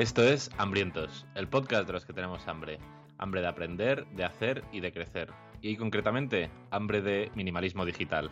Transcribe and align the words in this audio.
Esto 0.00 0.24
es 0.24 0.50
Hambrientos, 0.56 1.26
el 1.34 1.46
podcast 1.46 1.86
de 1.86 1.92
los 1.92 2.06
que 2.06 2.14
tenemos 2.14 2.48
hambre. 2.48 2.78
Hambre 3.18 3.42
de 3.42 3.48
aprender, 3.48 4.06
de 4.06 4.24
hacer 4.24 4.64
y 4.72 4.80
de 4.80 4.94
crecer. 4.94 5.30
Y 5.60 5.76
concretamente, 5.76 6.50
hambre 6.70 7.02
de 7.02 7.30
minimalismo 7.34 7.84
digital. 7.84 8.30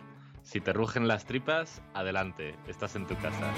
Si 0.49 0.61
te 0.61 0.73
rugen 0.73 1.07
las 1.07 1.25
tripas, 1.25 1.79
adelante, 1.93 2.55
estás 2.67 2.95
en 2.95 3.05
tu 3.05 3.15
casa. 3.17 3.53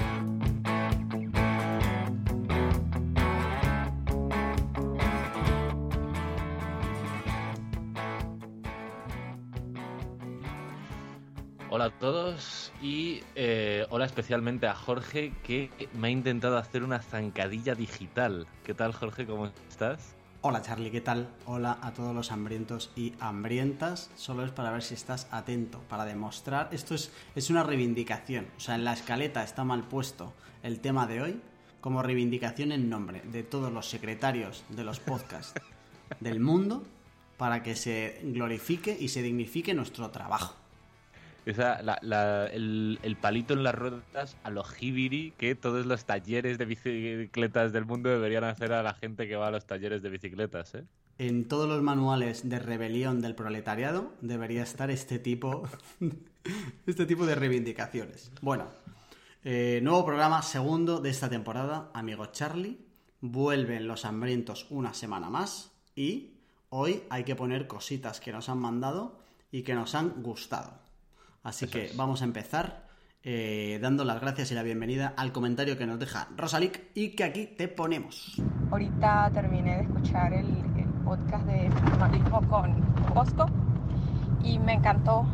Hola 11.70 11.86
a 11.86 11.90
todos 11.92 12.74
y 12.82 13.24
eh, 13.36 13.86
hola 13.90 14.04
especialmente 14.04 14.68
a 14.68 14.76
Jorge 14.76 15.32
que 15.44 15.70
me 15.94 16.10
ha 16.10 16.12
intentado 16.12 16.58
hacer 16.58 16.84
una 16.84 17.00
zancadilla 17.00 17.74
digital. 17.74 18.48
¿Qué 18.66 18.74
tal 18.74 18.92
Jorge? 18.92 19.26
¿Cómo 19.26 19.50
estás? 19.70 20.18
Hola 20.44 20.64
Charlie, 20.64 20.90
¿qué 20.90 21.02
tal? 21.02 21.30
Hola 21.46 21.78
a 21.84 21.92
todos 21.92 22.16
los 22.16 22.32
hambrientos 22.32 22.90
y 22.96 23.14
hambrientas. 23.20 24.10
Solo 24.16 24.44
es 24.44 24.52
para 24.52 24.72
ver 24.72 24.82
si 24.82 24.96
estás 24.96 25.28
atento, 25.30 25.84
para 25.88 26.04
demostrar. 26.04 26.70
Esto 26.72 26.96
es, 26.96 27.12
es 27.36 27.52
una 27.52 27.62
reivindicación. 27.62 28.48
O 28.58 28.60
sea, 28.60 28.74
en 28.74 28.84
la 28.84 28.94
escaleta 28.94 29.44
está 29.44 29.64
mal 29.64 29.88
puesto 29.88 30.34
el 30.64 30.80
tema 30.80 31.06
de 31.06 31.22
hoy 31.22 31.42
como 31.80 32.02
reivindicación 32.02 32.72
en 32.72 32.90
nombre 32.90 33.22
de 33.22 33.44
todos 33.44 33.72
los 33.72 33.88
secretarios 33.88 34.64
de 34.70 34.84
los 34.84 35.00
podcasts 35.00 35.54
del 36.20 36.40
mundo 36.40 36.88
para 37.38 37.62
que 37.62 37.76
se 37.76 38.20
glorifique 38.24 38.98
y 39.00 39.10
se 39.10 39.22
dignifique 39.22 39.76
nuestro 39.76 40.10
trabajo. 40.10 40.61
Esa, 41.46 41.80
el, 42.54 43.18
palito 43.20 43.54
en 43.54 43.64
las 43.64 43.74
ruedas 43.74 44.38
a 44.44 44.52
los 44.52 44.82
hibiri 44.82 45.34
que 45.38 45.56
todos 45.56 45.88
los 45.88 46.06
talleres 46.06 46.60
de 46.60 46.66
bicicletas 46.66 47.74
del 47.74 47.86
mundo 47.86 48.10
deberían 48.10 48.44
hacer 48.44 48.74
a 48.74 48.84
la 48.84 48.94
gente 48.94 49.28
que 49.28 49.36
va 49.36 49.48
a 49.48 49.52
los 49.52 49.66
talleres 49.66 50.04
de 50.04 50.10
bicicletas, 50.10 50.76
¿eh? 50.76 50.84
En 51.18 51.48
todos 51.48 51.68
los 51.68 51.84
manuales 51.84 52.50
de 52.50 52.58
rebelión 52.60 53.22
del 53.22 53.36
proletariado 53.36 54.14
debería 54.22 54.64
estar 54.64 54.90
este 54.90 55.20
tipo, 55.20 55.64
este 56.88 57.06
tipo 57.06 57.26
de 57.26 57.36
reivindicaciones. 57.36 58.32
Bueno, 58.42 58.68
eh, 59.44 59.80
nuevo 59.84 60.06
programa 60.06 60.42
segundo 60.42 61.00
de 61.00 61.10
esta 61.10 61.30
temporada, 61.30 61.90
amigo 61.94 62.28
Charlie. 62.28 62.80
Vuelven 63.22 63.88
los 63.88 64.06
hambrientos 64.06 64.66
una 64.72 64.96
semana 64.96 65.30
más 65.30 65.72
y 65.96 66.38
hoy 66.70 67.04
hay 67.10 67.24
que 67.24 67.36
poner 67.36 67.68
cositas 67.68 68.20
que 68.20 68.32
nos 68.32 68.50
han 68.50 68.58
mandado 68.58 69.20
y 69.52 69.62
que 69.62 69.76
nos 69.76 69.94
han 69.94 70.24
gustado. 70.24 70.81
Así 71.44 71.68
que 71.68 71.92
vamos 71.96 72.22
a 72.22 72.26
empezar 72.26 72.84
eh, 73.24 73.80
dando 73.82 74.04
las 74.04 74.22
gracias 74.22 74.52
y 74.52 74.56
la 74.56 74.62
bienvenida 74.62 75.14
al 75.18 75.32
comentario 75.32 75.76
que 75.76 75.88
nos 75.88 76.00
deja 76.00 76.28
Rosalik 76.38 76.84
y 76.94 77.16
que 77.16 77.24
aquí 77.24 77.48
te 77.48 77.68
ponemos. 77.68 78.40
Ahorita 78.70 79.32
terminé 79.34 79.78
de 79.78 79.84
escuchar 79.84 80.34
el, 80.34 80.48
podcast 81.04 81.46
de 81.46 81.70
minimalismo 81.84 82.42
con 82.48 82.76
Bosco 83.14 83.48
y 84.44 84.60
me 84.60 84.74
encantó 84.74 85.26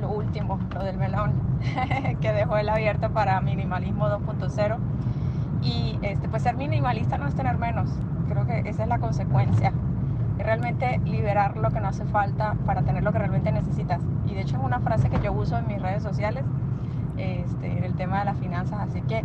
lo, 0.00 0.08
último, 0.08 0.58
lo 0.72 0.82
del 0.82 0.96
melón, 0.96 1.34
que 2.22 2.32
dejó 2.32 2.56
el 2.56 2.68
abierto 2.68 3.12
para 3.12 3.40
minimalismo 3.40 4.06
2.0. 4.06 4.78
Y 5.62 5.98
este, 6.00 6.28
pues 6.28 6.44
ser 6.44 6.56
minimalista 6.56 7.18
no 7.18 7.26
es 7.26 7.34
tener 7.34 7.58
menos, 7.58 7.90
creo 8.28 8.46
que 8.46 8.60
esa 8.66 8.84
es 8.84 8.88
la 8.88 8.98
consecuencia 8.98 9.74
realmente 10.42 10.98
liberar 11.04 11.56
lo 11.56 11.70
que 11.70 11.80
no 11.80 11.88
hace 11.88 12.04
falta 12.04 12.54
para 12.66 12.82
tener 12.82 13.02
lo 13.02 13.12
que 13.12 13.18
realmente 13.18 13.52
necesitas. 13.52 14.00
Y 14.26 14.34
de 14.34 14.42
hecho 14.42 14.56
es 14.56 14.62
una 14.62 14.80
frase 14.80 15.08
que 15.10 15.20
yo 15.20 15.32
uso 15.32 15.56
en 15.58 15.66
mis 15.66 15.80
redes 15.80 16.02
sociales, 16.02 16.44
este, 17.16 17.78
en 17.78 17.84
el 17.84 17.94
tema 17.94 18.20
de 18.20 18.24
las 18.26 18.38
finanzas, 18.38 18.80
así 18.80 19.02
que 19.02 19.24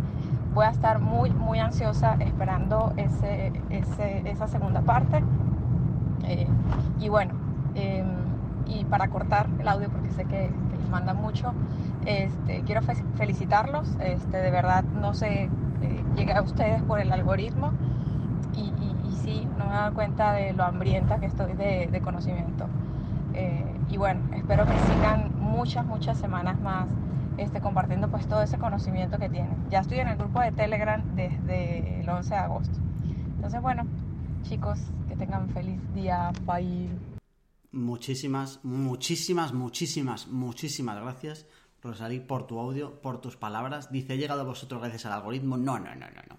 voy 0.54 0.64
a 0.64 0.70
estar 0.70 1.00
muy, 1.00 1.30
muy 1.30 1.58
ansiosa 1.58 2.16
esperando 2.20 2.92
ese, 2.96 3.52
esa 4.24 4.48
segunda 4.48 4.80
parte. 4.80 5.22
Eh, 6.24 6.46
y 6.98 7.08
bueno, 7.08 7.34
em, 7.74 8.06
y 8.66 8.84
para 8.84 9.08
cortar 9.08 9.46
el 9.58 9.68
audio, 9.68 9.88
porque 9.90 10.10
sé 10.10 10.24
que, 10.24 10.50
les 10.78 10.90
mandan 10.90 11.16
mucho, 11.16 11.52
este, 12.04 12.62
quiero 12.62 12.80
felicitarlos, 13.16 13.96
este, 14.00 14.36
de 14.36 14.50
verdad 14.50 14.84
no 14.84 15.14
sé, 15.14 15.50
eh, 15.82 16.04
llegué 16.16 16.32
a 16.32 16.42
ustedes 16.42 16.82
por 16.82 17.00
el 17.00 17.12
algoritmo 17.12 17.72
no 19.58 19.66
me 19.66 19.72
dado 19.72 19.94
cuenta 19.94 20.32
de 20.32 20.52
lo 20.52 20.64
hambrienta 20.64 21.18
que 21.18 21.26
estoy 21.26 21.52
de, 21.54 22.00
conocimiento. 22.02 22.66
Eh, 23.34 23.64
y 23.90 23.96
bueno, 23.96 24.20
espero 24.34 24.64
que 24.66 24.78
sigan 24.78 25.32
muchas, 25.38 25.84
muchas 25.84 26.18
semanas 26.18 26.58
más 26.60 26.86
este, 27.36 27.60
compartiendo 27.60 28.08
pues 28.08 28.26
todo 28.26 28.42
ese 28.42 28.58
conocimiento 28.58 29.18
que 29.18 29.28
tienen. 29.28 29.56
Ya 29.70 29.80
estoy 29.80 29.98
en 30.00 30.08
el 30.08 30.16
grupo 30.16 30.40
de 30.40 30.52
Telegram 30.52 31.02
desde 31.14 32.00
el 32.00 32.08
11 32.08 32.30
de 32.30 32.40
agosto. 32.40 32.78
Entonces, 33.34 33.60
bueno, 33.60 33.86
chicos, 34.42 34.78
que 35.08 35.16
tengan 35.16 35.48
feliz 35.50 35.80
día. 35.94 36.32
Bye. 36.46 36.88
Muchísimas, 37.72 38.60
muchísimas, 38.64 39.52
muchísimas, 39.52 40.28
muchísimas 40.28 41.00
gracias 41.00 41.46
Rosalí, 41.82 42.20
por 42.20 42.46
tu 42.46 42.58
audio, 42.58 43.00
por 43.00 43.20
tus 43.20 43.36
palabras. 43.36 43.92
Dice, 43.92 44.14
he 44.14 44.18
llegado 44.18 44.40
a 44.40 44.44
vosotros 44.44 44.80
gracias 44.80 45.06
al 45.06 45.12
algoritmo. 45.12 45.56
No, 45.56 45.78
no, 45.78 45.94
no, 45.94 46.06
no, 46.10 46.22
no. 46.28 46.38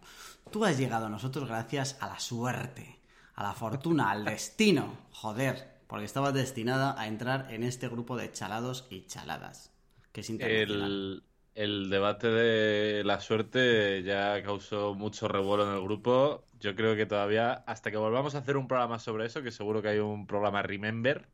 Tú 0.52 0.66
has 0.66 0.78
llegado 0.78 1.06
a 1.06 1.10
nosotros 1.10 1.48
gracias 1.48 1.98
a 2.02 2.08
la 2.08 2.20
suerte, 2.20 3.00
a 3.36 3.44
la 3.44 3.54
fortuna, 3.54 4.12
al 4.12 4.26
destino. 4.26 4.98
Joder, 5.12 5.78
porque 5.88 6.06
estabas 6.06 6.34
destinada 6.34 7.00
a 7.00 7.08
entrar 7.08 7.48
en 7.52 7.64
este 7.64 7.88
grupo 7.88 8.18
de 8.18 8.32
chalados 8.32 8.88
y 8.90 9.06
chaladas. 9.06 9.72
Que 10.12 10.22
es 10.22 10.30
el, 10.30 11.24
el 11.58 11.90
debate 11.90 12.28
de 12.28 13.04
la 13.04 13.20
suerte 13.20 14.04
ya 14.04 14.42
causó 14.44 14.94
mucho 14.94 15.28
revuelo 15.28 15.68
en 15.68 15.76
el 15.76 15.82
grupo. 15.82 16.44
Yo 16.60 16.76
creo 16.76 16.96
que 16.96 17.06
todavía, 17.06 17.54
hasta 17.66 17.90
que 17.90 17.98
volvamos 17.98 18.36
a 18.36 18.40
hacer 18.40 18.58
un 18.58 18.68
programa 18.68 19.00
sobre 19.00 19.26
eso, 19.26 19.42
que 19.42 19.52
seguro 19.52 19.82
que 19.82 19.90
hay 19.90 20.00
un 20.00 20.28
programa 20.28 20.62
Remember, 20.62 21.28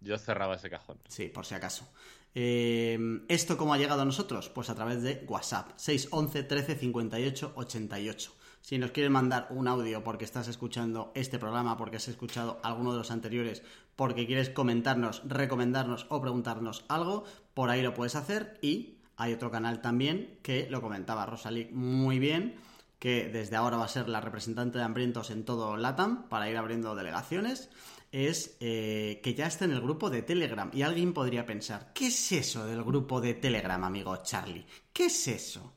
yo 0.00 0.16
cerraba 0.18 0.54
ese 0.54 0.70
cajón. 0.70 0.98
Sí, 1.08 1.28
por 1.28 1.44
si 1.44 1.54
acaso. 1.54 1.86
Eh, 2.34 2.98
¿Esto 3.28 3.56
cómo 3.56 3.74
ha 3.74 3.78
llegado 3.78 4.02
a 4.02 4.04
nosotros? 4.04 4.48
Pues 4.48 4.70
a 4.70 4.74
través 4.74 5.02
de 5.02 5.24
WhatsApp, 5.28 5.72
611 5.76 6.42
13 6.42 6.74
58 6.76 7.52
88. 7.54 8.32
Si 8.60 8.76
nos 8.76 8.90
quieres 8.90 9.10
mandar 9.10 9.46
un 9.50 9.66
audio 9.66 10.04
porque 10.04 10.24
estás 10.24 10.48
escuchando 10.48 11.10
este 11.14 11.38
programa, 11.38 11.76
porque 11.76 11.96
has 11.96 12.08
escuchado 12.08 12.60
alguno 12.62 12.92
de 12.92 12.98
los 12.98 13.10
anteriores, 13.10 13.62
porque 13.96 14.26
quieres 14.26 14.50
comentarnos, 14.50 15.22
recomendarnos 15.26 16.06
o 16.10 16.20
preguntarnos 16.20 16.84
algo, 16.88 17.24
por 17.54 17.70
ahí 17.70 17.82
lo 17.82 17.94
puedes 17.94 18.14
hacer. 18.14 18.58
Y 18.60 18.98
hay 19.16 19.32
otro 19.32 19.50
canal 19.50 19.80
también 19.80 20.38
que 20.42 20.68
lo 20.68 20.82
comentaba 20.82 21.26
Rosalí 21.26 21.68
muy 21.72 22.18
bien, 22.18 22.56
que 22.98 23.28
desde 23.28 23.56
ahora 23.56 23.76
va 23.76 23.84
a 23.84 23.88
ser 23.88 24.08
la 24.08 24.20
representante 24.20 24.78
de 24.78 24.84
Hambrientos 24.84 25.30
en 25.30 25.44
todo 25.44 25.76
LATAM 25.76 26.28
para 26.28 26.50
ir 26.50 26.56
abriendo 26.56 26.94
delegaciones 26.94 27.70
es 28.12 28.56
eh, 28.60 29.20
que 29.22 29.34
ya 29.34 29.46
está 29.46 29.64
en 29.64 29.72
el 29.72 29.80
grupo 29.80 30.10
de 30.10 30.22
Telegram. 30.22 30.70
Y 30.72 30.82
alguien 30.82 31.12
podría 31.12 31.46
pensar, 31.46 31.92
¿qué 31.94 32.08
es 32.08 32.32
eso 32.32 32.66
del 32.66 32.82
grupo 32.82 33.20
de 33.20 33.34
Telegram, 33.34 33.82
amigo 33.84 34.16
Charlie? 34.22 34.66
¿Qué 34.92 35.06
es 35.06 35.28
eso? 35.28 35.74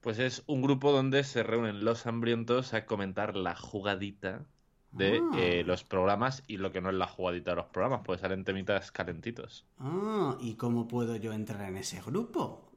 Pues 0.00 0.18
es 0.18 0.44
un 0.46 0.62
grupo 0.62 0.92
donde 0.92 1.24
se 1.24 1.42
reúnen 1.42 1.84
los 1.84 2.06
hambrientos 2.06 2.74
a 2.74 2.86
comentar 2.86 3.36
la 3.36 3.56
jugadita 3.56 4.46
de 4.92 5.20
ah. 5.20 5.36
eh, 5.36 5.64
los 5.66 5.84
programas 5.84 6.42
y 6.46 6.58
lo 6.58 6.72
que 6.72 6.80
no 6.80 6.90
es 6.90 6.94
la 6.94 7.06
jugadita 7.08 7.50
de 7.50 7.56
los 7.56 7.66
programas, 7.66 8.02
pues 8.04 8.20
salen 8.20 8.44
temitas 8.44 8.92
calentitos. 8.92 9.66
Ah, 9.78 10.38
¿y 10.40 10.54
cómo 10.54 10.86
puedo 10.86 11.16
yo 11.16 11.32
entrar 11.32 11.68
en 11.68 11.76
ese 11.78 12.00
grupo? 12.00 12.70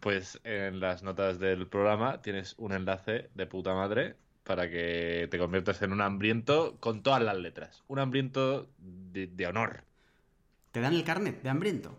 Pues 0.00 0.40
en 0.44 0.80
las 0.80 1.02
notas 1.02 1.38
del 1.38 1.68
programa 1.68 2.20
tienes 2.22 2.54
un 2.58 2.72
enlace 2.72 3.30
de 3.34 3.46
puta 3.46 3.74
madre 3.74 4.16
para 4.46 4.70
que 4.70 5.26
te 5.28 5.38
conviertas 5.38 5.82
en 5.82 5.92
un 5.92 6.00
hambriento 6.00 6.76
con 6.78 7.02
todas 7.02 7.20
las 7.20 7.36
letras. 7.36 7.82
Un 7.88 7.98
hambriento 7.98 8.68
de, 8.78 9.46
honor. 9.46 9.82
¿Te 10.70 10.80
dan 10.80 10.94
el 10.94 11.02
carnet 11.02 11.42
de 11.42 11.50
hambriento? 11.50 11.98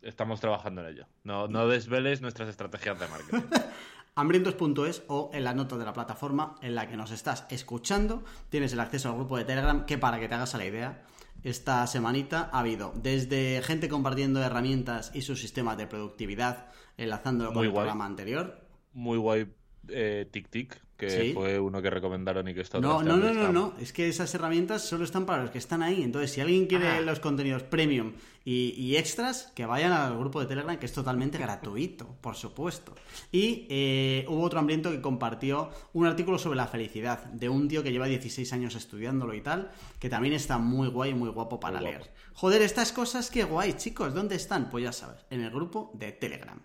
Estamos 0.00 0.40
trabajando 0.40 0.82
en 0.82 0.94
ello. 0.94 1.06
No, 1.24 1.48
no 1.48 1.66
desveles 1.66 2.22
nuestras 2.22 2.48
estrategias 2.48 2.98
de 3.00 3.08
marketing. 3.08 3.40
hambrientos.es 4.14 5.02
o 5.08 5.30
en 5.34 5.42
la 5.42 5.52
nota 5.52 5.76
de 5.76 5.84
la 5.84 5.92
plataforma 5.92 6.54
en 6.62 6.76
la 6.76 6.88
que 6.88 6.96
nos 6.96 7.10
estás 7.10 7.46
escuchando 7.50 8.24
tienes 8.50 8.72
el 8.72 8.80
acceso 8.80 9.08
al 9.08 9.16
grupo 9.16 9.36
de 9.36 9.44
Telegram 9.44 9.86
que 9.86 9.98
para 9.98 10.18
que 10.20 10.28
te 10.28 10.34
hagas 10.34 10.54
a 10.54 10.58
la 10.58 10.66
idea 10.66 11.04
esta 11.44 11.86
semanita 11.86 12.50
ha 12.52 12.58
habido 12.58 12.92
desde 12.96 13.62
gente 13.62 13.88
compartiendo 13.88 14.42
herramientas 14.42 15.12
y 15.14 15.22
sus 15.22 15.40
sistemas 15.40 15.78
de 15.78 15.86
productividad 15.86 16.66
enlazándolo 16.96 17.52
con 17.52 17.64
el 17.64 17.72
programa 17.72 18.04
anterior 18.04 18.66
muy 18.92 19.16
guay 19.16 19.46
eh, 19.88 20.28
TicTic, 20.30 20.80
que 21.00 21.10
Sí. 21.10 21.32
fue 21.32 21.58
uno 21.58 21.80
que 21.82 21.90
recomendaron 21.90 22.46
y 22.48 22.54
que 22.54 22.60
está 22.60 22.78
No, 22.80 23.02
no, 23.02 23.16
no, 23.16 23.32
no, 23.34 23.50
no. 23.52 23.74
Es 23.80 23.92
que 23.92 24.06
esas 24.08 24.32
herramientas 24.34 24.82
solo 24.86 25.04
están 25.04 25.26
para 25.26 25.42
los 25.42 25.50
que 25.50 25.58
están 25.58 25.82
ahí. 25.82 26.02
Entonces, 26.02 26.30
si 26.30 26.40
alguien 26.40 26.66
quiere 26.66 26.86
Ah. 26.88 27.00
los 27.00 27.18
contenidos 27.20 27.62
premium 27.64 28.12
y, 28.44 28.74
y 28.76 28.96
extras, 28.96 29.50
que 29.54 29.66
vayan 29.66 29.92
al 29.92 30.16
grupo 30.18 30.40
de 30.40 30.46
Telegram, 30.46 30.78
que 30.78 30.86
es 30.86 30.92
totalmente 30.92 31.38
gratuito, 31.38 32.16
por 32.20 32.36
supuesto. 32.36 32.94
Y 33.32 33.66
eh, 33.70 34.24
hubo 34.28 34.42
otro 34.42 34.58
hambriento 34.60 34.90
que 34.90 35.00
compartió 35.00 35.70
un 35.94 36.06
artículo 36.06 36.38
sobre 36.38 36.56
la 36.56 36.66
felicidad 36.66 37.24
de 37.24 37.48
un 37.48 37.66
tío 37.68 37.82
que 37.82 37.90
lleva 37.92 38.06
16 38.06 38.52
años 38.52 38.74
estudiándolo 38.76 39.34
y 39.34 39.40
tal, 39.40 39.70
que 39.98 40.08
también 40.08 40.34
está 40.34 40.58
muy 40.58 40.88
guay 40.88 41.10
y 41.10 41.14
muy 41.14 41.30
guapo 41.30 41.58
para 41.58 41.80
Muy 41.80 41.90
guapo. 41.90 42.04
leer. 42.04 42.14
Joder, 42.34 42.62
estas 42.62 42.92
cosas, 42.92 43.30
qué 43.30 43.44
guay, 43.44 43.74
chicos. 43.74 44.14
¿Dónde 44.14 44.36
están? 44.36 44.70
Pues 44.70 44.84
ya 44.84 44.92
sabes, 44.92 45.24
en 45.30 45.40
el 45.42 45.50
grupo 45.50 45.90
de 45.94 46.12
Telegram. 46.12 46.58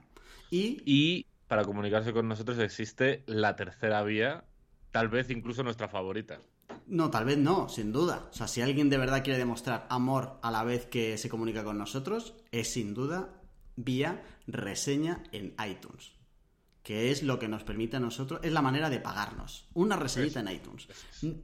Y 0.51 0.81
Y 0.85 1.25
para 1.47 1.63
comunicarse 1.63 2.13
con 2.13 2.27
nosotros 2.27 2.57
existe 2.59 3.23
la 3.27 3.55
tercera 3.55 4.03
vía, 4.03 4.45
tal 4.91 5.09
vez 5.09 5.29
incluso 5.29 5.63
nuestra 5.63 5.87
favorita. 5.87 6.39
No, 6.87 7.09
tal 7.09 7.25
vez 7.25 7.37
no, 7.37 7.69
sin 7.69 7.91
duda. 7.91 8.27
O 8.31 8.33
sea, 8.33 8.47
si 8.47 8.61
alguien 8.61 8.89
de 8.89 8.97
verdad 8.97 9.23
quiere 9.23 9.39
demostrar 9.39 9.87
amor 9.89 10.39
a 10.41 10.51
la 10.51 10.63
vez 10.63 10.85
que 10.85 11.17
se 11.17 11.29
comunica 11.29 11.63
con 11.63 11.77
nosotros, 11.77 12.35
es 12.51 12.71
sin 12.71 12.93
duda 12.93 13.29
vía 13.75 14.23
reseña 14.47 15.23
en 15.31 15.55
iTunes. 15.67 16.13
Que 16.83 17.11
es 17.11 17.23
lo 17.23 17.39
que 17.39 17.47
nos 17.47 17.63
permite 17.63 17.97
a 17.97 17.99
nosotros, 17.99 18.39
es 18.43 18.51
la 18.51 18.61
manera 18.61 18.89
de 18.89 18.99
pagarnos. 18.99 19.67
Una 19.73 19.95
reseñita 19.95 20.41
en 20.41 20.49
iTunes. 20.49 20.87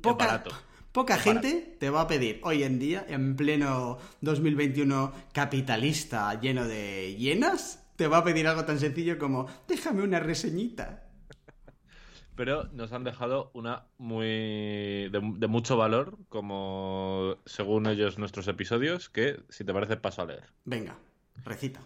Poca, 0.01 0.44
poca 0.92 1.15
Es 1.15 1.21
gente 1.21 1.77
te 1.80 1.89
va 1.89 2.01
a 2.01 2.07
pedir 2.07 2.39
hoy 2.44 2.63
en 2.63 2.77
día, 2.77 3.06
en 3.07 3.36
pleno 3.36 3.97
2021 4.21 5.12
capitalista 5.33 6.39
lleno 6.39 6.68
de 6.68 7.15
llenas, 7.15 7.81
te 8.01 8.07
va 8.07 8.18
a 8.18 8.24
pedir 8.24 8.48
algo 8.48 8.65
tan 8.65 8.80
sencillo 8.80 9.19
como 9.19 9.48
déjame 9.68 10.01
una 10.01 10.19
reseñita. 10.19 11.03
Pero 12.36 12.63
nos 12.74 12.94
han 12.94 13.03
dejado 13.03 13.51
una 13.53 13.86
muy 14.00 14.25
de, 14.25 15.21
de 15.38 15.45
mucho 15.45 15.77
valor, 15.77 16.18
como 16.27 17.38
según 17.45 17.86
ellos 17.86 18.18
nuestros 18.18 18.48
episodios, 18.48 19.07
que 19.12 19.39
si 19.50 19.63
te 19.63 19.71
parece 19.71 19.98
paso 19.98 20.24
a 20.24 20.25
leer. 20.25 20.45
Venga, 20.65 20.98
recita. 21.45 21.81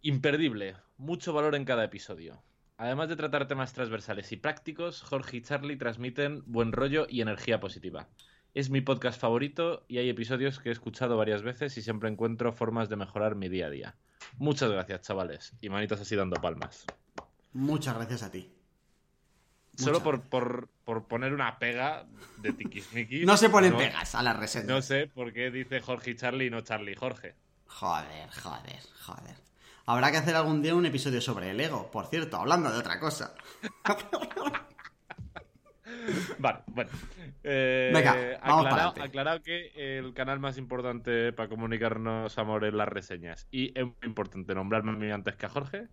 Imperdible, 0.00 0.76
mucho 0.96 1.32
valor 1.32 1.56
en 1.56 1.64
cada 1.64 1.82
episodio. 1.82 2.40
Además 2.76 3.08
de 3.08 3.16
tratar 3.16 3.48
temas 3.48 3.72
transversales 3.72 4.30
y 4.30 4.36
prácticos, 4.36 5.02
Jorge 5.02 5.38
y 5.38 5.42
Charlie 5.42 5.74
transmiten 5.74 6.44
buen 6.46 6.70
rollo 6.70 7.08
y 7.10 7.20
energía 7.20 7.58
positiva. 7.58 8.06
Es 8.54 8.70
mi 8.70 8.80
podcast 8.80 9.20
favorito 9.20 9.84
y 9.88 9.98
hay 9.98 10.08
episodios 10.08 10.60
que 10.60 10.68
he 10.68 10.72
escuchado 10.72 11.16
varias 11.16 11.42
veces 11.42 11.76
y 11.76 11.82
siempre 11.82 12.08
encuentro 12.08 12.52
formas 12.52 12.88
de 12.88 12.94
mejorar 12.94 13.34
mi 13.34 13.48
día 13.48 13.66
a 13.66 13.70
día. 13.70 13.96
Muchas 14.38 14.70
gracias, 14.70 15.00
chavales. 15.02 15.52
Y 15.60 15.68
manitas 15.68 16.00
así 16.00 16.16
dando 16.16 16.40
palmas. 16.40 16.84
Muchas 17.52 17.94
gracias 17.96 18.22
a 18.22 18.30
ti. 18.30 18.50
Solo 19.76 20.02
por, 20.02 20.20
por, 20.22 20.68
por 20.84 21.04
poner 21.06 21.32
una 21.32 21.58
pega 21.58 22.06
de 22.38 22.52
tiquismiquis. 22.52 23.24
No 23.26 23.36
se 23.36 23.48
ponen 23.48 23.72
no- 23.72 23.78
pegas 23.78 24.14
a 24.14 24.22
las 24.22 24.36
reseñas. 24.36 24.68
No 24.68 24.82
sé 24.82 25.06
por 25.06 25.32
qué 25.32 25.50
dice 25.50 25.80
Jorge 25.80 26.10
y 26.10 26.16
Charlie 26.16 26.46
y 26.46 26.50
no 26.50 26.60
Charlie 26.60 26.92
y 26.92 26.96
Jorge. 26.96 27.34
Joder, 27.66 28.30
joder, 28.30 28.80
joder. 29.00 29.36
Habrá 29.86 30.10
que 30.10 30.18
hacer 30.18 30.36
algún 30.36 30.62
día 30.62 30.74
un 30.74 30.84
episodio 30.86 31.20
sobre 31.20 31.50
el 31.50 31.60
ego, 31.60 31.90
por 31.90 32.06
cierto, 32.06 32.36
hablando 32.36 32.70
de 32.70 32.78
otra 32.78 33.00
cosa. 33.00 33.34
Vale, 36.38 36.60
bueno. 36.66 36.90
Eh, 37.44 37.90
Venga, 37.92 38.38
vamos 38.42 38.66
aclarado, 38.66 38.94
aclarado 39.02 39.42
que 39.42 39.98
el 39.98 40.14
canal 40.14 40.40
más 40.40 40.58
importante 40.58 41.32
para 41.32 41.48
comunicarnos 41.48 42.36
amor 42.38 42.64
es 42.64 42.74
las 42.74 42.88
reseñas. 42.88 43.46
Y 43.50 43.76
es 43.78 43.84
muy 43.84 43.94
importante 44.04 44.54
nombrarme 44.54 44.92
a 44.92 44.94
mí 44.94 45.10
antes 45.10 45.36
que 45.36 45.46
a 45.46 45.48
Jorge. 45.48 45.88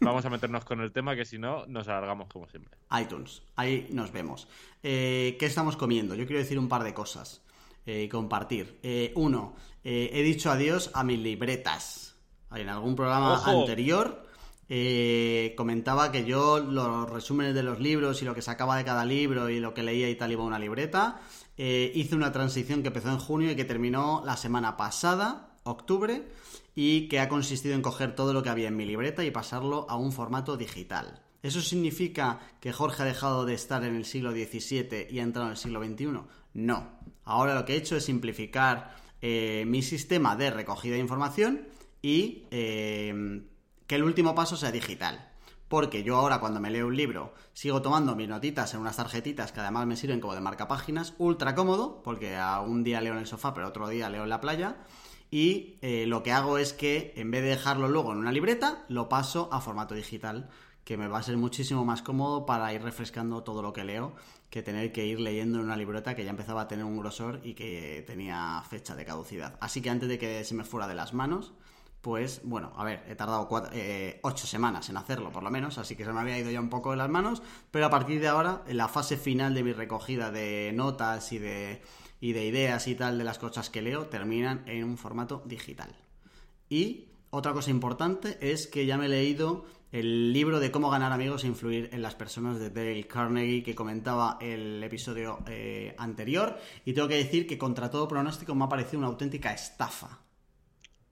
Vamos 0.00 0.24
a 0.24 0.30
meternos 0.30 0.64
con 0.64 0.80
el 0.80 0.92
tema 0.92 1.14
que 1.16 1.24
si 1.24 1.38
no 1.38 1.66
nos 1.66 1.88
alargamos 1.88 2.28
como 2.28 2.48
siempre. 2.48 2.76
iTunes, 3.00 3.42
ahí 3.56 3.88
nos 3.90 4.12
vemos. 4.12 4.48
Eh, 4.82 5.36
¿Qué 5.38 5.46
estamos 5.46 5.76
comiendo? 5.76 6.14
Yo 6.14 6.26
quiero 6.26 6.40
decir 6.40 6.58
un 6.58 6.68
par 6.68 6.82
de 6.82 6.92
cosas 6.92 7.42
eh, 7.86 8.02
y 8.02 8.08
compartir. 8.08 8.78
Eh, 8.82 9.12
uno, 9.14 9.54
eh, 9.82 10.10
he 10.12 10.22
dicho 10.22 10.50
adiós 10.50 10.90
a 10.94 11.04
mis 11.04 11.18
libretas. 11.18 12.16
En 12.54 12.68
algún 12.68 12.94
programa 12.94 13.34
¡Ojo! 13.34 13.60
anterior 13.60 14.26
eh, 14.68 15.54
comentaba 15.56 16.10
que 16.10 16.24
yo 16.24 16.58
los 16.58 17.08
resúmenes 17.10 17.54
de 17.54 17.62
los 17.62 17.80
libros 17.80 18.22
y 18.22 18.24
lo 18.24 18.34
que 18.34 18.42
sacaba 18.42 18.76
de 18.76 18.84
cada 18.84 19.04
libro 19.04 19.50
y 19.50 19.60
lo 19.60 19.74
que 19.74 19.82
leía 19.82 20.08
y 20.08 20.14
tal 20.14 20.32
iba 20.32 20.42
a 20.42 20.46
una 20.46 20.58
libreta. 20.58 21.20
Eh, 21.56 21.92
hice 21.94 22.16
una 22.16 22.32
transición 22.32 22.82
que 22.82 22.88
empezó 22.88 23.10
en 23.10 23.18
junio 23.18 23.50
y 23.50 23.56
que 23.56 23.64
terminó 23.64 24.22
la 24.24 24.36
semana 24.36 24.76
pasada, 24.76 25.54
octubre, 25.64 26.26
y 26.74 27.08
que 27.08 27.20
ha 27.20 27.28
consistido 27.28 27.74
en 27.74 27.82
coger 27.82 28.14
todo 28.14 28.32
lo 28.32 28.42
que 28.42 28.48
había 28.48 28.68
en 28.68 28.76
mi 28.76 28.84
libreta 28.84 29.24
y 29.24 29.30
pasarlo 29.30 29.86
a 29.88 29.96
un 29.96 30.12
formato 30.12 30.56
digital. 30.56 31.20
¿Eso 31.42 31.60
significa 31.60 32.40
que 32.58 32.72
Jorge 32.72 33.02
ha 33.02 33.06
dejado 33.06 33.44
de 33.44 33.54
estar 33.54 33.84
en 33.84 33.94
el 33.96 34.06
siglo 34.06 34.32
XVII 34.32 35.08
y 35.10 35.18
ha 35.18 35.22
entrado 35.22 35.48
en 35.48 35.52
el 35.52 35.58
siglo 35.58 35.84
XXI? 35.84 36.06
No. 36.54 36.98
Ahora 37.24 37.54
lo 37.54 37.64
que 37.64 37.74
he 37.74 37.76
hecho 37.76 37.96
es 37.96 38.04
simplificar 38.04 38.96
eh, 39.20 39.64
mi 39.66 39.82
sistema 39.82 40.36
de 40.36 40.50
recogida 40.50 40.94
de 40.94 41.00
información 41.00 41.68
y 42.00 42.44
eh, 42.50 43.42
que 43.86 43.96
el 43.96 44.04
último 44.04 44.34
paso 44.34 44.56
sea 44.56 44.72
digital. 44.72 45.30
Porque 45.68 46.02
yo 46.02 46.16
ahora 46.16 46.40
cuando 46.40 46.60
me 46.60 46.70
leo 46.70 46.86
un 46.86 46.96
libro 46.96 47.34
sigo 47.52 47.82
tomando 47.82 48.14
mis 48.14 48.28
notitas 48.28 48.74
en 48.74 48.80
unas 48.80 48.96
tarjetitas 48.96 49.50
que 49.50 49.60
además 49.60 49.86
me 49.86 49.96
sirven 49.96 50.20
como 50.20 50.34
de 50.34 50.40
marcapáginas, 50.40 51.14
ultra 51.18 51.54
cómodo, 51.54 52.02
porque 52.02 52.36
a 52.36 52.60
un 52.60 52.84
día 52.84 53.00
leo 53.00 53.14
en 53.14 53.20
el 53.20 53.26
sofá 53.26 53.54
pero 53.54 53.68
otro 53.68 53.88
día 53.88 54.10
leo 54.10 54.24
en 54.24 54.28
la 54.28 54.40
playa. 54.40 54.76
Y 55.30 55.78
eh, 55.80 56.04
lo 56.06 56.22
que 56.22 56.32
hago 56.32 56.58
es 56.58 56.72
que 56.72 57.12
en 57.16 57.30
vez 57.30 57.42
de 57.42 57.48
dejarlo 57.48 57.88
luego 57.88 58.12
en 58.12 58.18
una 58.18 58.30
libreta, 58.30 58.84
lo 58.88 59.08
paso 59.08 59.48
a 59.52 59.60
formato 59.60 59.94
digital, 59.94 60.48
que 60.84 60.96
me 60.96 61.08
va 61.08 61.18
a 61.18 61.22
ser 61.22 61.38
muchísimo 61.38 61.84
más 61.84 62.02
cómodo 62.02 62.46
para 62.46 62.72
ir 62.72 62.82
refrescando 62.82 63.42
todo 63.42 63.62
lo 63.62 63.72
que 63.72 63.84
leo 63.84 64.14
que 64.54 64.62
tener 64.62 64.92
que 64.92 65.04
ir 65.04 65.18
leyendo 65.18 65.58
en 65.58 65.64
una 65.64 65.76
libreta 65.76 66.14
que 66.14 66.22
ya 66.22 66.30
empezaba 66.30 66.60
a 66.60 66.68
tener 66.68 66.84
un 66.84 66.96
grosor 66.96 67.40
y 67.42 67.54
que 67.54 68.04
tenía 68.06 68.62
fecha 68.70 68.94
de 68.94 69.04
caducidad. 69.04 69.58
Así 69.60 69.82
que 69.82 69.90
antes 69.90 70.08
de 70.08 70.16
que 70.16 70.44
se 70.44 70.54
me 70.54 70.62
fuera 70.62 70.86
de 70.86 70.94
las 70.94 71.12
manos, 71.12 71.54
pues 72.04 72.42
bueno, 72.44 72.70
a 72.76 72.84
ver, 72.84 73.02
he 73.08 73.14
tardado 73.14 73.48
eh, 73.72 74.20
ocho 74.22 74.46
semanas 74.46 74.90
en 74.90 74.98
hacerlo 74.98 75.32
por 75.32 75.42
lo 75.42 75.50
menos, 75.50 75.78
así 75.78 75.96
que 75.96 76.04
se 76.04 76.12
me 76.12 76.20
había 76.20 76.38
ido 76.38 76.50
ya 76.50 76.60
un 76.60 76.68
poco 76.68 76.90
de 76.90 76.98
las 76.98 77.08
manos, 77.08 77.42
pero 77.70 77.86
a 77.86 77.90
partir 77.90 78.20
de 78.20 78.28
ahora, 78.28 78.62
en 78.68 78.76
la 78.76 78.88
fase 78.88 79.16
final 79.16 79.54
de 79.54 79.62
mi 79.64 79.72
recogida 79.72 80.30
de 80.30 80.70
notas 80.74 81.32
y 81.32 81.38
de, 81.38 81.80
y 82.20 82.34
de 82.34 82.44
ideas 82.44 82.88
y 82.88 82.94
tal 82.94 83.16
de 83.16 83.24
las 83.24 83.38
cosas 83.38 83.70
que 83.70 83.80
leo, 83.80 84.04
terminan 84.08 84.64
en 84.66 84.84
un 84.84 84.98
formato 84.98 85.42
digital. 85.46 85.96
Y 86.68 87.06
otra 87.30 87.54
cosa 87.54 87.70
importante 87.70 88.36
es 88.42 88.66
que 88.66 88.84
ya 88.84 88.98
me 88.98 89.06
he 89.06 89.08
leído 89.08 89.64
el 89.90 90.34
libro 90.34 90.60
de 90.60 90.70
cómo 90.70 90.90
ganar 90.90 91.10
amigos 91.10 91.44
e 91.44 91.46
influir 91.46 91.88
en 91.90 92.02
las 92.02 92.14
personas 92.14 92.58
de 92.58 92.68
Dale 92.68 93.06
Carnegie 93.06 93.62
que 93.62 93.74
comentaba 93.74 94.36
el 94.42 94.82
episodio 94.84 95.38
eh, 95.46 95.94
anterior 95.96 96.58
y 96.84 96.92
tengo 96.92 97.08
que 97.08 97.16
decir 97.16 97.46
que 97.46 97.56
contra 97.56 97.90
todo 97.90 98.06
pronóstico 98.06 98.54
me 98.54 98.64
ha 98.64 98.68
parecido 98.68 98.98
una 98.98 99.08
auténtica 99.08 99.54
estafa. 99.54 100.23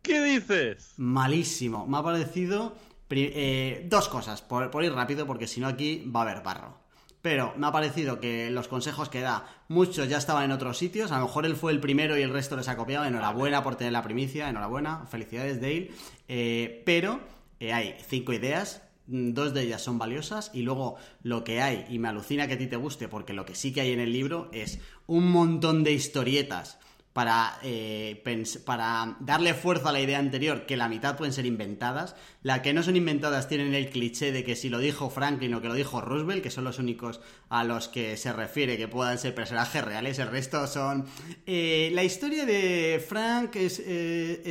¿Qué 0.03 0.21
dices? 0.23 0.95
Malísimo. 0.97 1.87
Me 1.87 1.99
ha 1.99 2.03
parecido 2.03 2.77
eh, 3.11 3.87
dos 3.89 4.09
cosas, 4.09 4.43
por, 4.43 4.71
por 4.71 4.85
ir 4.85 4.93
rápido, 4.93 5.27
porque 5.27 5.47
si 5.47 5.61
no 5.61 5.69
aquí 5.69 6.05
va 6.15 6.21
a 6.21 6.31
haber 6.31 6.43
barro. 6.43 6.81
Pero 7.21 7.55
me 7.57 7.69
ha 7.69 7.73
parecido 7.73 8.19
que 8.19 8.51
los 8.51 8.67
consejos 8.67 9.09
que 9.09 9.21
da, 9.21 9.47
muchos 9.69 10.09
ya 10.09 10.19
estaban 10.19 10.45
en 10.45 10.51
otros 10.51 10.77
sitios. 10.77 11.13
A 11.13 11.19
lo 11.19 11.27
mejor 11.27 11.47
él 11.47 11.55
fue 11.55 11.71
el 11.71 11.79
primero 11.79 12.19
y 12.19 12.23
el 12.23 12.33
resto 12.33 12.57
les 12.57 12.67
ha 12.67 12.77
copiado. 12.77 13.05
Enhorabuena 13.05 13.63
por 13.63 13.77
tener 13.77 13.93
la 13.93 14.03
primicia, 14.03 14.49
enhorabuena. 14.49 15.07
Felicidades, 15.07 15.61
Dale. 15.61 15.93
Eh, 16.27 16.83
pero 16.85 17.21
eh, 17.61 17.73
hay 17.73 17.95
cinco 18.09 18.33
ideas. 18.33 18.83
mm, 19.07 19.35
Dos 19.35 19.55
de 19.55 19.63
ellas 19.63 19.83
son 19.83 19.99
valiosas 19.99 20.51
y 20.53 20.63
luego 20.63 20.97
lo 21.23 21.45
que 21.45 21.61
hay, 21.63 21.87
y 21.91 22.01
me 22.01 22.09
alucina 22.09 22.49
que 22.49 22.55
a 22.55 22.59
ti 22.59 22.67
te 22.67 22.75
guste, 22.77 23.07
porque 23.07 23.35
lo 23.35 23.45
que 23.47 23.55
sí 23.55 23.73
que 23.73 23.83
hay 23.83 23.93
en 23.93 24.01
el 24.01 24.13
libro 24.13 24.51
es 24.53 24.81
un 25.07 25.31
montón 25.31 25.85
de 25.85 25.93
historietas 25.93 26.81
para, 27.13 27.59
eh, 27.63 28.23
para 28.65 29.17
darle 29.21 29.55
fuerza 29.55 29.91
a 29.91 29.93
la 29.93 30.01
idea 30.01 30.19
anterior, 30.19 30.65
que 30.67 30.77
la 30.77 30.89
mitad 30.89 31.17
pueden 31.17 31.33
ser 31.33 31.45
inventadas. 31.45 32.17
Las 32.43 32.61
que 32.61 32.73
no 32.73 32.83
son 32.83 32.97
inventadas 32.97 33.49
tienen 33.49 33.75
el 33.75 33.91
cliché 33.91 34.33
de 34.33 34.45
que 34.45 34.57
si 34.57 34.69
lo 34.69 34.79
dijo 34.79 35.11
Franklin 35.11 35.55
o 35.55 35.61
que 35.61 35.69
lo 35.69 35.75
dijo 35.75 36.01
Roosevelt, 36.01 36.43
que 36.43 36.51
son 36.51 36.65
los 36.65 36.79
únicos 36.79 37.21
a 37.51 37.65
los 37.65 37.89
que 37.89 38.17
se 38.17 38.33
refiere 38.33 38.79
que 38.79 38.89
puedan 38.89 39.19
ser 39.19 39.35
personajes 39.35 39.85
reales, 39.85 40.19
el 40.19 40.29
resto 40.29 40.67
son... 40.67 41.07
eh, 41.47 41.91
la 41.93 42.03
historia 42.03 42.47
de 42.47 43.05
Frank 43.07 43.57
es, 43.57 43.83
eh, 43.85 44.43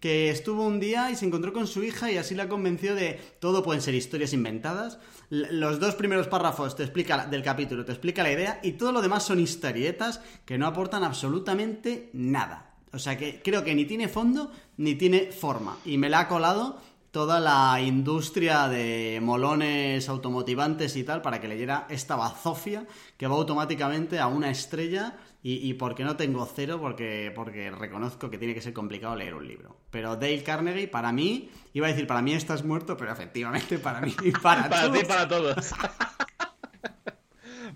que 0.00 0.30
estuvo 0.30 0.64
un 0.64 0.80
día 0.80 1.10
y 1.10 1.16
se 1.16 1.26
encontró 1.26 1.52
con 1.52 1.66
su 1.66 1.82
hija 1.82 2.10
y 2.10 2.18
así 2.18 2.34
la 2.34 2.48
convenció 2.48 2.94
de 2.94 3.20
todo 3.40 3.62
pueden 3.62 3.82
ser 3.82 3.94
historias 3.94 4.32
inventadas. 4.32 4.98
Los 5.30 5.80
dos 5.80 5.94
primeros 5.94 6.28
párrafos 6.28 6.76
te 6.76 6.82
explica 6.82 7.26
del 7.26 7.42
capítulo 7.42 7.84
te 7.84 7.92
explica 7.92 8.22
la 8.22 8.32
idea 8.32 8.60
y 8.62 8.72
todo 8.72 8.92
lo 8.92 9.02
demás 9.02 9.24
son 9.24 9.40
historietas 9.40 10.20
que 10.44 10.58
no 10.58 10.66
aportan 10.66 11.02
absolutamente 11.04 12.10
nada. 12.12 12.74
O 12.92 12.98
sea 12.98 13.16
que 13.18 13.42
creo 13.42 13.64
que 13.64 13.74
ni 13.74 13.84
tiene 13.84 14.08
fondo 14.08 14.50
ni 14.76 14.94
tiene 14.94 15.32
forma 15.32 15.78
y 15.84 15.98
me 15.98 16.08
la 16.08 16.20
ha 16.20 16.28
colado 16.28 16.78
toda 17.10 17.40
la 17.40 17.80
industria 17.80 18.68
de 18.68 19.20
molones 19.22 20.06
automotivantes 20.08 20.96
y 20.96 21.02
tal 21.02 21.22
para 21.22 21.40
que 21.40 21.48
leyera 21.48 21.86
esta 21.88 22.14
bazofia 22.14 22.86
que 23.16 23.26
va 23.26 23.36
automáticamente 23.36 24.18
a 24.18 24.26
una 24.26 24.50
estrella 24.50 25.16
Y, 25.48 25.74
por 25.74 25.94
qué 25.94 26.02
no 26.02 26.16
tengo 26.16 26.44
cero, 26.44 26.78
porque, 26.80 27.30
porque 27.32 27.70
reconozco 27.70 28.28
que 28.28 28.36
tiene 28.36 28.52
que 28.52 28.60
ser 28.60 28.72
complicado 28.72 29.14
leer 29.14 29.32
un 29.32 29.46
libro. 29.46 29.76
Pero 29.92 30.16
Dale 30.16 30.42
Carnegie, 30.42 30.88
para 30.88 31.12
mí, 31.12 31.52
iba 31.72 31.86
a 31.86 31.90
decir, 31.90 32.08
para 32.08 32.20
mí 32.20 32.32
estás 32.32 32.64
muerto, 32.64 32.96
pero 32.96 33.12
efectivamente 33.12 33.78
para 33.78 34.00
mí 34.00 34.12
y 34.24 34.32
para, 34.42 34.68
para 34.68 34.90
ti 34.90 34.98
y 35.02 35.04
para 35.04 35.28
todos. 35.28 35.56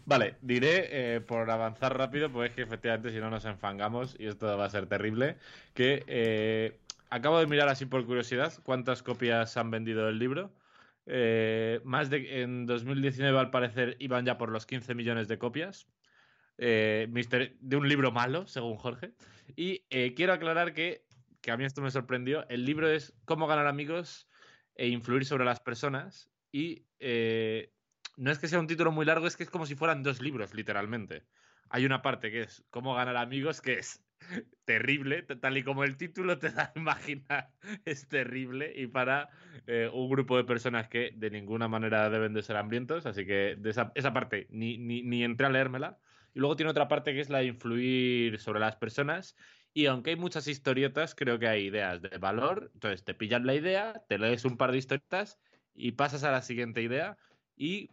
Vale, 0.04 0.34
diré, 0.42 0.88
eh, 0.90 1.20
por 1.20 1.48
avanzar 1.48 1.96
rápido, 1.96 2.32
pues 2.32 2.52
que 2.56 2.62
efectivamente 2.62 3.12
si 3.12 3.18
no 3.18 3.30
nos 3.30 3.44
enfangamos, 3.44 4.16
y 4.18 4.26
esto 4.26 4.58
va 4.58 4.64
a 4.64 4.70
ser 4.70 4.86
terrible, 4.86 5.36
que 5.72 6.02
eh, 6.08 6.76
acabo 7.08 7.38
de 7.38 7.46
mirar 7.46 7.68
así 7.68 7.86
por 7.86 8.04
curiosidad 8.04 8.52
cuántas 8.64 9.04
copias 9.04 9.56
han 9.56 9.70
vendido 9.70 10.08
el 10.08 10.18
libro. 10.18 10.50
Eh, 11.06 11.80
más 11.84 12.10
de 12.10 12.42
en 12.42 12.66
2019 12.66 13.38
al 13.38 13.50
parecer 13.50 13.94
iban 14.00 14.26
ya 14.26 14.38
por 14.38 14.50
los 14.50 14.66
15 14.66 14.96
millones 14.96 15.28
de 15.28 15.38
copias. 15.38 15.86
De 16.60 17.76
un 17.76 17.88
libro 17.88 18.12
malo, 18.12 18.46
según 18.46 18.76
Jorge. 18.76 19.12
Y 19.56 19.80
quiero 20.14 20.32
aclarar 20.32 20.74
que, 20.74 21.04
que 21.40 21.50
a 21.50 21.56
mí 21.56 21.64
esto 21.64 21.82
me 21.82 21.90
sorprendió, 21.90 22.48
el 22.48 22.64
libro 22.64 22.88
es 22.88 23.14
Cómo 23.24 23.46
ganar 23.46 23.66
amigos 23.66 24.28
e 24.74 24.88
influir 24.88 25.24
sobre 25.24 25.44
las 25.44 25.60
personas. 25.60 26.30
Y 26.52 26.84
no 28.20 28.30
es 28.30 28.38
que 28.38 28.48
sea 28.48 28.60
un 28.60 28.66
título 28.66 28.92
muy 28.92 29.06
largo, 29.06 29.26
es 29.26 29.36
que 29.36 29.44
es 29.44 29.50
como 29.50 29.64
si 29.64 29.74
fueran 29.74 30.02
dos 30.02 30.20
libros, 30.20 30.52
literalmente. 30.54 31.24
Hay 31.70 31.86
una 31.86 32.02
parte 32.02 32.30
que 32.30 32.42
es 32.42 32.64
cómo 32.70 32.94
ganar 32.94 33.16
amigos, 33.16 33.62
que 33.62 33.78
es 33.78 34.04
terrible, 34.66 35.22
tal 35.22 35.56
y 35.56 35.62
como 35.62 35.84
el 35.84 35.96
título 35.96 36.38
te 36.38 36.50
da 36.50 36.72
a 36.74 36.78
imaginar, 36.78 37.50
es 37.86 38.08
terrible 38.08 38.72
y 38.76 38.88
para 38.88 39.30
eh, 39.66 39.88
un 39.92 40.10
grupo 40.10 40.36
de 40.36 40.44
personas 40.44 40.88
que 40.88 41.12
de 41.16 41.30
ninguna 41.30 41.68
manera 41.68 42.10
deben 42.10 42.34
de 42.34 42.42
ser 42.42 42.56
hambrientos, 42.56 43.06
así 43.06 43.24
que 43.24 43.56
esa 43.94 44.12
parte 44.12 44.46
ni, 44.50 44.76
ni, 44.78 45.02
ni 45.02 45.24
entré 45.24 45.46
a 45.46 45.50
leérmela. 45.50 45.98
Y 46.34 46.40
luego 46.40 46.56
tiene 46.56 46.70
otra 46.70 46.88
parte 46.88 47.12
que 47.12 47.20
es 47.20 47.30
la 47.30 47.38
de 47.38 47.46
influir 47.46 48.38
sobre 48.38 48.60
las 48.60 48.76
personas 48.76 49.36
y 49.72 49.86
aunque 49.86 50.10
hay 50.10 50.16
muchas 50.16 50.48
historietas, 50.48 51.14
creo 51.14 51.38
que 51.38 51.46
hay 51.46 51.66
ideas 51.66 52.02
de 52.02 52.18
valor. 52.18 52.70
Entonces 52.74 53.04
te 53.04 53.14
pillas 53.14 53.42
la 53.42 53.54
idea, 53.54 54.04
te 54.08 54.18
lees 54.18 54.44
un 54.44 54.56
par 54.56 54.72
de 54.72 54.78
historietas 54.78 55.38
y 55.74 55.92
pasas 55.92 56.24
a 56.24 56.32
la 56.32 56.42
siguiente 56.42 56.82
idea. 56.82 57.18
Y 57.56 57.90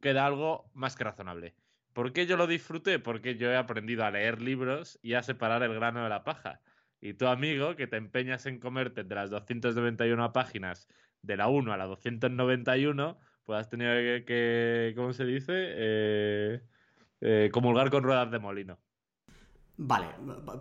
queda 0.00 0.26
algo 0.26 0.70
más 0.74 0.94
que 0.96 1.04
razonable. 1.04 1.56
¿Por 1.92 2.12
qué 2.12 2.26
yo 2.26 2.36
lo 2.36 2.46
disfruté? 2.46 2.98
Porque 2.98 3.36
yo 3.36 3.50
he 3.50 3.56
aprendido 3.56 4.04
a 4.04 4.10
leer 4.10 4.40
libros 4.40 4.98
y 5.02 5.14
a 5.14 5.22
separar 5.22 5.62
el 5.62 5.74
grano 5.74 6.02
de 6.04 6.10
la 6.10 6.24
paja. 6.24 6.60
Y 7.00 7.14
tu 7.14 7.26
amigo, 7.26 7.76
que 7.76 7.86
te 7.86 7.96
empeñas 7.96 8.46
en 8.46 8.60
comerte 8.60 9.04
de 9.04 9.14
las 9.14 9.30
291 9.30 10.32
páginas 10.32 10.88
de 11.22 11.36
la 11.36 11.48
1 11.48 11.72
a 11.72 11.76
la 11.76 11.86
291, 11.86 13.18
pues 13.44 13.60
has 13.60 13.68
tenido 13.68 13.92
que, 14.24 14.92
¿cómo 14.96 15.12
se 15.12 15.24
dice? 15.24 15.52
Eh, 15.54 16.60
eh, 17.20 17.50
comulgar 17.52 17.90
con 17.90 18.02
ruedas 18.02 18.30
de 18.30 18.38
molino. 18.38 18.78
Vale, 19.78 20.08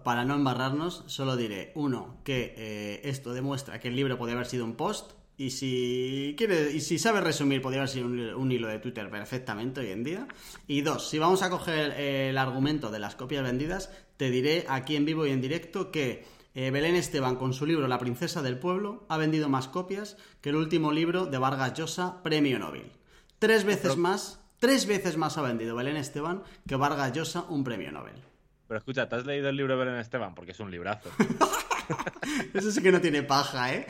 para 0.03 0.25
no 0.25 0.35
embarrarnos, 0.35 1.03
solo 1.07 1.37
diré, 1.37 1.71
uno, 1.75 2.17
que 2.25 2.53
eh, 2.57 3.01
esto 3.05 3.33
demuestra 3.33 3.79
que 3.79 3.87
el 3.87 3.95
libro 3.95 4.17
puede 4.17 4.33
haber 4.33 4.45
sido 4.45 4.65
un 4.65 4.75
post, 4.75 5.13
y 5.37 5.51
si 5.51 6.33
quiere, 6.37 6.71
y 6.71 6.79
si 6.79 6.97
sabe 6.97 7.19
resumir, 7.19 7.61
podría 7.61 7.81
haber 7.81 7.89
sido 7.89 8.07
un, 8.07 8.51
hilo 8.51 8.67
de 8.67 8.79
Twitter 8.79 9.09
perfectamente 9.09 9.81
hoy 9.81 9.91
en 9.91 10.03
día. 10.03 10.27
Y 10.65 10.81
dos, 10.81 11.09
si 11.09 11.19
vamos 11.19 11.43
a 11.43 11.49
coger 11.49 11.91
el 11.99 12.37
argumento 12.37 12.89
de 12.89 12.99
las 12.99 13.15
copias 13.15 13.43
vendidas, 13.43 13.91
te 14.15 14.29
diré 14.29 14.65
aquí 14.69 14.95
en 14.95 15.05
vivo 15.05 15.25
y 15.25 15.31
en 15.31 15.41
directo 15.41 15.91
que 15.91 16.25
eh, 16.53 16.71
Belén 16.71 16.95
Esteban, 16.95 17.35
con 17.35 17.53
su 17.53 17.65
libro 17.65 17.87
La 17.87 17.99
princesa 17.99 18.41
del 18.41 18.57
pueblo, 18.57 19.05
ha 19.09 19.17
vendido 19.17 19.49
más 19.49 19.67
copias 19.67 20.15
que 20.39 20.49
el 20.49 20.55
último 20.55 20.93
libro 20.93 21.25
de 21.25 21.37
Vargas 21.37 21.73
Llosa, 21.73 22.23
Premio 22.23 22.57
Nobel. 22.57 22.93
Tres 23.39 23.65
veces 23.65 23.97
más, 23.97 24.39
tres 24.59 24.85
veces 24.87 25.17
más 25.17 25.37
ha 25.37 25.41
vendido 25.41 25.75
Belén 25.75 25.97
Esteban 25.97 26.43
que 26.67 26.75
Vargas 26.75 27.13
Llosa, 27.13 27.43
un 27.49 27.63
Premio 27.63 27.91
Nobel. 27.91 28.21
Pero 28.67 28.77
escucha, 28.77 29.07
¿te 29.07 29.15
has 29.15 29.25
leído 29.25 29.49
el 29.49 29.57
libro 29.57 29.77
de 29.77 29.85
Belén 29.85 29.99
Esteban? 29.99 30.33
Porque 30.33 30.51
es 30.51 30.59
un 30.59 30.71
librazo. 30.71 31.09
Eso 32.53 32.71
sí 32.71 32.81
que 32.81 32.91
no 32.91 32.99
tiene 32.99 33.23
paja, 33.23 33.73
¿eh? 33.73 33.87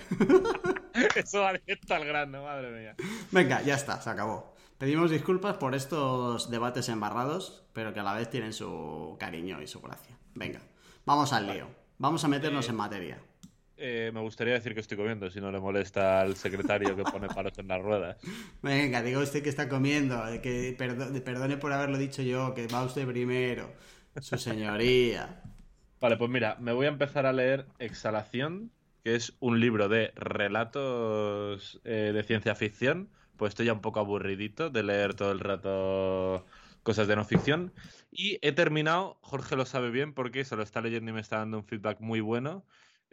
Eso 1.15 1.45
alienta 1.45 1.95
al 1.95 2.05
grano, 2.05 2.43
madre 2.43 2.71
mía. 2.71 2.95
Venga, 3.31 3.61
ya 3.61 3.75
está, 3.75 4.01
se 4.01 4.09
acabó. 4.09 4.55
Pedimos 4.77 5.09
disculpas 5.09 5.55
por 5.55 5.73
estos 5.73 6.49
debates 6.49 6.89
embarrados, 6.89 7.65
pero 7.71 7.93
que 7.93 8.01
a 8.01 8.03
la 8.03 8.13
vez 8.13 8.29
tienen 8.29 8.51
su 8.51 9.15
cariño 9.19 9.61
y 9.61 9.67
su 9.67 9.79
gracia. 9.79 10.17
Venga, 10.33 10.59
vamos 11.05 11.31
al 11.31 11.47
lío. 11.47 11.67
Vamos 11.97 12.25
a 12.25 12.27
meternos 12.27 12.67
en 12.67 12.75
materia. 12.75 13.19
Eh, 13.77 14.11
me 14.13 14.21
gustaría 14.21 14.53
decir 14.53 14.73
que 14.73 14.79
estoy 14.79 14.97
comiendo, 14.97 15.29
si 15.29 15.41
no 15.41 15.51
le 15.51 15.59
molesta 15.59 16.21
al 16.21 16.35
secretario 16.37 16.95
que 16.95 17.03
pone 17.03 17.27
palos 17.27 17.57
en 17.57 17.67
las 17.67 17.81
ruedas. 17.81 18.17
Venga, 18.61 19.01
diga 19.01 19.19
usted 19.19 19.43
que 19.43 19.49
está 19.49 19.67
comiendo, 19.67 20.21
que 20.41 20.75
perdone 21.23 21.57
por 21.57 21.73
haberlo 21.73 21.97
dicho 21.97 22.21
yo, 22.21 22.53
que 22.53 22.67
va 22.67 22.83
usted 22.83 23.05
primero. 23.05 23.73
Su 24.21 24.37
señoría. 24.37 25.41
Vale, 25.99 26.17
pues 26.17 26.29
mira, 26.29 26.55
me 26.59 26.71
voy 26.71 26.85
a 26.85 26.89
empezar 26.89 27.25
a 27.25 27.33
leer 27.33 27.65
Exhalación, 27.79 28.71
que 29.03 29.15
es 29.15 29.33
un 29.39 29.59
libro 29.59 29.89
de 29.89 30.11
relatos 30.15 31.81
eh, 31.83 32.11
de 32.13 32.23
ciencia 32.23 32.55
ficción. 32.55 33.09
Pues 33.37 33.51
estoy 33.51 33.65
ya 33.65 33.73
un 33.73 33.81
poco 33.81 33.99
aburridito 33.99 34.69
de 34.69 34.83
leer 34.83 35.15
todo 35.15 35.31
el 35.31 35.39
rato 35.39 36.45
cosas 36.83 37.07
de 37.07 37.15
no 37.15 37.25
ficción. 37.25 37.73
Y 38.11 38.37
he 38.41 38.51
terminado, 38.51 39.17
Jorge 39.21 39.55
lo 39.55 39.65
sabe 39.65 39.89
bien 39.89 40.13
porque 40.13 40.45
se 40.45 40.55
lo 40.55 40.63
está 40.63 40.79
leyendo 40.79 41.11
y 41.11 41.13
me 41.13 41.21
está 41.21 41.39
dando 41.39 41.57
un 41.57 41.65
feedback 41.65 41.99
muy 41.99 42.21
bueno. 42.21 42.63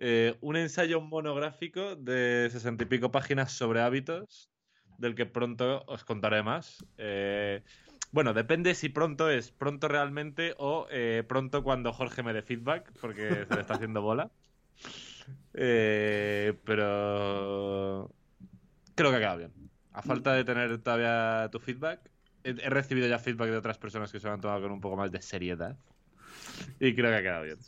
Eh, 0.05 0.37
un 0.41 0.57
ensayo 0.57 1.01
monográfico 1.01 1.95
de 1.95 2.49
sesenta 2.51 2.83
y 2.83 2.87
pico 2.87 3.13
páginas 3.13 3.53
sobre 3.53 3.83
hábitos, 3.83 4.51
del 4.99 5.15
que 5.15 5.27
pronto 5.27 5.85
os 5.87 6.03
contaré 6.03 6.43
más. 6.43 6.85
Eh, 6.99 7.63
bueno, 8.11 8.35
depende 8.35 8.75
si 8.75 8.89
pronto 8.89 9.31
es 9.31 9.53
pronto 9.53 9.87
realmente 9.87 10.57
o 10.59 10.89
eh, 10.91 11.23
pronto 11.29 11.63
cuando 11.63 11.93
Jorge 11.93 12.25
me 12.25 12.33
dé 12.33 12.43
feedback, 12.43 12.93
porque 13.01 13.47
se 13.47 13.55
le 13.55 13.61
está 13.61 13.75
haciendo 13.75 14.03
bola. 14.03 14.29
Eh, 15.55 16.55
pero 16.65 18.11
creo 18.97 19.13
que 19.13 19.19
quedado 19.19 19.39
bien. 19.39 19.53
A 19.93 20.03
falta 20.03 20.33
de 20.33 20.43
tener 20.43 20.77
todavía 20.79 21.49
tu 21.53 21.61
feedback, 21.61 22.01
he, 22.43 22.55
recibido 22.71 23.07
ya 23.07 23.21
feedback 23.21 23.51
de 23.51 23.57
otras 23.57 23.79
personas 23.79 24.11
que 24.11 24.19
se 24.19 24.27
lo 24.27 24.33
han 24.33 24.41
tomado 24.41 24.63
con 24.63 24.73
un 24.73 24.81
poco 24.81 24.97
más 24.97 25.13
de 25.13 25.23
seriedad. 25.23 25.77
Y 26.81 26.93
creo 26.97 27.11
que 27.11 27.17
ha 27.19 27.23
quedado 27.23 27.45
bien. 27.45 27.59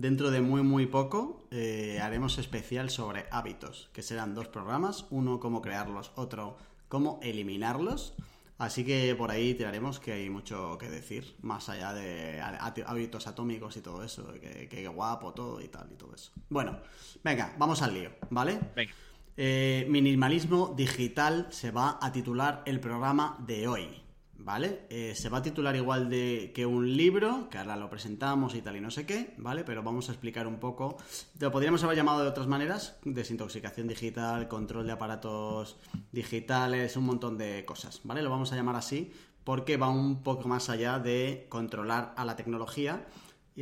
Dentro 0.00 0.30
de 0.30 0.40
muy 0.40 0.62
muy 0.62 0.86
poco 0.86 1.46
eh, 1.50 2.00
haremos 2.02 2.38
especial 2.38 2.88
sobre 2.88 3.26
hábitos, 3.30 3.90
que 3.92 4.00
serán 4.00 4.34
dos 4.34 4.48
programas, 4.48 5.04
uno 5.10 5.38
cómo 5.40 5.60
crearlos, 5.60 6.12
otro 6.14 6.56
cómo 6.88 7.20
eliminarlos. 7.22 8.14
Así 8.56 8.82
que 8.82 9.14
por 9.14 9.30
ahí 9.30 9.52
tiraremos 9.52 10.00
que 10.00 10.12
hay 10.12 10.30
mucho 10.30 10.78
que 10.78 10.88
decir, 10.88 11.36
más 11.42 11.68
allá 11.68 11.92
de 11.92 12.40
hábitos 12.40 13.26
atómicos 13.26 13.76
y 13.76 13.82
todo 13.82 14.02
eso, 14.02 14.32
que, 14.40 14.88
guapo 14.88 15.34
todo 15.34 15.60
y 15.60 15.68
tal 15.68 15.92
y 15.92 15.96
todo 15.96 16.14
eso. 16.14 16.32
Bueno, 16.48 16.78
venga, 17.22 17.54
vamos 17.58 17.82
al 17.82 17.92
lío, 17.92 18.10
¿vale? 18.30 18.58
Venga. 18.74 18.94
Eh, 19.36 19.84
minimalismo 19.90 20.72
digital 20.74 21.48
se 21.50 21.72
va 21.72 21.98
a 22.00 22.10
titular 22.10 22.62
el 22.64 22.80
programa 22.80 23.36
de 23.46 23.68
hoy. 23.68 24.02
¿Vale? 24.44 24.86
Eh, 24.90 25.14
se 25.14 25.28
va 25.28 25.38
a 25.38 25.42
titular 25.42 25.74
igual 25.76 26.08
de 26.10 26.52
que 26.54 26.66
un 26.66 26.96
libro, 26.96 27.48
que 27.50 27.58
ahora 27.58 27.76
lo 27.76 27.90
presentamos 27.90 28.54
y 28.54 28.62
tal 28.62 28.76
y 28.76 28.80
no 28.80 28.90
sé 28.90 29.06
qué, 29.06 29.34
¿vale? 29.38 29.64
Pero 29.64 29.82
vamos 29.82 30.08
a 30.08 30.12
explicar 30.12 30.46
un 30.46 30.58
poco. 30.58 30.96
Lo 31.38 31.50
podríamos 31.50 31.84
haber 31.84 31.96
llamado 31.96 32.22
de 32.22 32.28
otras 32.28 32.46
maneras: 32.46 32.98
desintoxicación 33.04 33.88
digital, 33.88 34.48
control 34.48 34.86
de 34.86 34.92
aparatos 34.92 35.76
digitales, 36.12 36.96
un 36.96 37.04
montón 37.04 37.38
de 37.38 37.64
cosas, 37.64 38.00
¿vale? 38.04 38.22
Lo 38.22 38.30
vamos 38.30 38.52
a 38.52 38.56
llamar 38.56 38.76
así 38.76 39.12
porque 39.44 39.76
va 39.76 39.88
un 39.88 40.22
poco 40.22 40.48
más 40.48 40.68
allá 40.68 40.98
de 40.98 41.46
controlar 41.48 42.14
a 42.16 42.24
la 42.24 42.36
tecnología. 42.36 43.06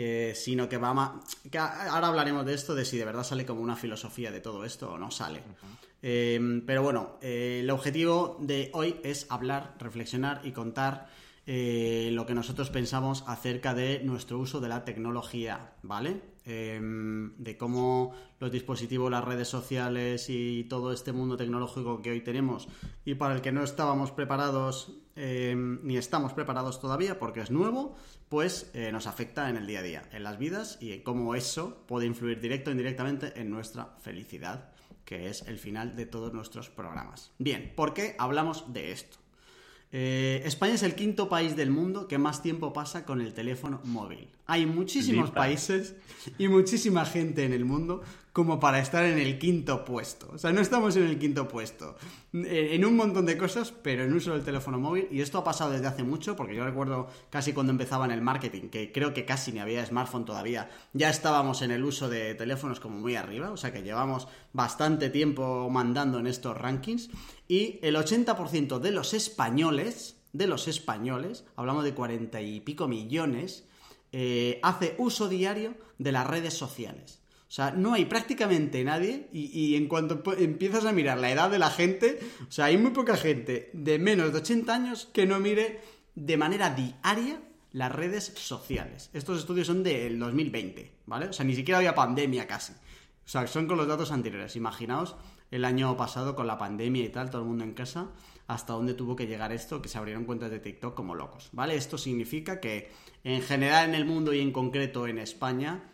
Eh, 0.01 0.33
sino 0.37 0.69
que 0.69 0.79
va 0.79 0.95
más... 0.95 1.11
Que 1.51 1.59
ahora 1.59 2.07
hablaremos 2.07 2.47
de 2.47 2.55
esto, 2.55 2.77
de 2.77 2.85
si 2.85 2.97
de 2.97 3.05
verdad 3.05 3.25
sale 3.25 3.45
como 3.45 3.63
una 3.63 3.75
filosofía 3.75 4.31
de 4.31 4.39
todo 4.39 4.65
esto 4.65 4.93
o 4.93 4.97
no 4.97 5.11
sale. 5.11 5.43
Em, 6.01 6.65
pero 6.65 6.85
bueno, 6.85 7.19
eh, 7.21 7.59
el 7.65 7.71
objetivo 7.71 8.37
de 8.39 8.71
hoy 8.75 9.01
es 9.03 9.27
hablar, 9.29 9.75
reflexionar 9.81 10.41
y 10.45 10.53
contar 10.53 11.09
eh, 11.49 12.11
lo 12.13 12.27
que 12.27 12.35
nosotros 12.35 12.71
pensamos 12.71 13.25
acerca 13.27 13.75
de 13.75 14.01
nuestro 14.05 14.39
uso 14.39 14.61
de 14.61 14.69
la 14.69 14.85
tecnología, 14.85 15.73
¿vale? 15.83 16.23
Em, 16.45 17.37
de 17.37 17.57
cómo 17.59 18.15
los 18.39 18.53
dispositivos, 18.53 19.11
las 19.11 19.25
redes 19.25 19.49
sociales 19.49 20.31
y 20.31 20.63
todo 20.65 20.93
este 20.93 21.11
mundo 21.11 21.37
tecnológico 21.37 22.01
que 22.03 22.13
hoy 22.13 22.21
tenemos 22.21 22.69
y 23.05 23.17
para 23.17 23.35
el 23.35 23.41
que 23.41 23.51
no 23.51 23.65
estábamos 23.65 24.13
preparados 24.13 24.93
em, 25.19 25.81
ni 25.83 25.97
estamos 25.97 26.33
preparados 26.33 26.81
todavía 26.81 27.19
porque 27.19 27.41
es 27.41 27.51
nuevo, 27.51 27.97
pues 28.29 28.71
eh, 28.73 28.93
nos 28.93 29.07
afecta 29.07 29.51
en 29.51 29.57
el 29.57 29.67
día 29.67 29.81
a 29.81 29.83
día, 29.83 30.03
en 30.13 30.23
las 30.23 30.39
vidas 30.39 30.79
y 30.81 30.99
cómo 31.01 31.35
eso 31.35 31.85
puede 31.87 32.07
influir 32.07 32.41
directo 32.41 32.71
o 32.71 32.73
indirectamente 32.73 33.33
en 33.41 33.51
nuestra 33.51 33.97
felicidad 34.01 34.71
que 35.05 35.31
es 35.31 35.41
el 35.49 35.59
final 35.59 35.97
de 35.97 36.05
todos 36.05 36.35
nuestros 36.35 36.69
programas. 36.69 37.33
Bien, 37.39 37.73
¿por 37.75 37.95
qué 37.95 38.15
hablamos 38.19 38.75
de 38.75 38.93
esto? 38.93 39.17
Eh, 39.91 40.43
España 40.45 40.75
es 40.75 40.83
el 40.83 40.95
quinto 40.95 41.31
país 41.31 41.57
del 41.57 41.71
mundo 41.71 42.07
que 42.09 42.19
más 42.19 42.43
tiempo 42.43 42.75
pasa 42.75 43.07
con 43.07 43.23
el 43.23 43.33
teléfono 43.33 43.81
móvil. 43.85 44.29
Hay 44.45 44.67
muchísimos 44.67 45.31
países 45.31 45.95
y 46.37 46.49
muchísima 46.49 47.07
gente 47.07 47.45
en 47.45 47.55
el 47.55 47.65
mundo 47.65 48.03
como 48.39 48.61
para 48.61 48.79
estar 48.79 49.05
en 49.05 49.19
el 49.19 49.37
quinto 49.37 49.85
puesto. 49.85 50.31
O 50.33 50.39
sea, 50.39 50.53
no 50.53 50.61
estamos 50.61 50.95
en 50.95 51.03
el 51.09 51.19
quinto 51.19 51.49
puesto. 51.49 51.97
En 52.33 52.85
un 52.85 52.95
montón 52.95 53.27
de 53.27 53.37
cosas, 53.37 53.73
pero 53.83 54.05
en 54.05 54.13
uso 54.13 54.33
del 54.33 54.45
teléfono 54.45 54.79
móvil. 54.79 55.09
Y 55.11 55.23
esto 55.23 55.39
ha 55.39 55.43
pasado 55.43 55.73
desde 55.73 55.89
hace 55.89 56.05
mucho, 56.05 56.37
porque 56.37 56.55
yo 56.55 56.65
recuerdo 56.65 57.09
casi 57.31 57.53
cuando 57.53 57.73
empezaba 57.73 58.05
en 58.05 58.13
el 58.13 58.23
marketing, 58.23 58.69
que 58.69 58.93
creo 58.93 59.13
que 59.13 59.25
casi 59.25 59.51
ni 59.51 59.59
había 59.59 59.85
smartphone 59.85 60.25
todavía, 60.25 60.71
ya 60.93 61.11
estábamos 61.11 61.63
en 61.63 61.73
el 61.73 61.83
uso 61.83 62.09
de 62.09 62.37
teléfonos 62.37 62.79
como 62.79 63.01
muy 63.01 63.17
arriba. 63.17 63.51
O 63.51 63.57
sea 63.57 63.73
que 63.73 63.83
llevamos 63.83 64.29
bastante 64.53 65.11
tiempo 65.11 65.69
mandando 65.69 66.21
en 66.21 66.29
estos 66.29 66.57
rankings. 66.57 67.11
Y 67.49 67.81
el 67.83 67.97
80% 67.97 68.79
de 68.79 68.93
los 68.93 69.15
españoles, 69.15 70.17
de 70.33 70.47
los 70.47 70.69
españoles, 70.69 71.45
hablamos 71.57 71.83
de 71.83 71.93
cuarenta 71.93 72.41
y 72.41 72.61
pico 72.61 72.87
millones, 72.87 73.65
eh, 74.13 74.61
hace 74.63 74.95
uso 74.99 75.29
diario 75.29 75.75
de 75.99 76.13
las 76.13 76.25
redes 76.25 76.55
sociales. 76.55 77.18
O 77.49 77.51
sea, 77.51 77.71
no 77.71 77.95
hay 77.95 78.05
prácticamente 78.05 78.85
nadie 78.85 79.31
y, 79.33 79.75
en 79.75 79.89
cuanto 79.89 80.23
empiezas 80.37 80.85
a 80.85 80.93
mirar 80.93 81.17
la 81.17 81.31
edad 81.31 81.51
de 81.51 81.59
la 81.59 81.71
gente, 81.71 82.19
o 82.47 82.53
sea, 82.53 82.67
hay 82.67 82.77
muy 82.77 82.91
poca 82.91 83.17
gente 83.17 83.71
de 83.73 83.99
menos 83.99 84.33
de 84.33 84.39
80 84.41 84.75
años 84.75 85.09
que 85.15 85.25
no 85.25 85.41
mire 85.41 85.81
de 86.15 86.37
manera 86.37 86.71
diaria 86.71 87.41
las 87.73 87.91
redes 87.91 88.33
sociales. 88.37 89.09
Estos 89.15 89.39
estudios 89.39 89.67
son 89.67 89.83
del 89.83 90.19
2020, 90.19 90.93
¿vale? 91.07 91.29
O 91.29 91.33
sea, 91.33 91.47
ni 91.47 91.55
siquiera 91.55 91.79
había 91.79 91.95
pandemia 91.95 92.47
casi. 92.47 92.75
O 92.75 93.29
sea, 93.31 93.47
son 93.47 93.67
con 93.67 93.79
los 93.79 93.89
datos 93.89 94.13
anteriores. 94.13 94.55
Imaginaos 94.55 95.17
el 95.51 95.65
año 95.65 95.97
pasado 95.97 96.37
con 96.37 96.47
la 96.47 96.59
pandemia 96.59 97.05
y 97.05 97.09
tal, 97.09 97.31
todo 97.31 97.43
el 97.43 97.49
mundo 97.49 97.65
en 97.65 97.73
casa, 97.73 98.11
hasta 98.47 98.75
dónde 98.75 98.93
tuvo 98.93 99.17
que 99.17 99.27
llegar 99.27 99.53
esto, 99.53 99.81
que 99.81 99.89
se 99.89 99.97
abrieron 99.97 100.25
cuentas 100.25 100.51
de 100.51 100.59
TikTok 100.59 100.95
como 100.95 101.15
locos, 101.15 101.49
¿vale? 101.53 101.77
Esto 101.77 101.97
significa 101.97 102.61
que 102.61 102.91
en 103.25 103.41
general 103.41 103.89
en 103.89 103.95
el 103.95 104.05
mundo 104.05 104.35
y 104.35 104.41
en 104.41 104.53
concreto 104.53 105.07
en 105.07 105.19
España 105.19 105.93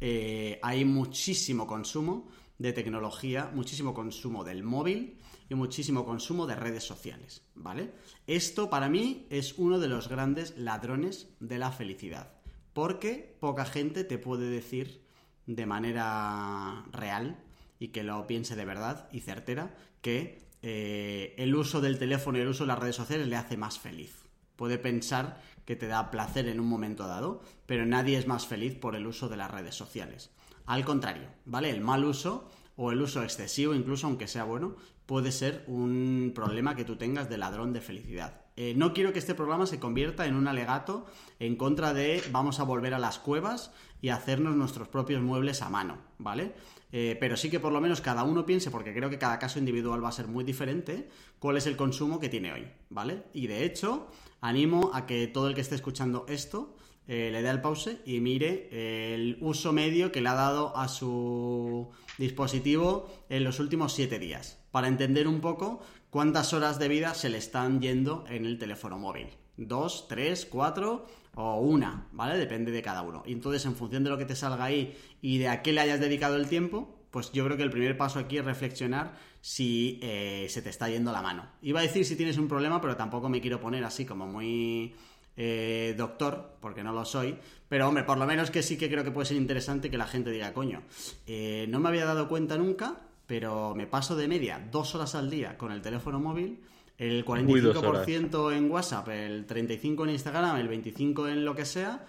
eh, 0.00 0.58
hay 0.62 0.84
muchísimo 0.84 1.66
consumo 1.66 2.28
de 2.58 2.72
tecnología, 2.72 3.50
muchísimo 3.54 3.94
consumo 3.94 4.44
del 4.44 4.62
móvil 4.62 5.18
y 5.48 5.54
muchísimo 5.54 6.04
consumo 6.04 6.46
de 6.46 6.56
redes 6.56 6.84
sociales, 6.84 7.42
¿vale? 7.54 7.92
Esto 8.26 8.70
para 8.70 8.88
mí 8.88 9.26
es 9.30 9.54
uno 9.58 9.78
de 9.78 9.88
los 9.88 10.08
grandes 10.08 10.56
ladrones 10.56 11.28
de 11.40 11.58
la 11.58 11.72
felicidad, 11.72 12.32
porque 12.72 13.36
poca 13.40 13.64
gente 13.64 14.04
te 14.04 14.18
puede 14.18 14.48
decir 14.50 15.02
de 15.46 15.66
manera 15.66 16.84
real 16.92 17.42
y 17.78 17.88
que 17.88 18.02
lo 18.02 18.26
piense 18.26 18.56
de 18.56 18.64
verdad 18.64 19.08
y 19.10 19.20
certera 19.20 19.74
que 20.02 20.50
eh, 20.62 21.34
el 21.38 21.54
uso 21.54 21.80
del 21.80 21.98
teléfono 21.98 22.38
y 22.38 22.42
el 22.42 22.48
uso 22.48 22.64
de 22.64 22.68
las 22.68 22.78
redes 22.78 22.96
sociales 22.96 23.26
le 23.26 23.36
hace 23.36 23.56
más 23.56 23.78
feliz. 23.78 24.28
Puede 24.56 24.78
pensar 24.78 25.40
que 25.70 25.76
te 25.76 25.86
da 25.86 26.10
placer 26.10 26.48
en 26.48 26.58
un 26.58 26.66
momento 26.66 27.06
dado, 27.06 27.42
pero 27.64 27.86
nadie 27.86 28.18
es 28.18 28.26
más 28.26 28.44
feliz 28.44 28.74
por 28.74 28.96
el 28.96 29.06
uso 29.06 29.28
de 29.28 29.36
las 29.36 29.52
redes 29.52 29.76
sociales. 29.76 30.32
Al 30.66 30.84
contrario, 30.84 31.28
¿vale? 31.44 31.70
El 31.70 31.80
mal 31.80 32.04
uso 32.04 32.50
o 32.74 32.90
el 32.90 33.00
uso 33.00 33.22
excesivo, 33.22 33.72
incluso 33.72 34.08
aunque 34.08 34.26
sea 34.26 34.42
bueno, 34.42 34.74
puede 35.06 35.30
ser 35.30 35.62
un 35.68 36.32
problema 36.34 36.74
que 36.74 36.84
tú 36.84 36.96
tengas 36.96 37.30
de 37.30 37.38
ladrón 37.38 37.72
de 37.72 37.80
felicidad. 37.80 38.40
Eh, 38.56 38.74
no 38.76 38.92
quiero 38.92 39.12
que 39.12 39.20
este 39.20 39.36
programa 39.36 39.64
se 39.64 39.78
convierta 39.78 40.26
en 40.26 40.34
un 40.34 40.48
alegato 40.48 41.06
en 41.38 41.54
contra 41.54 41.94
de 41.94 42.20
vamos 42.32 42.58
a 42.58 42.64
volver 42.64 42.92
a 42.92 42.98
las 42.98 43.20
cuevas 43.20 43.72
y 44.02 44.08
hacernos 44.08 44.56
nuestros 44.56 44.88
propios 44.88 45.22
muebles 45.22 45.62
a 45.62 45.70
mano, 45.70 45.98
¿vale? 46.18 46.52
Eh, 46.90 47.16
pero 47.20 47.36
sí 47.36 47.48
que 47.48 47.60
por 47.60 47.72
lo 47.72 47.80
menos 47.80 48.00
cada 48.00 48.24
uno 48.24 48.44
piense, 48.44 48.72
porque 48.72 48.92
creo 48.92 49.08
que 49.08 49.18
cada 49.18 49.38
caso 49.38 49.60
individual 49.60 50.02
va 50.02 50.08
a 50.08 50.12
ser 50.12 50.26
muy 50.26 50.42
diferente, 50.42 51.08
cuál 51.38 51.56
es 51.56 51.66
el 51.66 51.76
consumo 51.76 52.18
que 52.18 52.28
tiene 52.28 52.52
hoy, 52.52 52.66
¿vale? 52.88 53.22
Y 53.32 53.46
de 53.46 53.64
hecho, 53.64 54.08
animo 54.40 54.90
a 54.94 55.06
que 55.06 55.26
todo 55.26 55.48
el 55.48 55.54
que 55.54 55.60
esté 55.60 55.74
escuchando 55.74 56.26
esto 56.28 56.76
eh, 57.06 57.30
le 57.32 57.42
dé 57.42 57.48
al 57.48 57.60
pause 57.60 58.00
y 58.04 58.20
mire 58.20 58.68
eh, 58.70 59.14
el 59.14 59.38
uso 59.40 59.72
medio 59.72 60.12
que 60.12 60.20
le 60.20 60.28
ha 60.28 60.34
dado 60.34 60.76
a 60.76 60.86
su 60.86 61.90
dispositivo 62.18 63.10
en 63.28 63.42
los 63.42 63.58
últimos 63.58 63.92
siete 63.92 64.18
días, 64.18 64.62
para 64.70 64.86
entender 64.86 65.26
un 65.26 65.40
poco 65.40 65.80
cuántas 66.10 66.52
horas 66.52 66.78
de 66.78 66.88
vida 66.88 67.14
se 67.14 67.28
le 67.28 67.38
están 67.38 67.80
yendo 67.80 68.24
en 68.28 68.46
el 68.46 68.58
teléfono 68.58 68.98
móvil. 68.98 69.28
Dos, 69.56 70.06
tres, 70.08 70.46
cuatro 70.46 71.06
o 71.34 71.60
una, 71.60 72.06
¿vale? 72.12 72.38
Depende 72.38 72.70
de 72.70 72.82
cada 72.82 73.02
uno. 73.02 73.22
Y 73.26 73.32
entonces, 73.32 73.64
en 73.66 73.74
función 73.74 74.04
de 74.04 74.10
lo 74.10 74.18
que 74.18 74.24
te 74.24 74.36
salga 74.36 74.64
ahí 74.64 74.96
y 75.20 75.38
de 75.38 75.48
a 75.48 75.62
qué 75.62 75.72
le 75.72 75.80
hayas 75.80 76.00
dedicado 76.00 76.36
el 76.36 76.48
tiempo, 76.48 76.96
pues 77.10 77.32
yo 77.32 77.44
creo 77.44 77.56
que 77.56 77.62
el 77.62 77.70
primer 77.70 77.96
paso 77.96 78.18
aquí 78.18 78.38
es 78.38 78.44
reflexionar 78.44 79.16
si 79.40 79.98
eh, 80.02 80.46
se 80.48 80.62
te 80.62 80.70
está 80.70 80.88
yendo 80.88 81.12
la 81.12 81.22
mano. 81.22 81.46
Iba 81.62 81.80
a 81.80 81.82
decir 81.82 82.04
si 82.04 82.16
tienes 82.16 82.38
un 82.38 82.48
problema, 82.48 82.80
pero 82.80 82.96
tampoco 82.96 83.28
me 83.28 83.40
quiero 83.40 83.60
poner 83.60 83.84
así 83.84 84.04
como 84.04 84.26
muy 84.26 84.94
eh, 85.36 85.94
doctor, 85.96 86.56
porque 86.60 86.82
no 86.82 86.92
lo 86.92 87.04
soy. 87.04 87.36
Pero 87.68 87.88
hombre, 87.88 88.04
por 88.04 88.18
lo 88.18 88.26
menos 88.26 88.50
que 88.50 88.62
sí 88.62 88.76
que 88.76 88.90
creo 88.90 89.04
que 89.04 89.10
puede 89.10 89.26
ser 89.26 89.36
interesante 89.36 89.90
que 89.90 89.98
la 89.98 90.06
gente 90.06 90.30
diga, 90.30 90.52
coño, 90.52 90.82
eh, 91.26 91.66
no 91.68 91.80
me 91.80 91.88
había 91.88 92.04
dado 92.04 92.28
cuenta 92.28 92.58
nunca, 92.58 93.00
pero 93.26 93.74
me 93.74 93.86
paso 93.86 94.16
de 94.16 94.28
media 94.28 94.66
dos 94.70 94.94
horas 94.94 95.14
al 95.14 95.30
día 95.30 95.56
con 95.56 95.72
el 95.72 95.80
teléfono 95.80 96.20
móvil 96.20 96.60
el 97.00 97.24
45% 97.24 98.54
en 98.54 98.70
WhatsApp, 98.70 99.08
el 99.08 99.46
35% 99.46 100.04
en 100.04 100.10
Instagram, 100.10 100.56
el 100.56 100.68
25% 100.68 101.32
en 101.32 101.46
lo 101.46 101.54
que 101.54 101.64
sea, 101.64 102.04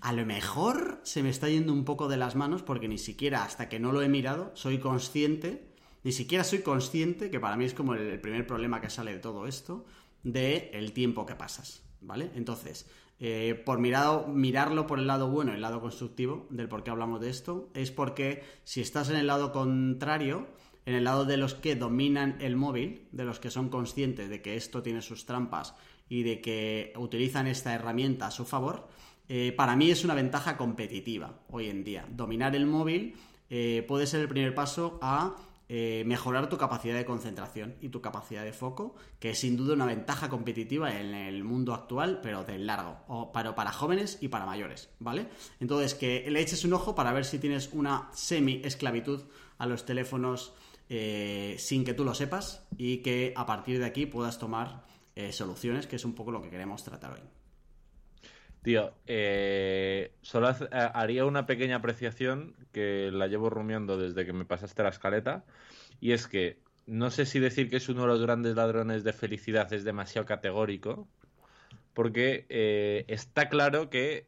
a 0.00 0.12
lo 0.12 0.24
mejor 0.24 1.00
se 1.02 1.24
me 1.24 1.30
está 1.30 1.48
yendo 1.48 1.72
un 1.72 1.84
poco 1.84 2.06
de 2.06 2.18
las 2.18 2.36
manos 2.36 2.62
porque 2.62 2.86
ni 2.86 2.98
siquiera 2.98 3.42
hasta 3.42 3.68
que 3.68 3.80
no 3.80 3.90
lo 3.90 4.00
he 4.00 4.08
mirado 4.08 4.52
soy 4.54 4.78
consciente, 4.78 5.67
ni 6.08 6.12
siquiera 6.12 6.42
soy 6.42 6.60
consciente, 6.60 7.30
que 7.30 7.38
para 7.38 7.54
mí 7.54 7.66
es 7.66 7.74
como 7.74 7.92
el, 7.92 8.18
primer 8.18 8.46
problema 8.46 8.80
que 8.80 8.88
sale 8.88 9.12
de 9.12 9.18
todo 9.18 9.46
esto, 9.46 9.84
de 10.22 10.70
el 10.72 10.94
tiempo 10.94 11.26
que 11.26 11.34
pasas, 11.34 11.82
¿vale? 12.00 12.30
Entonces, 12.34 12.88
eh, 13.20 13.62
por 13.66 13.78
mirado, 13.78 14.26
mirarlo 14.26 14.86
por 14.86 15.00
el 15.00 15.06
lado 15.06 15.28
bueno, 15.28 15.52
el 15.52 15.60
lado 15.60 15.82
constructivo 15.82 16.46
del 16.48 16.66
por 16.66 16.82
qué 16.82 16.90
hablamos 16.90 17.20
de 17.20 17.28
esto, 17.28 17.68
es 17.74 17.90
porque 17.90 18.42
si 18.64 18.80
estás 18.80 19.10
en 19.10 19.16
el 19.16 19.26
lado 19.26 19.52
contrario, 19.52 20.46
en 20.86 20.94
el 20.94 21.04
lado 21.04 21.26
de 21.26 21.36
los 21.36 21.54
que 21.54 21.76
dominan 21.76 22.38
el 22.40 22.56
móvil, 22.56 23.06
de 23.12 23.26
los 23.26 23.38
que 23.38 23.50
son 23.50 23.68
conscientes 23.68 24.30
de 24.30 24.40
que 24.40 24.56
esto 24.56 24.82
tiene 24.82 25.02
sus 25.02 25.26
trampas 25.26 25.74
y 26.08 26.22
de 26.22 26.40
que 26.40 26.94
utilizan 26.96 27.46
esta 27.46 27.74
herramienta 27.74 28.28
a 28.28 28.30
su 28.30 28.46
favor, 28.46 28.88
eh, 29.28 29.52
para 29.54 29.76
mí 29.76 29.90
es 29.90 30.06
una 30.06 30.14
ventaja 30.14 30.56
competitiva 30.56 31.40
hoy 31.50 31.68
en 31.68 31.84
día. 31.84 32.06
Dominar 32.10 32.56
el 32.56 32.64
móvil 32.64 33.14
eh, 33.50 33.84
puede 33.86 34.06
ser 34.06 34.20
el 34.20 34.28
primer 34.28 34.54
paso 34.54 34.98
a 35.02 35.36
eh, 35.68 36.02
mejorar 36.06 36.48
tu 36.48 36.56
capacidad 36.56 36.96
de 36.96 37.04
concentración 37.04 37.76
y 37.80 37.90
tu 37.90 38.00
capacidad 38.00 38.42
de 38.42 38.52
foco, 38.52 38.94
que 39.18 39.30
es 39.30 39.38
sin 39.38 39.56
duda 39.56 39.74
una 39.74 39.84
ventaja 39.84 40.30
competitiva 40.30 40.98
en 40.98 41.14
el 41.14 41.44
mundo 41.44 41.74
actual, 41.74 42.20
pero 42.22 42.44
de 42.44 42.58
largo, 42.58 42.98
o 43.06 43.32
para, 43.32 43.54
para 43.54 43.72
jóvenes 43.72 44.18
y 44.20 44.28
para 44.28 44.46
mayores, 44.46 44.88
¿vale? 44.98 45.28
Entonces, 45.60 45.94
que 45.94 46.30
le 46.30 46.40
eches 46.40 46.64
un 46.64 46.72
ojo 46.72 46.94
para 46.94 47.12
ver 47.12 47.24
si 47.24 47.38
tienes 47.38 47.70
una 47.72 48.08
semi-esclavitud 48.14 49.22
a 49.58 49.66
los 49.66 49.84
teléfonos 49.84 50.54
eh, 50.88 51.56
sin 51.58 51.84
que 51.84 51.92
tú 51.92 52.02
lo 52.02 52.14
sepas 52.14 52.66
y 52.78 52.98
que 52.98 53.34
a 53.36 53.44
partir 53.44 53.78
de 53.78 53.84
aquí 53.84 54.06
puedas 54.06 54.38
tomar 54.38 54.84
eh, 55.14 55.32
soluciones, 55.32 55.86
que 55.86 55.96
es 55.96 56.04
un 56.04 56.14
poco 56.14 56.30
lo 56.30 56.40
que 56.40 56.48
queremos 56.48 56.82
tratar 56.82 57.12
hoy. 57.12 57.37
Tío, 58.62 58.92
eh, 59.06 60.12
solo 60.20 60.54
haría 60.70 61.24
una 61.24 61.46
pequeña 61.46 61.76
apreciación 61.76 62.54
que 62.72 63.10
la 63.12 63.26
llevo 63.26 63.50
rumiando 63.50 63.96
desde 63.96 64.26
que 64.26 64.32
me 64.32 64.44
pasaste 64.44 64.82
la 64.82 64.88
escaleta, 64.90 65.44
y 66.00 66.12
es 66.12 66.26
que 66.26 66.58
no 66.86 67.10
sé 67.10 67.24
si 67.24 67.38
decir 67.38 67.70
que 67.70 67.76
es 67.76 67.88
uno 67.88 68.02
de 68.02 68.08
los 68.08 68.20
grandes 68.20 68.56
ladrones 68.56 69.04
de 69.04 69.12
felicidad 69.12 69.72
es 69.72 69.84
demasiado 69.84 70.26
categórico, 70.26 71.08
porque 71.94 72.46
está 73.08 73.48
claro 73.48 73.90
que 73.90 74.26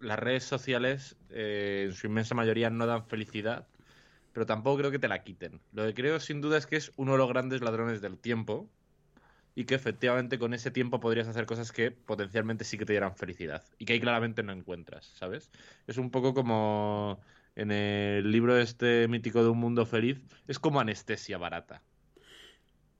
las 0.00 0.18
redes 0.18 0.44
sociales 0.44 1.16
en 1.30 1.92
su 1.92 2.06
inmensa 2.06 2.34
mayoría 2.34 2.70
no 2.70 2.86
dan 2.86 3.06
felicidad, 3.06 3.66
pero 4.32 4.46
tampoco 4.46 4.78
creo 4.78 4.90
que 4.90 4.98
te 4.98 5.08
la 5.08 5.22
quiten. 5.22 5.60
Lo 5.72 5.84
que 5.86 5.94
creo 5.94 6.18
sin 6.20 6.40
duda 6.40 6.58
es 6.58 6.66
que 6.66 6.76
es 6.76 6.92
uno 6.96 7.12
de 7.12 7.18
los 7.18 7.28
grandes 7.28 7.60
ladrones 7.60 8.00
del 8.00 8.18
tiempo 8.18 8.68
y 9.54 9.64
que 9.64 9.74
efectivamente 9.74 10.38
con 10.38 10.54
ese 10.54 10.70
tiempo 10.70 11.00
podrías 11.00 11.28
hacer 11.28 11.46
cosas 11.46 11.72
que 11.72 11.90
potencialmente 11.90 12.64
sí 12.64 12.78
que 12.78 12.86
te 12.86 12.92
dieran 12.94 13.16
felicidad 13.16 13.64
y 13.78 13.84
que 13.84 13.94
ahí 13.94 14.00
claramente 14.00 14.42
no 14.42 14.52
encuentras, 14.52 15.06
¿sabes? 15.06 15.50
Es 15.86 15.98
un 15.98 16.10
poco 16.10 16.34
como 16.34 17.20
en 17.54 17.70
el 17.70 18.30
libro 18.30 18.56
este 18.58 19.08
mítico 19.08 19.42
de 19.42 19.50
un 19.50 19.58
mundo 19.58 19.86
feliz, 19.86 20.22
es 20.46 20.58
como 20.58 20.80
anestesia 20.80 21.38
barata. 21.38 21.84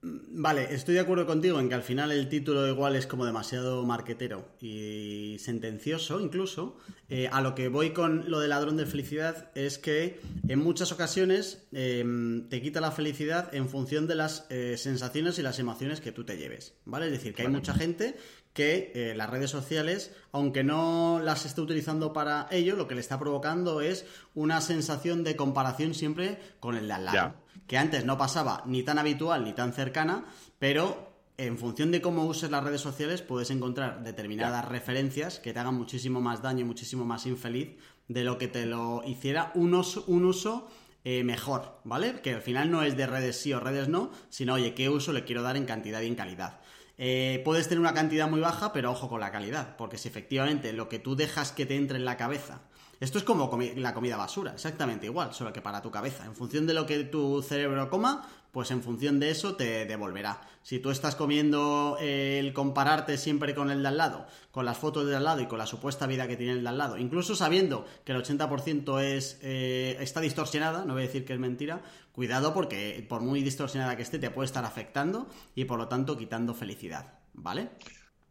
Vale, 0.04 0.74
estoy 0.74 0.94
de 0.94 1.00
acuerdo 1.00 1.26
contigo 1.26 1.60
en 1.60 1.68
que 1.68 1.76
al 1.76 1.84
final 1.84 2.10
el 2.10 2.28
título 2.28 2.66
igual 2.66 2.96
es 2.96 3.06
como 3.06 3.24
demasiado 3.24 3.84
marquetero 3.86 4.48
y 4.60 5.36
sentencioso 5.38 6.20
incluso. 6.20 6.76
Eh, 7.08 7.28
a 7.30 7.40
lo 7.40 7.54
que 7.54 7.68
voy 7.68 7.90
con 7.92 8.28
lo 8.28 8.40
de 8.40 8.48
ladrón 8.48 8.76
de 8.76 8.84
felicidad 8.84 9.52
es 9.54 9.78
que 9.78 10.18
en 10.48 10.58
muchas 10.58 10.90
ocasiones 10.90 11.68
em, 11.70 12.48
te 12.48 12.60
quita 12.60 12.80
la 12.80 12.90
felicidad 12.90 13.54
en 13.54 13.68
función 13.68 14.08
de 14.08 14.16
las 14.16 14.46
eh, 14.50 14.76
sensaciones 14.76 15.38
y 15.38 15.42
las 15.42 15.60
emociones 15.60 16.00
que 16.00 16.10
tú 16.10 16.24
te 16.24 16.36
lleves, 16.36 16.74
¿vale? 16.84 17.06
Es 17.06 17.12
decir, 17.12 17.32
que 17.32 17.42
hay 17.42 17.48
mucha 17.48 17.72
gente 17.72 18.16
que 18.52 18.92
eh, 18.94 19.14
las 19.16 19.30
redes 19.30 19.50
sociales, 19.50 20.12
aunque 20.30 20.62
no 20.62 21.20
las 21.22 21.46
esté 21.46 21.60
utilizando 21.60 22.12
para 22.12 22.48
ello, 22.50 22.76
lo 22.76 22.86
que 22.88 22.94
le 22.94 23.00
está 23.00 23.18
provocando 23.18 23.80
es 23.80 24.04
una 24.34 24.60
sensación 24.60 25.24
de 25.24 25.36
comparación 25.36 25.94
siempre 25.94 26.38
con 26.60 26.76
el 26.76 26.88
de 26.88 26.92
al 26.94 27.04
lado 27.04 27.34
que 27.66 27.78
antes 27.78 28.04
no 28.04 28.18
pasaba 28.18 28.62
ni 28.66 28.82
tan 28.82 28.98
habitual 28.98 29.44
ni 29.44 29.52
tan 29.52 29.72
cercana, 29.72 30.26
pero 30.58 31.12
en 31.38 31.58
función 31.58 31.90
de 31.90 32.02
cómo 32.02 32.26
uses 32.26 32.50
las 32.50 32.62
redes 32.62 32.80
sociales 32.80 33.22
puedes 33.22 33.50
encontrar 33.50 34.04
determinadas 34.04 34.68
referencias 34.68 35.38
que 35.38 35.52
te 35.52 35.58
hagan 35.58 35.76
muchísimo 35.76 36.20
más 36.20 36.42
daño, 36.42 36.66
muchísimo 36.66 37.04
más 37.04 37.26
infeliz 37.26 37.76
de 38.08 38.24
lo 38.24 38.38
que 38.38 38.48
te 38.48 38.66
lo 38.66 39.02
hiciera 39.06 39.52
un 39.54 39.74
uso, 39.74 40.68
eh, 41.04 41.24
mejor, 41.24 41.80
¿vale? 41.84 42.20
Que 42.20 42.34
al 42.34 42.42
final 42.42 42.70
no 42.70 42.82
es 42.82 42.96
de 42.96 43.06
redes 43.06 43.40
sí 43.40 43.52
o 43.52 43.60
redes 43.60 43.88
no, 43.88 44.10
sino, 44.28 44.54
oye, 44.54 44.74
¿qué 44.74 44.88
uso 44.88 45.12
le 45.12 45.24
quiero 45.24 45.42
dar 45.42 45.56
en 45.56 45.64
cantidad 45.64 46.00
y 46.02 46.06
en 46.06 46.14
calidad? 46.14 46.60
Eh, 46.98 47.40
puedes 47.44 47.68
tener 47.68 47.80
una 47.80 47.94
cantidad 47.94 48.28
muy 48.28 48.40
baja, 48.40 48.72
pero 48.72 48.90
ojo 48.90 49.08
con 49.08 49.20
la 49.20 49.32
calidad, 49.32 49.76
porque 49.76 49.98
si 49.98 50.08
efectivamente 50.08 50.72
lo 50.72 50.88
que 50.88 50.98
tú 50.98 51.16
dejas 51.16 51.52
que 51.52 51.66
te 51.66 51.76
entre 51.76 51.96
en 51.96 52.04
la 52.04 52.16
cabeza 52.16 52.62
esto 53.02 53.18
es 53.18 53.24
como 53.24 53.50
la 53.74 53.94
comida 53.94 54.16
basura, 54.16 54.52
exactamente 54.52 55.06
igual, 55.06 55.34
solo 55.34 55.52
que 55.52 55.60
para 55.60 55.82
tu 55.82 55.90
cabeza. 55.90 56.24
En 56.24 56.36
función 56.36 56.68
de 56.68 56.74
lo 56.74 56.86
que 56.86 57.02
tu 57.02 57.42
cerebro 57.42 57.90
coma, 57.90 58.24
pues 58.52 58.70
en 58.70 58.80
función 58.80 59.18
de 59.18 59.32
eso 59.32 59.56
te 59.56 59.86
devolverá. 59.86 60.40
Si 60.62 60.78
tú 60.78 60.90
estás 60.90 61.16
comiendo 61.16 61.96
el 62.00 62.52
compararte 62.52 63.18
siempre 63.18 63.56
con 63.56 63.72
el 63.72 63.82
de 63.82 63.88
al 63.88 63.96
lado, 63.96 64.26
con 64.52 64.64
las 64.64 64.78
fotos 64.78 65.04
de 65.08 65.16
al 65.16 65.24
lado 65.24 65.40
y 65.40 65.46
con 65.46 65.58
la 65.58 65.66
supuesta 65.66 66.06
vida 66.06 66.28
que 66.28 66.36
tiene 66.36 66.52
el 66.52 66.62
de 66.62 66.68
al 66.68 66.78
lado, 66.78 66.96
incluso 66.96 67.34
sabiendo 67.34 67.86
que 68.04 68.12
el 68.12 68.22
80% 68.22 69.00
es, 69.02 69.40
eh, 69.42 69.96
está 69.98 70.20
distorsionada, 70.20 70.84
no 70.84 70.92
voy 70.92 71.02
a 71.02 71.06
decir 71.06 71.24
que 71.24 71.32
es 71.32 71.40
mentira, 71.40 71.82
cuidado 72.12 72.54
porque 72.54 73.04
por 73.08 73.20
muy 73.20 73.42
distorsionada 73.42 73.96
que 73.96 74.02
esté 74.02 74.20
te 74.20 74.30
puede 74.30 74.46
estar 74.46 74.64
afectando 74.64 75.26
y 75.56 75.64
por 75.64 75.76
lo 75.76 75.88
tanto 75.88 76.16
quitando 76.16 76.54
felicidad, 76.54 77.14
¿vale? 77.34 77.70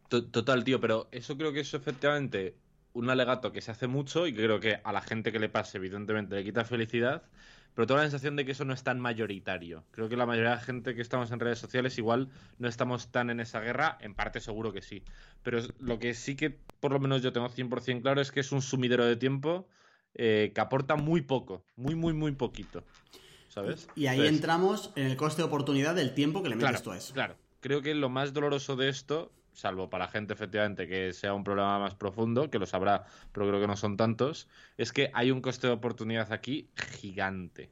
Total, 0.08 0.64
tío, 0.64 0.80
pero 0.80 1.08
eso 1.12 1.36
creo 1.36 1.52
que 1.52 1.60
eso 1.60 1.76
efectivamente 1.76 2.54
un 2.94 3.10
alegato 3.10 3.52
que 3.52 3.60
se 3.60 3.70
hace 3.70 3.86
mucho 3.86 4.26
y 4.26 4.34
creo 4.34 4.60
que 4.60 4.80
a 4.82 4.92
la 4.92 5.00
gente 5.00 5.32
que 5.32 5.38
le 5.38 5.48
pase, 5.48 5.78
evidentemente, 5.78 6.36
le 6.36 6.44
quita 6.44 6.64
felicidad, 6.64 7.22
pero 7.74 7.86
tengo 7.86 7.98
la 7.98 8.04
sensación 8.04 8.36
de 8.36 8.44
que 8.44 8.52
eso 8.52 8.64
no 8.64 8.74
es 8.74 8.82
tan 8.82 9.00
mayoritario. 9.00 9.84
Creo 9.92 10.08
que 10.08 10.16
la 10.16 10.26
mayoría 10.26 10.50
de 10.50 10.56
la 10.56 10.62
gente 10.62 10.94
que 10.94 11.00
estamos 11.00 11.30
en 11.30 11.40
redes 11.40 11.58
sociales 11.58 11.96
igual 11.96 12.28
no 12.58 12.68
estamos 12.68 13.10
tan 13.10 13.30
en 13.30 13.40
esa 13.40 13.60
guerra, 13.60 13.96
en 14.00 14.14
parte 14.14 14.40
seguro 14.40 14.72
que 14.72 14.82
sí. 14.82 15.02
Pero 15.42 15.60
lo 15.80 15.98
que 15.98 16.12
sí 16.14 16.36
que 16.36 16.50
por 16.50 16.92
lo 16.92 17.00
menos 17.00 17.22
yo 17.22 17.32
tengo 17.32 17.48
100% 17.48 18.02
claro 18.02 18.20
es 18.20 18.30
que 18.30 18.40
es 18.40 18.52
un 18.52 18.60
sumidero 18.60 19.06
de 19.06 19.16
tiempo 19.16 19.66
eh, 20.14 20.52
que 20.54 20.60
aporta 20.60 20.96
muy 20.96 21.22
poco, 21.22 21.64
muy, 21.76 21.94
muy, 21.94 22.12
muy 22.12 22.32
poquito. 22.32 22.84
¿Sabes? 23.48 23.88
Y 23.94 24.06
ahí 24.06 24.26
entramos 24.26 24.92
en 24.96 25.06
el 25.06 25.16
coste 25.16 25.42
de 25.42 25.48
oportunidad 25.48 25.94
del 25.94 26.14
tiempo 26.14 26.42
que 26.42 26.48
le 26.48 26.56
metes 26.56 26.82
tú 26.82 26.90
a 26.90 26.96
eso. 26.96 27.12
Claro, 27.12 27.36
creo 27.60 27.82
que 27.82 27.94
lo 27.94 28.08
más 28.08 28.32
doloroso 28.32 28.76
de 28.76 28.88
esto 28.88 29.30
salvo 29.52 29.90
para 29.90 30.08
gente 30.08 30.32
efectivamente 30.32 30.86
que 30.86 31.12
sea 31.12 31.34
un 31.34 31.44
problema 31.44 31.78
más 31.78 31.94
profundo, 31.94 32.50
que 32.50 32.58
lo 32.58 32.66
sabrá, 32.66 33.06
pero 33.32 33.48
creo 33.48 33.60
que 33.60 33.66
no 33.66 33.76
son 33.76 33.96
tantos, 33.96 34.48
es 34.76 34.92
que 34.92 35.10
hay 35.14 35.30
un 35.30 35.40
coste 35.40 35.66
de 35.66 35.72
oportunidad 35.74 36.32
aquí 36.32 36.70
gigante. 36.74 37.70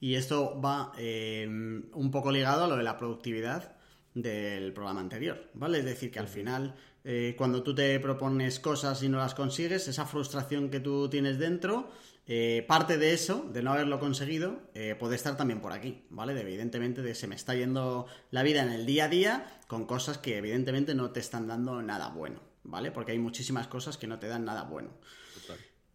Y 0.00 0.14
esto 0.14 0.60
va 0.60 0.92
eh, 0.98 1.46
un 1.48 2.10
poco 2.10 2.30
ligado 2.30 2.64
a 2.64 2.68
lo 2.68 2.76
de 2.76 2.82
la 2.82 2.98
productividad 2.98 3.76
del 4.14 4.72
programa 4.72 5.00
anterior, 5.00 5.50
¿vale? 5.54 5.78
Es 5.78 5.84
decir, 5.84 6.10
que 6.10 6.18
al 6.18 6.28
final, 6.28 6.74
eh, 7.04 7.34
cuando 7.36 7.62
tú 7.62 7.74
te 7.74 7.98
propones 8.00 8.60
cosas 8.60 9.02
y 9.02 9.08
no 9.08 9.18
las 9.18 9.34
consigues, 9.34 9.88
esa 9.88 10.06
frustración 10.06 10.70
que 10.70 10.80
tú 10.80 11.08
tienes 11.08 11.38
dentro 11.38 11.90
eh, 12.28 12.64
parte 12.66 12.98
de 12.98 13.14
eso, 13.14 13.48
de 13.52 13.62
no 13.62 13.72
haberlo 13.72 14.00
conseguido, 14.00 14.60
eh, 14.74 14.96
puede 14.98 15.14
estar 15.14 15.36
también 15.36 15.60
por 15.60 15.72
aquí, 15.72 16.04
¿vale? 16.10 16.34
De, 16.34 16.40
evidentemente, 16.40 17.00
de 17.00 17.14
se 17.14 17.28
me 17.28 17.36
está 17.36 17.54
yendo 17.54 18.06
la 18.32 18.42
vida 18.42 18.62
en 18.62 18.70
el 18.70 18.84
día 18.84 19.04
a 19.04 19.08
día 19.08 19.60
con 19.68 19.86
cosas 19.86 20.18
que 20.18 20.36
evidentemente 20.36 20.96
no 20.96 21.10
te 21.10 21.20
están 21.20 21.46
dando 21.46 21.80
nada 21.82 22.08
bueno, 22.08 22.40
¿vale? 22.64 22.90
Porque 22.90 23.12
hay 23.12 23.18
muchísimas 23.20 23.68
cosas 23.68 23.96
que 23.96 24.08
no 24.08 24.18
te 24.18 24.26
dan 24.26 24.44
nada 24.44 24.64
bueno. 24.64 24.90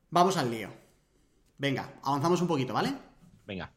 Vamos 0.10 0.38
al 0.38 0.52
lío. 0.52 0.70
Venga, 1.58 2.00
avanzamos 2.02 2.42
un 2.42 2.48
poquito, 2.48 2.74
¿vale? 2.74 2.94
Venga. 3.46 3.74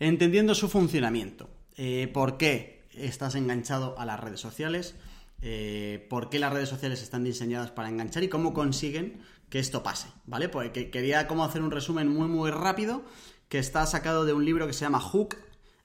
Entendiendo 0.00 0.56
su 0.56 0.68
funcionamiento. 0.68 1.48
Eh, 1.76 2.10
¿Por 2.12 2.38
qué 2.38 2.88
estás 2.90 3.36
enganchado 3.36 3.96
a 4.00 4.04
las 4.04 4.18
redes 4.18 4.40
sociales? 4.40 4.96
¿Por 6.10 6.30
qué 6.30 6.40
las 6.40 6.52
redes 6.52 6.68
sociales 6.68 7.00
están 7.00 7.22
diseñadas 7.22 7.70
para 7.70 7.88
enganchar 7.88 8.24
y 8.24 8.28
cómo 8.28 8.52
consiguen 8.52 9.22
que 9.50 9.58
esto 9.58 9.82
pase, 9.82 10.08
¿vale? 10.26 10.48
Pues 10.48 10.70
quería 10.70 11.26
como 11.26 11.44
hacer 11.44 11.62
un 11.62 11.70
resumen 11.70 12.08
muy 12.08 12.28
muy 12.28 12.50
rápido 12.50 13.02
que 13.48 13.58
está 13.58 13.86
sacado 13.86 14.24
de 14.24 14.32
un 14.32 14.44
libro 14.44 14.66
que 14.66 14.72
se 14.72 14.80
llama 14.80 15.00
Hook, 15.00 15.36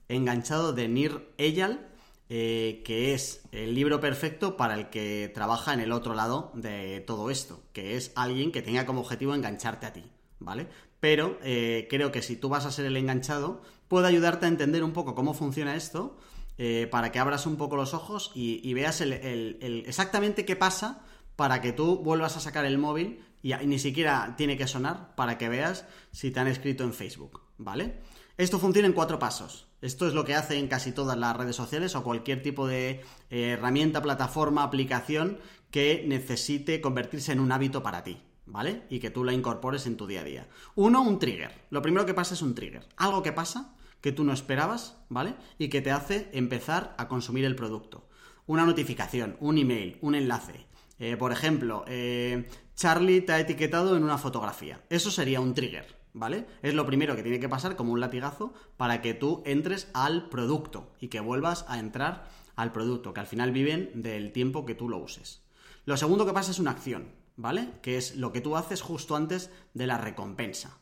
enganchado 0.08 0.72
de 0.72 0.88
Nir 0.88 1.32
Eyal, 1.38 1.88
eh, 2.28 2.82
que 2.84 3.14
es 3.14 3.42
el 3.52 3.74
libro 3.74 4.00
perfecto 4.00 4.56
para 4.56 4.74
el 4.74 4.90
que 4.90 5.30
trabaja 5.34 5.72
en 5.74 5.80
el 5.80 5.92
otro 5.92 6.14
lado 6.14 6.52
de 6.54 7.00
todo 7.00 7.30
esto, 7.30 7.62
que 7.72 7.96
es 7.96 8.12
alguien 8.16 8.52
que 8.52 8.62
tenga 8.62 8.86
como 8.86 9.00
objetivo 9.00 9.34
engancharte 9.34 9.86
a 9.86 9.92
ti, 9.92 10.04
¿vale? 10.38 10.68
Pero 11.00 11.38
eh, 11.42 11.86
creo 11.90 12.12
que 12.12 12.22
si 12.22 12.36
tú 12.36 12.48
vas 12.48 12.64
a 12.66 12.72
ser 12.72 12.86
el 12.86 12.96
enganchado, 12.96 13.62
puede 13.88 14.08
ayudarte 14.08 14.46
a 14.46 14.48
entender 14.48 14.84
un 14.84 14.92
poco 14.92 15.14
cómo 15.14 15.34
funciona 15.34 15.76
esto, 15.76 16.16
eh, 16.56 16.88
para 16.90 17.12
que 17.12 17.18
abras 17.18 17.46
un 17.46 17.56
poco 17.56 17.76
los 17.76 17.94
ojos 17.94 18.30
y, 18.34 18.72
veas 18.74 19.00
exactamente 19.00 20.44
qué 20.44 20.54
pasa 20.54 21.02
para 21.34 21.60
que 21.60 21.72
tú 21.72 21.98
vuelvas 21.98 22.36
a 22.36 22.40
sacar 22.40 22.64
el 22.64 22.78
móvil 22.78 23.24
y 23.44 23.52
ni 23.66 23.78
siquiera 23.78 24.34
tiene 24.38 24.56
que 24.56 24.66
sonar 24.66 25.14
para 25.16 25.36
que 25.36 25.50
veas 25.50 25.84
si 26.12 26.30
te 26.30 26.40
han 26.40 26.48
escrito 26.48 26.82
en 26.82 26.94
Facebook, 26.94 27.42
¿vale? 27.58 28.00
Esto 28.38 28.58
funciona 28.58 28.88
en 28.88 28.94
cuatro 28.94 29.18
pasos. 29.18 29.68
Esto 29.82 30.08
es 30.08 30.14
lo 30.14 30.24
que 30.24 30.34
hace 30.34 30.58
en 30.58 30.66
casi 30.66 30.92
todas 30.92 31.18
las 31.18 31.36
redes 31.36 31.54
sociales 31.54 31.94
o 31.94 32.02
cualquier 32.02 32.42
tipo 32.42 32.66
de 32.66 33.02
eh, 33.28 33.50
herramienta, 33.50 34.00
plataforma, 34.00 34.62
aplicación 34.62 35.38
que 35.70 36.04
necesite 36.08 36.80
convertirse 36.80 37.32
en 37.32 37.40
un 37.40 37.52
hábito 37.52 37.82
para 37.82 38.02
ti, 38.02 38.18
¿vale? 38.46 38.84
Y 38.88 38.98
que 38.98 39.10
tú 39.10 39.24
la 39.24 39.34
incorpores 39.34 39.86
en 39.86 39.98
tu 39.98 40.06
día 40.06 40.22
a 40.22 40.24
día. 40.24 40.48
Uno, 40.74 41.02
un 41.02 41.18
trigger. 41.18 41.52
Lo 41.68 41.82
primero 41.82 42.06
que 42.06 42.14
pasa 42.14 42.32
es 42.32 42.40
un 42.40 42.54
trigger. 42.54 42.86
Algo 42.96 43.22
que 43.22 43.32
pasa 43.32 43.74
que 44.00 44.12
tú 44.12 44.24
no 44.24 44.32
esperabas, 44.32 44.96
¿vale? 45.10 45.34
Y 45.58 45.68
que 45.68 45.82
te 45.82 45.90
hace 45.90 46.30
empezar 46.32 46.94
a 46.96 47.08
consumir 47.08 47.44
el 47.44 47.56
producto. 47.56 48.08
Una 48.46 48.64
notificación, 48.64 49.36
un 49.38 49.58
email, 49.58 49.98
un 50.00 50.14
enlace. 50.14 50.66
Eh, 50.98 51.16
por 51.16 51.32
ejemplo, 51.32 51.84
eh, 51.88 52.48
Charlie 52.76 53.20
te 53.20 53.32
ha 53.32 53.40
etiquetado 53.40 53.96
en 53.96 54.04
una 54.04 54.18
fotografía. 54.18 54.82
Eso 54.90 55.10
sería 55.10 55.40
un 55.40 55.54
trigger, 55.54 55.96
¿vale? 56.12 56.46
Es 56.62 56.74
lo 56.74 56.86
primero 56.86 57.14
que 57.14 57.22
tiene 57.22 57.40
que 57.40 57.48
pasar 57.48 57.76
como 57.76 57.92
un 57.92 58.00
latigazo 58.00 58.52
para 58.76 59.00
que 59.00 59.14
tú 59.14 59.42
entres 59.46 59.88
al 59.94 60.28
producto 60.28 60.92
y 61.00 61.08
que 61.08 61.20
vuelvas 61.20 61.64
a 61.68 61.78
entrar 61.78 62.28
al 62.56 62.72
producto, 62.72 63.14
que 63.14 63.20
al 63.20 63.26
final 63.26 63.52
viven 63.52 63.90
del 63.94 64.32
tiempo 64.32 64.66
que 64.66 64.74
tú 64.74 64.88
lo 64.88 64.98
uses. 64.98 65.42
Lo 65.84 65.96
segundo 65.96 66.26
que 66.26 66.32
pasa 66.32 66.50
es 66.50 66.58
una 66.58 66.72
acción, 66.72 67.12
¿vale? 67.36 67.70
Que 67.82 67.96
es 67.96 68.16
lo 68.16 68.32
que 68.32 68.40
tú 68.40 68.56
haces 68.56 68.82
justo 68.82 69.16
antes 69.16 69.50
de 69.72 69.86
la 69.86 69.98
recompensa. 69.98 70.78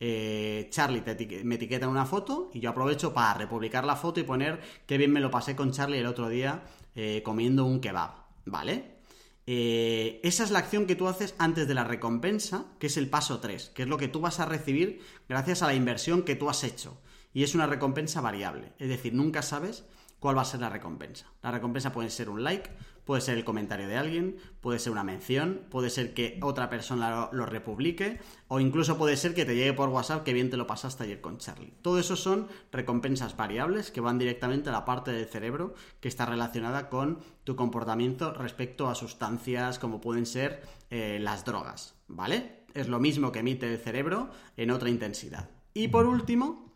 Eh, 0.00 0.68
Charlie 0.70 1.02
me 1.44 1.56
etiqueta 1.56 1.86
en 1.86 1.90
una 1.90 2.06
foto 2.06 2.50
y 2.54 2.60
yo 2.60 2.70
aprovecho 2.70 3.12
para 3.12 3.34
republicar 3.34 3.84
la 3.84 3.96
foto 3.96 4.20
y 4.20 4.22
poner 4.22 4.60
qué 4.86 4.96
bien 4.96 5.12
me 5.12 5.20
lo 5.20 5.30
pasé 5.30 5.56
con 5.56 5.72
Charlie 5.72 5.98
el 5.98 6.06
otro 6.06 6.28
día 6.28 6.62
eh, 6.94 7.22
comiendo 7.24 7.64
un 7.64 7.80
kebab, 7.80 8.12
¿vale? 8.44 8.97
Eh, 9.50 10.20
esa 10.24 10.44
es 10.44 10.50
la 10.50 10.58
acción 10.58 10.84
que 10.84 10.94
tú 10.94 11.08
haces 11.08 11.34
antes 11.38 11.66
de 11.66 11.72
la 11.72 11.82
recompensa, 11.82 12.66
que 12.78 12.88
es 12.88 12.98
el 12.98 13.08
paso 13.08 13.40
3, 13.40 13.70
que 13.70 13.84
es 13.84 13.88
lo 13.88 13.96
que 13.96 14.06
tú 14.06 14.20
vas 14.20 14.40
a 14.40 14.44
recibir 14.44 15.00
gracias 15.26 15.62
a 15.62 15.66
la 15.66 15.72
inversión 15.72 16.22
que 16.22 16.36
tú 16.36 16.50
has 16.50 16.64
hecho. 16.64 17.00
Y 17.32 17.44
es 17.44 17.54
una 17.54 17.66
recompensa 17.66 18.20
variable, 18.20 18.74
es 18.78 18.90
decir, 18.90 19.14
nunca 19.14 19.40
sabes 19.40 19.86
cuál 20.18 20.36
va 20.36 20.42
a 20.42 20.44
ser 20.44 20.60
la 20.60 20.68
recompensa. 20.68 21.26
La 21.42 21.50
recompensa 21.50 21.92
puede 21.92 22.10
ser 22.10 22.28
un 22.28 22.42
like, 22.42 22.70
puede 23.08 23.22
ser 23.22 23.38
el 23.38 23.44
comentario 23.44 23.88
de 23.88 23.96
alguien, 23.96 24.36
puede 24.60 24.78
ser 24.78 24.92
una 24.92 25.02
mención, 25.02 25.62
puede 25.70 25.88
ser 25.88 26.12
que 26.12 26.38
otra 26.42 26.68
persona 26.68 27.30
lo, 27.32 27.46
republique 27.46 28.20
o 28.48 28.60
incluso 28.60 28.98
puede 28.98 29.16
ser 29.16 29.32
que 29.32 29.46
te 29.46 29.54
llegue 29.54 29.72
por 29.72 29.88
WhatsApp 29.88 30.24
que 30.24 30.34
bien 30.34 30.50
te 30.50 30.58
lo 30.58 30.66
pasaste 30.66 31.04
ayer 31.04 31.22
con 31.22 31.38
Charlie. 31.38 31.72
Todo 31.80 31.98
eso 31.98 32.16
son 32.16 32.48
recompensas 32.70 33.34
variables 33.34 33.90
que 33.90 34.02
van 34.02 34.18
directamente 34.18 34.68
a 34.68 34.72
la 34.72 34.84
parte 34.84 35.10
del 35.10 35.24
cerebro 35.24 35.72
que 36.00 36.08
está 36.08 36.26
relacionada 36.26 36.90
con 36.90 37.20
tu 37.44 37.56
comportamiento 37.56 38.34
respecto 38.34 38.90
a 38.90 38.94
sustancias 38.94 39.78
como 39.78 40.02
pueden 40.02 40.26
ser 40.26 40.60
eh, 40.90 41.18
las 41.18 41.46
drogas, 41.46 41.94
¿vale? 42.08 42.64
Es 42.74 42.88
lo 42.88 43.00
mismo 43.00 43.32
que 43.32 43.38
emite 43.38 43.72
el 43.72 43.78
cerebro 43.78 44.28
en 44.58 44.70
otra 44.70 44.90
intensidad. 44.90 45.48
Y 45.72 45.88
por 45.88 46.04
último, 46.04 46.67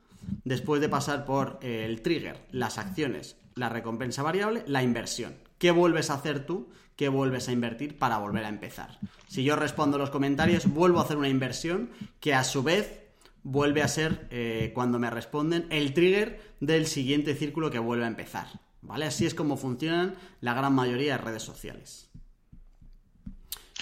después 0.45 0.81
de 0.81 0.89
pasar 0.89 1.25
por 1.25 1.59
el 1.63 2.03
trigger, 2.03 2.41
las 2.51 2.79
acciones, 2.79 3.37
la 3.55 3.69
recompensa 3.69 4.23
variable, 4.23 4.65
la 4.67 4.83
inversión. 4.83 5.35
¿Qué 5.59 5.71
vuelves 5.71 6.11
a 6.11 6.15
hacer 6.15 6.47
tú? 6.47 6.71
¿Qué 6.97 7.09
vuelves 7.09 7.49
a 7.49 7.53
invertir 7.53 7.99
para 7.99 8.19
volver 8.19 8.45
a 8.45 8.49
empezar? 8.49 8.99
Si 9.29 9.45
yo 9.45 9.57
respondo 9.57 9.99
los 9.99 10.11
comentarios, 10.11 10.67
vuelvo 10.67 10.99
a 10.99 11.03
hacer 11.03 11.17
una 11.17 11.29
inversión 11.29 11.91
que 12.21 12.35
a 12.35 12.45
su 12.45 12.63
vez 12.63 13.01
vuelve 13.43 13.83
a 13.83 13.89
ser, 13.89 14.27
eh, 14.31 14.73
cuando 14.75 14.99
me 14.99 15.11
responden, 15.11 15.67
el 15.71 15.95
trigger 15.95 16.41
del 16.61 16.87
siguiente 16.87 17.35
círculo 17.35 17.71
que 17.71 17.79
vuelve 17.79 18.05
a 18.05 18.09
empezar. 18.09 18.49
¿Vale? 18.83 19.07
Así 19.07 19.27
es 19.27 19.35
como 19.35 19.57
funcionan 19.57 20.17
la 20.41 20.55
gran 20.55 20.75
mayoría 20.75 21.13
de 21.13 21.19
redes 21.19 21.43
sociales. 21.43 22.11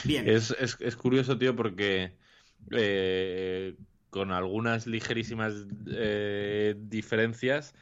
Bien. 0.05 0.29
Es, 0.29 0.55
curioso, 0.97 1.39
tío, 1.39 1.57
porque 1.57 2.13
eh, 2.71 3.77
con 4.11 4.33
algunas 4.33 4.87
ligerísimas 4.87 5.55
eh, 5.87 6.75
diferencias, 6.79 7.75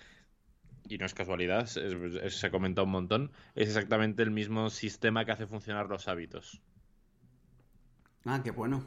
y 0.88 0.98
no 0.98 1.06
es 1.06 1.14
casualidad, 1.14 1.66
se 1.66 2.46
ha 2.46 2.50
comentado 2.50 2.86
un 2.86 2.92
montón, 2.92 3.32
es 3.54 3.68
exactamente 3.68 4.22
el 4.22 4.30
mismo 4.30 4.70
sistema 4.70 5.24
que 5.24 5.32
hace 5.32 5.46
funcionar 5.46 5.88
los 5.88 6.08
hábitos. 6.08 6.62
Ah, 8.24 8.40
qué 8.42 8.50
bueno. 8.50 8.84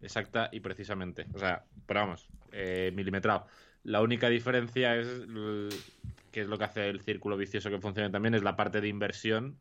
Exacta 0.00 0.48
y 0.52 0.60
precisamente. 0.60 1.26
O 1.34 1.38
sea, 1.38 1.64
pero 1.86 2.00
vamos, 2.00 2.28
eh, 2.50 2.92
milimetrado. 2.94 3.46
La 3.84 4.00
única 4.00 4.28
diferencia 4.28 4.96
es, 4.96 5.06
que 6.30 6.40
es 6.40 6.48
lo 6.48 6.58
que 6.58 6.64
hace 6.64 6.88
el 6.88 7.00
círculo 7.00 7.36
vicioso 7.36 7.70
que 7.70 7.80
funcione 7.80 8.10
también, 8.10 8.34
es 8.34 8.42
la 8.42 8.56
parte 8.56 8.80
de 8.80 8.88
inversión 8.88 9.58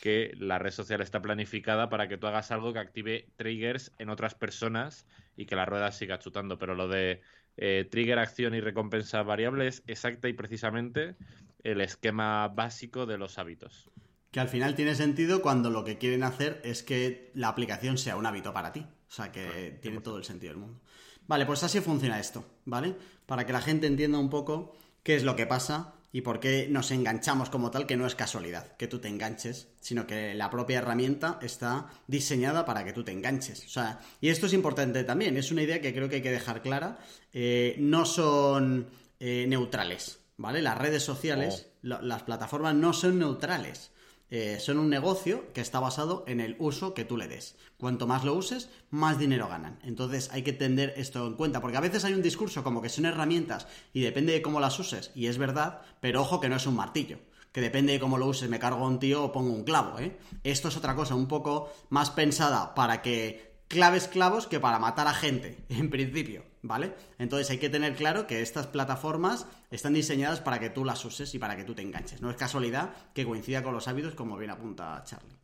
que 0.00 0.32
la 0.38 0.58
red 0.58 0.70
social 0.72 1.00
está 1.00 1.20
planificada 1.22 1.88
para 1.88 2.08
que 2.08 2.18
tú 2.18 2.26
hagas 2.26 2.50
algo 2.50 2.72
que 2.72 2.80
active 2.80 3.28
triggers 3.36 3.92
en 3.98 4.10
otras 4.10 4.34
personas 4.34 5.06
y 5.36 5.46
que 5.46 5.56
la 5.56 5.64
rueda 5.64 5.92
siga 5.92 6.18
chutando. 6.18 6.58
Pero 6.58 6.74
lo 6.74 6.88
de 6.88 7.20
Eh, 7.58 7.86
trigger, 7.90 8.18
acción 8.18 8.54
y 8.54 8.60
recompensa 8.60 9.22
variable 9.22 9.66
es 9.68 9.82
exacta 9.86 10.26
y 10.26 10.32
precisamente 10.32 11.16
el 11.62 11.82
esquema 11.82 12.48
básico 12.48 13.04
de 13.04 13.18
los 13.18 13.38
hábitos. 13.38 13.90
Que 14.30 14.40
al 14.40 14.48
final 14.48 14.74
tiene 14.74 14.94
sentido 14.94 15.42
cuando 15.42 15.68
lo 15.68 15.84
que 15.84 15.98
quieren 15.98 16.22
hacer 16.22 16.62
es 16.64 16.82
que 16.82 17.30
la 17.34 17.48
aplicación 17.48 17.98
sea 17.98 18.16
un 18.16 18.24
hábito 18.24 18.54
para 18.54 18.72
ti. 18.72 18.80
O 18.80 19.10
sea 19.10 19.30
que 19.30 19.78
tiene 19.82 20.00
todo 20.00 20.16
el 20.16 20.24
sentido 20.24 20.54
del 20.54 20.60
mundo. 20.60 20.80
Vale, 21.26 21.44
pues 21.44 21.62
así 21.62 21.80
funciona 21.80 22.18
esto, 22.18 22.42
¿vale? 22.64 22.96
Para 23.26 23.44
que 23.44 23.52
la 23.52 23.60
gente 23.60 23.86
entienda 23.86 24.18
un 24.18 24.30
poco 24.30 24.74
qué 25.02 25.14
es 25.14 25.22
lo 25.22 25.36
que 25.36 25.46
pasa 25.46 25.92
y 26.12 26.20
por 26.20 26.40
qué 26.40 26.68
nos 26.68 26.90
enganchamos 26.90 27.48
como 27.48 27.70
tal, 27.70 27.86
que 27.86 27.96
no 27.96 28.06
es 28.06 28.14
casualidad 28.14 28.76
que 28.76 28.86
tú 28.86 28.98
te 28.98 29.08
enganches, 29.08 29.68
sino 29.80 30.06
que 30.06 30.34
la 30.34 30.50
propia 30.50 30.78
herramienta 30.78 31.38
está 31.40 31.88
diseñada 32.06 32.66
para 32.66 32.84
que 32.84 32.92
tú 32.92 33.02
te 33.02 33.12
enganches. 33.12 33.64
O 33.64 33.70
sea, 33.70 34.00
y 34.20 34.28
esto 34.28 34.46
es 34.46 34.52
importante 34.52 35.04
también, 35.04 35.36
es 35.38 35.50
una 35.50 35.62
idea 35.62 35.80
que 35.80 35.94
creo 35.94 36.08
que 36.08 36.16
hay 36.16 36.22
que 36.22 36.30
dejar 36.30 36.60
clara. 36.60 36.98
Eh, 37.32 37.76
no 37.78 38.04
son 38.04 38.88
eh, 39.18 39.46
neutrales, 39.48 40.18
¿vale? 40.36 40.60
Las 40.60 40.76
redes 40.76 41.02
sociales, 41.02 41.68
oh. 41.82 42.00
las 42.02 42.22
plataformas 42.24 42.74
no 42.74 42.92
son 42.92 43.18
neutrales. 43.18 43.91
Eh, 44.34 44.60
son 44.60 44.78
un 44.78 44.88
negocio 44.88 45.52
que 45.52 45.60
está 45.60 45.78
basado 45.78 46.24
en 46.26 46.40
el 46.40 46.56
uso 46.58 46.94
que 46.94 47.04
tú 47.04 47.18
le 47.18 47.28
des. 47.28 47.54
Cuanto 47.76 48.06
más 48.06 48.24
lo 48.24 48.32
uses, 48.32 48.70
más 48.88 49.18
dinero 49.18 49.46
ganan. 49.46 49.78
Entonces 49.82 50.30
hay 50.32 50.40
que 50.42 50.54
tener 50.54 50.94
esto 50.96 51.26
en 51.26 51.34
cuenta, 51.34 51.60
porque 51.60 51.76
a 51.76 51.82
veces 51.82 52.06
hay 52.06 52.14
un 52.14 52.22
discurso 52.22 52.64
como 52.64 52.80
que 52.80 52.88
son 52.88 53.04
herramientas 53.04 53.66
y 53.92 54.00
depende 54.00 54.32
de 54.32 54.40
cómo 54.40 54.58
las 54.58 54.78
uses, 54.78 55.10
y 55.14 55.26
es 55.26 55.36
verdad, 55.36 55.82
pero 56.00 56.22
ojo 56.22 56.40
que 56.40 56.48
no 56.48 56.56
es 56.56 56.66
un 56.66 56.76
martillo 56.76 57.18
que 57.52 57.60
depende 57.60 57.92
de 57.92 58.00
cómo 58.00 58.16
lo 58.16 58.26
uses, 58.26 58.48
me 58.48 58.58
cargo 58.58 58.86
un 58.86 58.98
tío 58.98 59.22
o 59.22 59.32
pongo 59.32 59.52
un 59.52 59.64
clavo, 59.64 59.98
¿eh? 59.98 60.16
Esto 60.44 60.68
es 60.68 60.78
otra 60.78 60.96
cosa, 60.96 61.14
un 61.14 61.28
poco 61.28 61.70
más 61.90 62.08
pensada 62.08 62.74
para 62.74 63.02
que 63.02 63.58
claves 63.68 64.08
clavos 64.08 64.46
que 64.46 64.60
para 64.60 64.78
matar 64.78 65.08
a 65.08 65.12
gente, 65.12 65.58
en 65.68 65.90
principio. 65.90 66.51
¿Vale? 66.62 66.94
Entonces 67.18 67.50
hay 67.50 67.58
que 67.58 67.68
tener 67.68 67.94
claro 67.94 68.26
que 68.26 68.40
estas 68.40 68.66
plataformas 68.66 69.46
están 69.70 69.92
diseñadas 69.92 70.40
para 70.40 70.58
que 70.58 70.70
tú 70.70 70.84
las 70.84 71.04
uses 71.04 71.34
y 71.34 71.38
para 71.38 71.56
que 71.56 71.64
tú 71.64 71.74
te 71.74 71.82
enganches. 71.82 72.22
No 72.22 72.30
es 72.30 72.36
casualidad 72.36 72.94
que 73.12 73.24
coincida 73.24 73.62
con 73.62 73.74
los 73.74 73.88
hábitos, 73.88 74.14
como 74.14 74.36
bien 74.38 74.50
apunta 74.50 75.02
Charlie. 75.04 75.36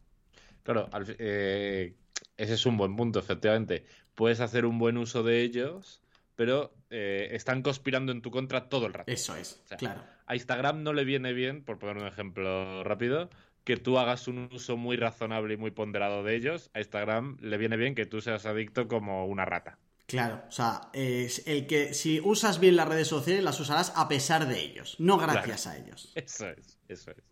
Claro, 0.62 0.88
eh, 1.18 1.94
ese 2.36 2.54
es 2.54 2.66
un 2.66 2.76
buen 2.76 2.94
punto, 2.96 3.18
efectivamente. 3.18 3.84
Puedes 4.14 4.40
hacer 4.40 4.64
un 4.64 4.78
buen 4.78 4.96
uso 4.96 5.22
de 5.22 5.42
ellos, 5.42 6.02
pero 6.34 6.74
eh, 6.90 7.28
están 7.32 7.62
conspirando 7.62 8.12
en 8.12 8.22
tu 8.22 8.30
contra 8.30 8.68
todo 8.68 8.86
el 8.86 8.92
rato. 8.92 9.10
Eso 9.10 9.34
es, 9.36 9.60
claro. 9.78 10.02
A 10.26 10.34
Instagram 10.36 10.82
no 10.82 10.92
le 10.92 11.04
viene 11.04 11.32
bien, 11.32 11.64
por 11.64 11.78
poner 11.78 11.96
un 11.96 12.06
ejemplo 12.06 12.84
rápido, 12.84 13.30
que 13.64 13.76
tú 13.76 13.98
hagas 13.98 14.28
un 14.28 14.48
uso 14.52 14.76
muy 14.76 14.96
razonable 14.96 15.54
y 15.54 15.56
muy 15.56 15.70
ponderado 15.70 16.22
de 16.22 16.36
ellos. 16.36 16.70
A 16.74 16.80
Instagram 16.80 17.38
le 17.40 17.56
viene 17.56 17.76
bien 17.76 17.94
que 17.94 18.06
tú 18.06 18.20
seas 18.20 18.44
adicto 18.46 18.88
como 18.88 19.26
una 19.26 19.44
rata. 19.44 19.78
Claro, 20.08 20.42
o 20.48 20.50
sea, 20.50 20.88
es 20.94 21.46
el 21.46 21.66
que 21.66 21.92
si 21.92 22.18
usas 22.18 22.60
bien 22.60 22.76
las 22.76 22.88
redes 22.88 23.08
sociales 23.08 23.44
las 23.44 23.60
usarás 23.60 23.92
a 23.94 24.08
pesar 24.08 24.48
de 24.48 24.58
ellos, 24.58 24.96
no 24.98 25.18
gracias 25.18 25.66
a 25.66 25.76
ellos. 25.76 26.10
Eso 26.14 26.48
es, 26.48 26.78
eso 26.88 27.10
es. 27.10 27.22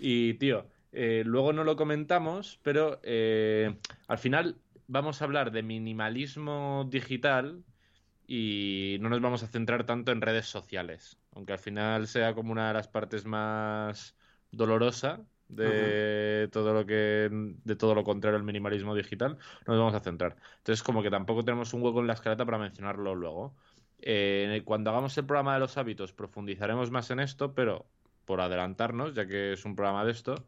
Y 0.00 0.32
tío, 0.34 0.66
eh, 0.92 1.22
luego 1.26 1.52
no 1.52 1.64
lo 1.64 1.76
comentamos, 1.76 2.60
pero 2.62 2.98
eh, 3.02 3.76
al 4.06 4.16
final 4.16 4.56
vamos 4.86 5.20
a 5.20 5.26
hablar 5.26 5.52
de 5.52 5.62
minimalismo 5.62 6.88
digital 6.88 7.62
y 8.26 8.96
no 9.00 9.10
nos 9.10 9.20
vamos 9.20 9.42
a 9.42 9.48
centrar 9.48 9.84
tanto 9.84 10.10
en 10.10 10.22
redes 10.22 10.46
sociales, 10.46 11.18
aunque 11.34 11.52
al 11.52 11.58
final 11.58 12.08
sea 12.08 12.34
como 12.34 12.52
una 12.52 12.68
de 12.68 12.74
las 12.74 12.88
partes 12.88 13.26
más 13.26 14.16
dolorosa 14.50 15.26
de 15.48 16.48
todo 16.52 16.74
lo 16.74 16.86
que 16.86 17.28
de 17.30 17.76
todo 17.76 17.94
lo 17.94 18.04
contrario 18.04 18.36
al 18.36 18.44
minimalismo 18.44 18.94
digital 18.94 19.38
nos 19.66 19.78
vamos 19.78 19.94
a 19.94 20.00
centrar. 20.00 20.36
Entonces 20.58 20.82
como 20.82 21.02
que 21.02 21.10
tampoco 21.10 21.44
tenemos 21.44 21.72
un 21.74 21.82
hueco 21.82 22.00
en 22.00 22.06
la 22.06 22.12
escaleta 22.14 22.44
para 22.44 22.58
mencionarlo 22.58 23.14
luego. 23.14 23.54
Eh, 24.00 24.62
cuando 24.64 24.90
hagamos 24.90 25.16
el 25.18 25.26
programa 25.26 25.54
de 25.54 25.60
los 25.60 25.76
hábitos 25.76 26.12
profundizaremos 26.12 26.92
más 26.92 27.10
en 27.10 27.18
esto 27.18 27.52
pero 27.52 27.90
por 28.24 28.40
adelantarnos 28.40 29.12
ya 29.14 29.26
que 29.26 29.54
es 29.54 29.64
un 29.64 29.74
programa 29.74 30.04
de 30.04 30.12
esto 30.12 30.46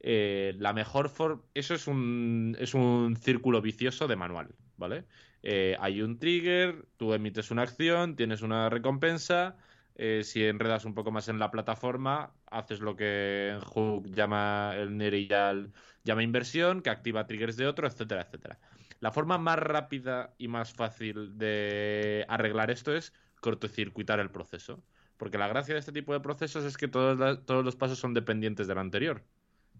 eh, 0.00 0.56
la 0.58 0.72
mejor 0.72 1.08
forma 1.08 1.42
eso 1.54 1.74
es 1.74 1.86
un 1.86 2.56
es 2.58 2.74
un 2.74 3.16
círculo 3.16 3.62
vicioso 3.62 4.08
de 4.08 4.16
manual 4.16 4.56
vale 4.76 5.04
eh, 5.44 5.76
hay 5.78 6.02
un 6.02 6.18
trigger 6.18 6.84
tú 6.96 7.14
emites 7.14 7.52
una 7.52 7.62
acción 7.62 8.16
tienes 8.16 8.42
una 8.42 8.68
recompensa 8.70 9.56
eh, 10.02 10.24
si 10.24 10.42
enredas 10.46 10.86
un 10.86 10.94
poco 10.94 11.10
más 11.10 11.28
en 11.28 11.38
la 11.38 11.50
plataforma, 11.50 12.32
haces 12.46 12.80
lo 12.80 12.96
que 12.96 13.58
Hook 13.66 14.10
llama 14.14 14.72
el 14.74 14.96
Neriyal 14.96 15.74
llama 16.04 16.22
inversión, 16.22 16.80
que 16.80 16.88
activa 16.88 17.26
triggers 17.26 17.58
de 17.58 17.66
otro, 17.66 17.86
etcétera, 17.86 18.22
etcétera. 18.22 18.58
La 19.00 19.12
forma 19.12 19.36
más 19.36 19.58
rápida 19.58 20.32
y 20.38 20.48
más 20.48 20.72
fácil 20.72 21.36
de 21.36 22.24
arreglar 22.30 22.70
esto 22.70 22.96
es 22.96 23.12
cortocircuitar 23.42 24.20
el 24.20 24.30
proceso. 24.30 24.82
Porque 25.18 25.36
la 25.36 25.48
gracia 25.48 25.74
de 25.74 25.80
este 25.80 25.92
tipo 25.92 26.14
de 26.14 26.20
procesos 26.20 26.64
es 26.64 26.78
que 26.78 26.88
todos, 26.88 27.44
todos 27.44 27.62
los 27.62 27.76
pasos 27.76 27.98
son 27.98 28.14
dependientes 28.14 28.66
del 28.68 28.78
anterior. 28.78 29.22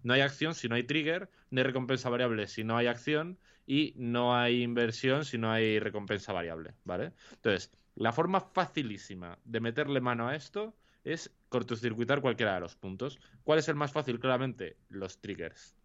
No 0.03 0.13
hay 0.13 0.21
acción 0.21 0.53
si 0.53 0.69
no 0.69 0.75
hay 0.75 0.83
trigger, 0.83 1.31
no 1.49 1.61
hay 1.61 1.63
recompensa 1.63 2.09
variable 2.09 2.45
si 2.45 2.63
no 2.63 2.77
hay 2.77 2.85
acción 2.85 3.39
y 3.65 3.93
no 3.97 4.35
hay 4.35 4.63
inversión 4.63 5.25
si 5.25 5.37
no 5.37 5.51
hay 5.51 5.79
recompensa 5.79 6.33
variable, 6.33 6.73
¿vale? 6.83 7.13
Entonces, 7.33 7.71
la 7.95 8.11
forma 8.11 8.39
facilísima 8.39 9.37
de 9.43 9.59
meterle 9.59 10.01
mano 10.01 10.27
a 10.27 10.35
esto 10.35 10.75
es 11.03 11.31
cortocircuitar 11.49 12.21
cualquiera 12.21 12.53
de 12.55 12.61
los 12.61 12.75
puntos. 12.75 13.19
¿Cuál 13.43 13.59
es 13.59 13.67
el 13.67 13.75
más 13.75 13.91
fácil? 13.91 14.19
Claramente, 14.19 14.77
los 14.89 15.19
triggers. 15.19 15.75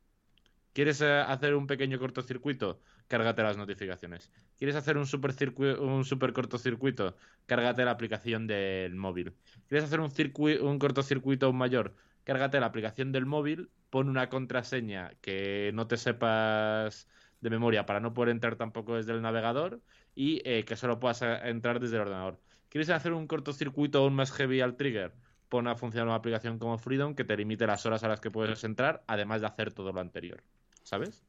¿Quieres 0.72 1.00
eh, 1.00 1.10
hacer 1.10 1.54
un 1.54 1.66
pequeño 1.66 1.98
cortocircuito? 1.98 2.80
Cárgate 3.08 3.42
las 3.42 3.56
notificaciones. 3.56 4.30
¿Quieres 4.58 4.76
hacer 4.76 4.98
un 4.98 5.06
super, 5.06 5.34
un 5.80 6.04
super 6.04 6.32
cortocircuito? 6.34 7.16
Cárgate 7.46 7.84
la 7.84 7.92
aplicación 7.92 8.46
del 8.46 8.94
móvil. 8.94 9.34
¿Quieres 9.68 9.84
hacer 9.84 10.00
un, 10.00 10.12
un 10.60 10.78
cortocircuito 10.78 11.46
aún 11.46 11.56
mayor? 11.56 11.94
Cárgate 12.24 12.60
la 12.60 12.66
aplicación 12.66 13.10
del 13.10 13.24
móvil, 13.24 13.70
pon 13.88 14.08
una 14.08 14.28
contraseña 14.28 15.12
que 15.22 15.70
no 15.72 15.86
te 15.86 15.96
sepas 15.96 17.08
de 17.40 17.50
memoria 17.50 17.86
para 17.86 18.00
no 18.00 18.14
poder 18.14 18.30
entrar 18.30 18.56
tampoco 18.56 18.96
desde 18.96 19.12
el 19.12 19.22
navegador 19.22 19.80
y 20.14 20.40
eh, 20.44 20.64
que 20.64 20.76
solo 20.76 20.98
puedas 20.98 21.22
eh, 21.22 21.38
entrar 21.44 21.80
desde 21.80 21.96
el 21.96 22.02
ordenador. 22.02 22.40
¿Quieres 22.68 22.90
hacer 22.90 23.12
un 23.12 23.26
cortocircuito 23.26 23.98
aún 23.98 24.14
más 24.14 24.32
heavy 24.32 24.60
al 24.60 24.76
trigger? 24.76 25.14
Pon 25.48 25.68
a 25.68 25.76
funcionar 25.76 26.08
una 26.08 26.16
aplicación 26.16 26.58
como 26.58 26.78
Freedom 26.78 27.14
que 27.14 27.24
te 27.24 27.36
limite 27.36 27.66
las 27.66 27.86
horas 27.86 28.02
a 28.02 28.08
las 28.08 28.20
que 28.20 28.30
puedes 28.30 28.64
entrar, 28.64 29.04
además 29.06 29.40
de 29.40 29.46
hacer 29.46 29.72
todo 29.72 29.92
lo 29.92 30.00
anterior. 30.00 30.42
¿Sabes? 30.82 31.24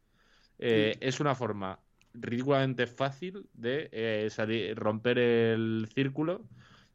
Eh, 0.60 0.96
es 1.00 1.20
una 1.20 1.36
forma 1.36 1.80
ridículamente 2.14 2.88
fácil 2.88 3.48
de 3.54 4.28
salir, 4.32 4.76
romper 4.76 5.20
el 5.20 5.88
círculo 5.94 6.42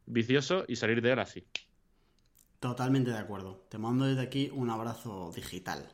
vicioso 0.07 0.65
y 0.67 0.75
salir 0.75 1.01
de 1.01 1.13
él 1.13 1.19
así. 1.21 1.45
Totalmente 2.59 3.11
de 3.11 3.19
acuerdo. 3.19 3.65
Te 3.69 3.79
mando 3.79 4.07
desde 4.07 4.23
aquí 4.23 4.51
un 4.53 4.71
abrazo 4.71 5.31
digital. 5.35 5.89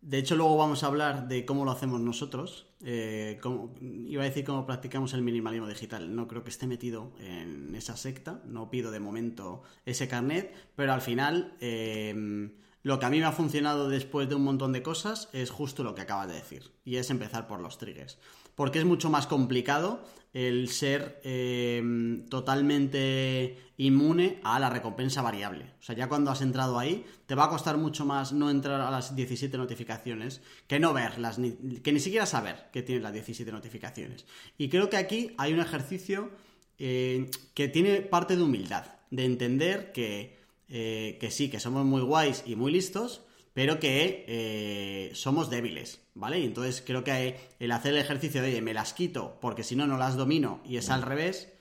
De 0.00 0.18
hecho, 0.18 0.36
luego 0.36 0.56
vamos 0.56 0.84
a 0.84 0.86
hablar 0.86 1.28
de 1.28 1.44
cómo 1.44 1.64
lo 1.64 1.72
hacemos 1.72 2.00
nosotros. 2.00 2.66
Eh, 2.84 3.40
iba 3.80 4.22
a 4.22 4.26
decir 4.26 4.44
cómo 4.44 4.64
practicamos 4.64 5.12
el 5.12 5.22
minimalismo 5.22 5.66
digital. 5.66 6.14
No 6.14 6.28
creo 6.28 6.44
que 6.44 6.50
esté 6.50 6.66
metido 6.66 7.12
en 7.18 7.74
esa 7.74 7.96
secta. 7.96 8.40
No 8.46 8.70
pido 8.70 8.90
de 8.90 9.00
momento 9.00 9.62
ese 9.84 10.06
carnet. 10.06 10.54
Pero 10.76 10.92
al 10.92 11.00
final, 11.00 11.56
eh, 11.60 12.50
lo 12.82 12.98
que 12.98 13.06
a 13.06 13.10
mí 13.10 13.18
me 13.18 13.24
ha 13.24 13.32
funcionado 13.32 13.88
después 13.88 14.28
de 14.28 14.36
un 14.36 14.44
montón 14.44 14.72
de 14.72 14.82
cosas 14.82 15.28
es 15.32 15.50
justo 15.50 15.82
lo 15.82 15.94
que 15.94 16.02
acabas 16.02 16.28
de 16.28 16.34
decir. 16.34 16.70
Y 16.84 16.96
es 16.96 17.10
empezar 17.10 17.48
por 17.48 17.60
los 17.60 17.76
triggers. 17.78 18.18
Porque 18.58 18.80
es 18.80 18.84
mucho 18.84 19.08
más 19.08 19.28
complicado 19.28 20.02
el 20.32 20.68
ser 20.68 21.20
eh, 21.22 21.80
totalmente 22.28 23.56
inmune 23.76 24.40
a 24.42 24.58
la 24.58 24.68
recompensa 24.68 25.22
variable. 25.22 25.74
O 25.78 25.82
sea, 25.84 25.94
ya 25.94 26.08
cuando 26.08 26.32
has 26.32 26.42
entrado 26.42 26.76
ahí, 26.76 27.06
te 27.26 27.36
va 27.36 27.44
a 27.44 27.50
costar 27.50 27.78
mucho 27.78 28.04
más 28.04 28.32
no 28.32 28.50
entrar 28.50 28.80
a 28.80 28.90
las 28.90 29.14
17 29.14 29.56
notificaciones 29.56 30.42
que 30.66 30.80
no 30.80 30.92
verlas, 30.92 31.38
ni, 31.38 31.52
que 31.52 31.92
ni 31.92 32.00
siquiera 32.00 32.26
saber 32.26 32.68
que 32.72 32.82
tienes 32.82 33.04
las 33.04 33.12
17 33.12 33.52
notificaciones. 33.52 34.26
Y 34.58 34.68
creo 34.68 34.90
que 34.90 34.96
aquí 34.96 35.36
hay 35.38 35.52
un 35.52 35.60
ejercicio 35.60 36.32
eh, 36.80 37.30
que 37.54 37.68
tiene 37.68 38.00
parte 38.00 38.36
de 38.36 38.42
humildad, 38.42 38.86
de 39.12 39.24
entender 39.24 39.92
que, 39.92 40.36
eh, 40.68 41.16
que 41.20 41.30
sí, 41.30 41.48
que 41.48 41.60
somos 41.60 41.84
muy 41.84 42.02
guays 42.02 42.42
y 42.44 42.56
muy 42.56 42.72
listos, 42.72 43.22
pero 43.58 43.80
que 43.80 44.24
eh, 44.28 45.10
somos 45.14 45.50
débiles, 45.50 46.00
¿vale? 46.14 46.38
Y 46.38 46.44
entonces 46.44 46.80
creo 46.86 47.02
que 47.02 47.34
el 47.58 47.72
hacer 47.72 47.92
el 47.92 47.98
ejercicio 47.98 48.40
de, 48.40 48.50
oye, 48.50 48.62
me 48.62 48.72
las 48.72 48.92
quito 48.92 49.36
porque 49.40 49.64
si 49.64 49.74
no, 49.74 49.84
no 49.88 49.98
las 49.98 50.14
domino 50.14 50.62
y 50.64 50.76
es 50.76 50.90
al 50.90 51.02
revés, 51.02 51.52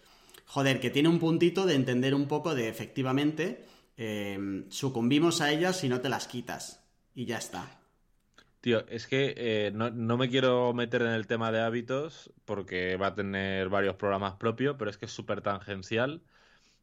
joder, 0.45 0.79
que 0.79 0.91
tiene 0.91 1.09
un 1.09 1.17
puntito 1.17 1.65
de 1.65 1.73
entender 1.73 2.13
un 2.13 2.27
poco 2.27 2.53
de 2.53 2.69
efectivamente 2.69 3.65
eh, 3.97 4.65
sucumbimos 4.69 5.41
a 5.41 5.51
ellas 5.51 5.79
si 5.79 5.89
no 5.89 5.99
te 5.99 6.07
las 6.07 6.27
quitas 6.27 6.85
y 7.15 7.25
ya 7.25 7.39
está. 7.39 7.79
Tío, 8.61 8.87
es 8.89 9.07
que 9.07 9.33
eh, 9.35 9.71
no, 9.73 10.17
me 10.17 10.29
quiero 10.29 10.75
meter 10.75 11.01
en 11.01 11.13
el 11.13 11.25
tema 11.25 11.51
de 11.51 11.61
hábitos 11.61 12.31
porque 12.45 12.95
va 12.97 13.07
a 13.07 13.15
tener 13.15 13.69
varios 13.69 13.95
programas 13.95 14.35
propios, 14.35 14.75
pero 14.77 14.91
es 14.91 14.99
que 14.99 15.05
es 15.05 15.11
súper 15.11 15.41
tangencial 15.41 16.21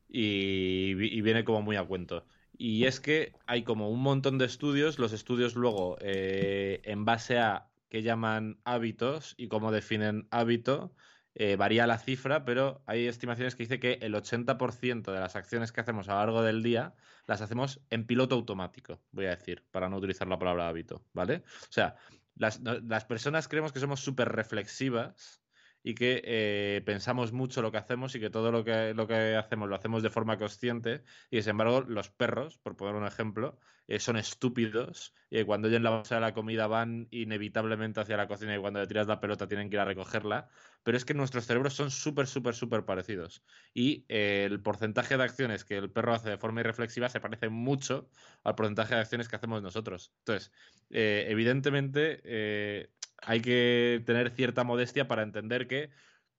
y, 0.09 0.91
y, 0.91 1.21
viene 1.21 1.45
como 1.45 1.63
muy 1.63 1.77
a 1.77 1.85
cuento. 1.85 2.25
Y 2.57 2.87
es 2.87 3.01
que 3.01 3.33
hay 3.47 3.65
como 3.65 3.91
un 3.91 4.01
montón 4.01 4.39
de 4.39 4.45
estudios, 4.47 4.99
los 4.99 5.13
estudios 5.13 5.57
luego, 5.57 5.97
eh, 6.01 6.81
en 6.85 7.05
base 7.05 7.39
a 7.39 7.69
qué 7.89 8.03
llaman 8.03 8.61
hábitos 8.65 9.35
y 9.37 9.49
cómo 9.49 9.73
definen 9.73 10.29
hábito, 10.31 10.95
eh, 11.35 11.57
varía 11.57 11.87
la 11.87 11.99
cifra, 11.99 12.45
pero 12.45 12.83
hay 12.87 13.07
estimaciones 13.07 13.57
que 13.57 13.65
dice 13.65 13.81
que 13.81 13.99
el 14.03 14.15
80% 14.15 15.13
de 15.13 15.19
las 15.19 15.35
acciones 15.35 15.73
que 15.73 15.81
hacemos 15.81 16.09
a 16.09 16.13
lo 16.13 16.19
largo 16.19 16.43
del 16.43 16.63
día 16.63 16.95
las 17.27 17.41
hacemos 17.41 17.81
en 17.91 18.07
piloto 18.07 18.37
automático, 18.37 19.03
voy 19.11 19.27
a 19.27 19.31
decir, 19.31 19.65
para 19.73 19.89
no 19.89 19.97
utilizar 19.97 20.29
la 20.29 20.39
palabra 20.39 20.69
hábito, 20.69 21.05
¿vale? 21.13 21.43
O 21.47 21.73
sea, 21.73 21.97
las, 22.37 22.61
las 22.61 23.05
personas 23.05 23.49
creemos 23.49 23.73
que 23.73 23.81
somos 23.81 24.01
súper 24.01 24.29
reflexivas 24.29 25.44
y 25.87 25.95
que 25.95 26.23
eh, 26.25 26.83
pensamos 26.87 27.33
mucho 27.33 27.61
lo 27.61 27.71
que 27.71 27.77
hacemos 27.77 28.15
y 28.15 28.21
que 28.21 28.31
todo 28.31 28.51
lo 28.51 28.65
que, 28.65 28.95
lo 28.95 29.07
que 29.07 29.37
hacemos 29.37 29.69
lo 29.69 29.77
hacemos 29.77 30.03
de 30.03 30.09
forma 30.09 30.39
consciente 30.39 31.05
y 31.31 31.43
sin 31.43 31.51
embargo 31.51 31.83
los 31.83 32.09
perros, 32.09 32.57
por 32.57 32.75
poner 32.75 32.95
un 32.95 33.07
ejemplo, 33.07 33.59
eh, 33.87 34.01
son 34.01 34.17
estúpidos 34.17 35.15
y 35.29 35.45
cuando 35.45 35.69
oyen 35.69 35.83
la 35.83 35.91
bolsa 35.91 36.15
de 36.15 36.23
la 36.23 36.33
comida 36.33 36.67
van 36.67 37.07
inevitablemente 37.11 38.01
hacia 38.01 38.17
la 38.17 38.27
cocina 38.27 38.57
y 38.57 38.59
cuando 38.59 38.81
le 38.81 38.87
tiras 38.87 39.07
la 39.07 39.21
pelota 39.21 39.47
tienen 39.47 39.69
que 39.69 39.77
ir 39.77 39.81
a 39.81 39.85
recogerla, 39.85 40.49
pero 40.83 40.97
es 40.97 41.05
que 41.05 41.13
nuestros 41.13 41.45
cerebros 41.45 41.75
son 41.75 41.91
súper, 41.91 42.27
súper, 42.27 42.55
súper 42.55 42.87
parecidos 42.87 43.45
y 43.75 44.07
eh, 44.09 44.49
el 44.51 44.63
porcentaje 44.63 45.19
de 45.19 45.23
acciones 45.23 45.67
que 45.67 45.77
el 45.77 45.91
perro 45.91 46.15
hace 46.15 46.31
de 46.31 46.39
forma 46.39 46.61
irreflexiva 46.61 47.11
se 47.11 47.21
parece 47.21 47.51
mucho 47.51 48.09
al 48.43 48.55
porcentaje 48.55 48.95
de 48.95 49.03
acciones 49.03 49.29
que 49.29 49.37
hacemos 49.37 49.63
nosotros. 49.63 50.15
Entonces, 50.21 50.51
evidentemente 50.89 52.89
hay 53.23 53.41
que 53.41 54.03
tener 54.07 54.31
cierta 54.31 54.65
modestia 54.65 55.09
para 55.09 55.23
entender 55.23 55.67
que 55.67 55.91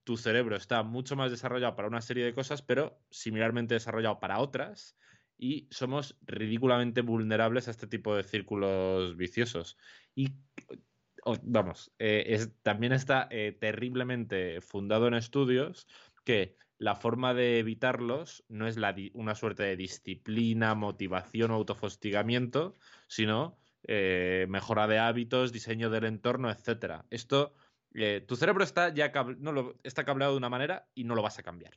tu 0.03 0.17
cerebro 0.17 0.55
está 0.55 0.83
mucho 0.83 1.15
más 1.15 1.31
desarrollado 1.31 1.75
para 1.75 1.87
una 1.87 2.01
serie 2.01 2.25
de 2.25 2.33
cosas, 2.33 2.61
pero 2.61 2.99
similarmente 3.09 3.73
desarrollado 3.73 4.19
para 4.19 4.39
otras, 4.39 4.95
y 5.37 5.67
somos 5.71 6.17
ridículamente 6.21 7.01
vulnerables 7.01 7.67
a 7.67 7.71
este 7.71 7.87
tipo 7.87 8.15
de 8.15 8.23
círculos 8.23 9.17
viciosos. 9.17 9.77
Y 10.13 10.33
vamos, 11.43 11.91
eh, 11.99 12.47
también 12.61 12.93
está 12.93 13.27
eh, 13.31 13.57
terriblemente 13.59 14.61
fundado 14.61 15.07
en 15.07 15.15
estudios 15.15 15.87
que 16.23 16.55
la 16.77 16.95
forma 16.95 17.33
de 17.33 17.59
evitarlos 17.59 18.43
no 18.47 18.67
es 18.67 18.77
una 19.13 19.35
suerte 19.35 19.63
de 19.63 19.77
disciplina, 19.77 20.75
motivación 20.75 21.51
o 21.51 21.55
autofostigamiento, 21.55 22.75
sino 23.07 23.57
eh, 23.87 24.45
mejora 24.49 24.87
de 24.87 24.99
hábitos, 24.99 25.51
diseño 25.51 25.89
del 25.89 26.05
entorno, 26.05 26.49
etcétera. 26.49 27.05
Esto, 27.09 27.53
eh, 27.93 28.23
tu 28.27 28.35
cerebro 28.35 28.63
está 28.63 28.93
ya 28.93 29.11
está 29.83 30.03
cableado 30.03 30.33
de 30.33 30.37
una 30.37 30.49
manera 30.49 30.87
y 30.95 31.03
no 31.03 31.15
lo 31.15 31.21
vas 31.21 31.39
a 31.39 31.43
cambiar. 31.43 31.73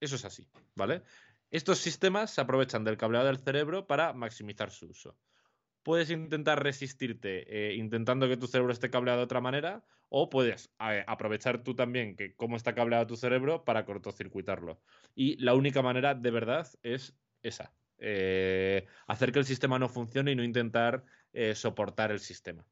Eso 0.00 0.16
es 0.16 0.24
así, 0.24 0.46
¿vale? 0.74 1.02
Estos 1.50 1.78
sistemas 1.78 2.30
se 2.30 2.40
aprovechan 2.40 2.84
del 2.84 2.98
cableado 2.98 3.26
del 3.26 3.38
cerebro 3.38 3.86
para 3.86 4.12
maximizar 4.12 4.70
su 4.70 4.86
uso. 4.86 5.16
Puedes 5.82 6.10
intentar 6.10 6.62
resistirte 6.62 7.70
eh, 7.70 7.74
intentando 7.76 8.28
que 8.28 8.36
tu 8.36 8.46
cerebro 8.46 8.72
esté 8.72 8.90
cableado 8.90 9.20
de 9.20 9.24
otra 9.24 9.40
manera, 9.40 9.84
o 10.10 10.28
puedes 10.28 10.70
aprovechar 10.78 11.62
tú 11.62 11.74
también 11.74 12.16
que 12.16 12.34
cómo 12.34 12.56
está 12.56 12.74
cableado 12.74 13.06
tu 13.06 13.16
cerebro 13.16 13.64
para 13.64 13.84
cortocircuitarlo. 13.84 14.80
Y 15.14 15.36
la 15.42 15.54
única 15.54 15.82
manera 15.82 16.14
de 16.14 16.30
verdad 16.30 16.68
es 16.82 17.14
esa. 17.42 17.72
Hacer 17.98 19.32
que 19.32 19.38
el 19.38 19.44
sistema 19.44 19.78
no 19.78 19.88
funcione 19.88 20.32
y 20.32 20.36
no 20.36 20.44
intentar 20.44 21.04
eh, 21.32 21.54
soportar 21.54 22.10
el 22.10 22.20
sistema. 22.20 22.64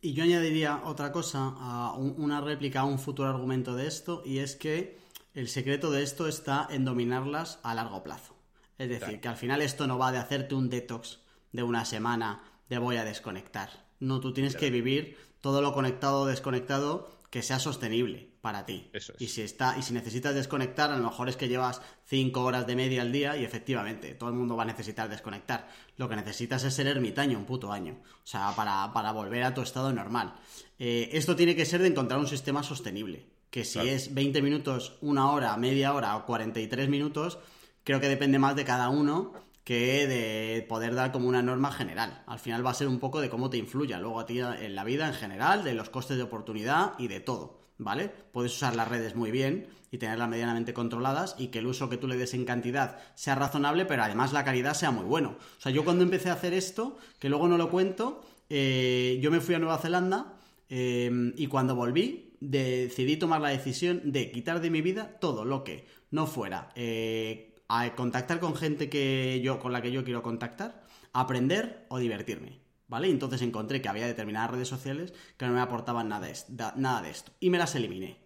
Y 0.00 0.12
yo 0.12 0.24
añadiría 0.24 0.82
otra 0.84 1.12
cosa, 1.12 1.54
a 1.56 1.94
una 1.94 2.40
réplica 2.40 2.80
a 2.80 2.84
un 2.84 2.98
futuro 2.98 3.28
argumento 3.28 3.74
de 3.74 3.86
esto, 3.86 4.22
y 4.24 4.38
es 4.38 4.56
que 4.56 4.98
el 5.34 5.48
secreto 5.48 5.90
de 5.90 6.02
esto 6.02 6.26
está 6.26 6.66
en 6.70 6.84
dominarlas 6.84 7.60
a 7.62 7.74
largo 7.74 8.02
plazo. 8.02 8.36
Es 8.78 8.88
decir, 8.88 9.20
que 9.20 9.28
al 9.28 9.36
final 9.36 9.62
esto 9.62 9.86
no 9.86 9.98
va 9.98 10.12
de 10.12 10.18
hacerte 10.18 10.54
un 10.54 10.68
detox 10.68 11.20
de 11.52 11.62
una 11.62 11.84
semana 11.84 12.42
de 12.68 12.78
voy 12.78 12.96
a 12.96 13.04
desconectar. 13.04 13.70
No, 14.00 14.20
tú 14.20 14.32
tienes 14.32 14.56
que 14.56 14.70
vivir 14.70 15.16
todo 15.40 15.62
lo 15.62 15.72
conectado 15.72 16.22
o 16.22 16.26
desconectado 16.26 17.15
que 17.30 17.42
sea 17.42 17.58
sostenible 17.58 18.30
para 18.40 18.64
ti. 18.64 18.90
Y 19.18 19.28
si 19.28 19.42
está, 19.42 19.76
y 19.78 19.82
si 19.82 19.92
necesitas 19.92 20.34
desconectar, 20.34 20.90
a 20.90 20.96
lo 20.96 21.04
mejor 21.04 21.28
es 21.28 21.36
que 21.36 21.48
llevas 21.48 21.82
cinco 22.04 22.42
horas 22.42 22.66
de 22.66 22.76
media 22.76 23.02
al 23.02 23.12
día 23.12 23.36
y 23.36 23.44
efectivamente, 23.44 24.14
todo 24.14 24.30
el 24.30 24.36
mundo 24.36 24.56
va 24.56 24.62
a 24.62 24.66
necesitar 24.66 25.08
desconectar. 25.08 25.68
Lo 25.96 26.08
que 26.08 26.16
necesitas 26.16 26.62
es 26.64 26.74
ser 26.74 26.86
ermitaño 26.86 27.38
un 27.38 27.44
puto 27.44 27.72
año. 27.72 28.00
O 28.22 28.26
sea, 28.26 28.52
para, 28.54 29.12
volver 29.12 29.42
a 29.42 29.54
tu 29.54 29.62
estado 29.62 29.92
normal. 29.92 30.34
Eh, 30.78 31.10
esto 31.12 31.34
tiene 31.34 31.56
que 31.56 31.66
ser 31.66 31.82
de 31.82 31.88
encontrar 31.88 32.20
un 32.20 32.28
sistema 32.28 32.62
sostenible. 32.62 33.26
Que 33.50 33.64
si 33.64 33.78
es 33.80 34.12
20 34.14 34.42
minutos, 34.42 34.98
una 35.00 35.30
hora, 35.30 35.56
media 35.56 35.94
hora 35.94 36.16
o 36.16 36.26
43 36.26 36.88
minutos, 36.88 37.38
creo 37.84 38.00
que 38.00 38.08
depende 38.08 38.38
más 38.38 38.54
de 38.54 38.64
cada 38.64 38.88
uno 38.90 39.45
que 39.66 40.06
de 40.06 40.62
poder 40.62 40.94
dar 40.94 41.10
como 41.10 41.26
una 41.28 41.42
norma 41.42 41.72
general. 41.72 42.22
Al 42.28 42.38
final 42.38 42.64
va 42.64 42.70
a 42.70 42.74
ser 42.74 42.86
un 42.86 43.00
poco 43.00 43.20
de 43.20 43.28
cómo 43.28 43.50
te 43.50 43.56
influya 43.56 43.98
luego 43.98 44.20
a 44.20 44.24
ti 44.24 44.38
en 44.38 44.76
la 44.76 44.84
vida 44.84 45.08
en 45.08 45.12
general, 45.12 45.64
de 45.64 45.74
los 45.74 45.90
costes 45.90 46.16
de 46.16 46.22
oportunidad 46.22 46.92
y 47.00 47.08
de 47.08 47.18
todo, 47.18 47.58
¿vale? 47.76 48.08
Puedes 48.30 48.54
usar 48.54 48.76
las 48.76 48.86
redes 48.86 49.16
muy 49.16 49.32
bien 49.32 49.66
y 49.90 49.98
tenerlas 49.98 50.28
medianamente 50.28 50.72
controladas 50.72 51.34
y 51.36 51.48
que 51.48 51.58
el 51.58 51.66
uso 51.66 51.88
que 51.88 51.96
tú 51.96 52.06
le 52.06 52.16
des 52.16 52.32
en 52.34 52.44
cantidad 52.44 53.00
sea 53.16 53.34
razonable, 53.34 53.86
pero 53.86 54.04
además 54.04 54.32
la 54.32 54.44
calidad 54.44 54.74
sea 54.74 54.92
muy 54.92 55.04
bueno. 55.04 55.36
O 55.58 55.60
sea, 55.60 55.72
yo 55.72 55.84
cuando 55.84 56.04
empecé 56.04 56.30
a 56.30 56.34
hacer 56.34 56.54
esto, 56.54 56.96
que 57.18 57.28
luego 57.28 57.48
no 57.48 57.58
lo 57.58 57.68
cuento, 57.68 58.24
eh, 58.48 59.18
yo 59.20 59.32
me 59.32 59.40
fui 59.40 59.56
a 59.56 59.58
Nueva 59.58 59.78
Zelanda 59.78 60.38
eh, 60.68 61.10
y 61.34 61.48
cuando 61.48 61.74
volví 61.74 62.36
decidí 62.38 63.16
tomar 63.16 63.40
la 63.40 63.48
decisión 63.48 64.12
de 64.12 64.30
quitar 64.30 64.60
de 64.60 64.70
mi 64.70 64.80
vida 64.80 65.18
todo 65.18 65.44
lo 65.44 65.64
que 65.64 65.88
no 66.12 66.28
fuera 66.28 66.68
eh, 66.76 67.55
a 67.68 67.94
contactar 67.94 68.40
con 68.40 68.54
gente 68.54 68.88
que 68.88 69.40
yo, 69.42 69.58
con 69.58 69.72
la 69.72 69.82
que 69.82 69.92
yo 69.92 70.04
quiero 70.04 70.22
contactar, 70.22 70.84
aprender 71.12 71.86
o 71.88 71.98
divertirme. 71.98 72.60
¿Vale? 72.88 73.10
Entonces 73.10 73.42
encontré 73.42 73.82
que 73.82 73.88
había 73.88 74.06
determinadas 74.06 74.52
redes 74.52 74.68
sociales 74.68 75.12
que 75.36 75.46
no 75.46 75.52
me 75.52 75.60
aportaban 75.60 76.08
nada, 76.08 76.28
nada 76.76 77.02
de 77.02 77.10
esto. 77.10 77.32
Y 77.40 77.50
me 77.50 77.58
las 77.58 77.74
eliminé. 77.74 78.18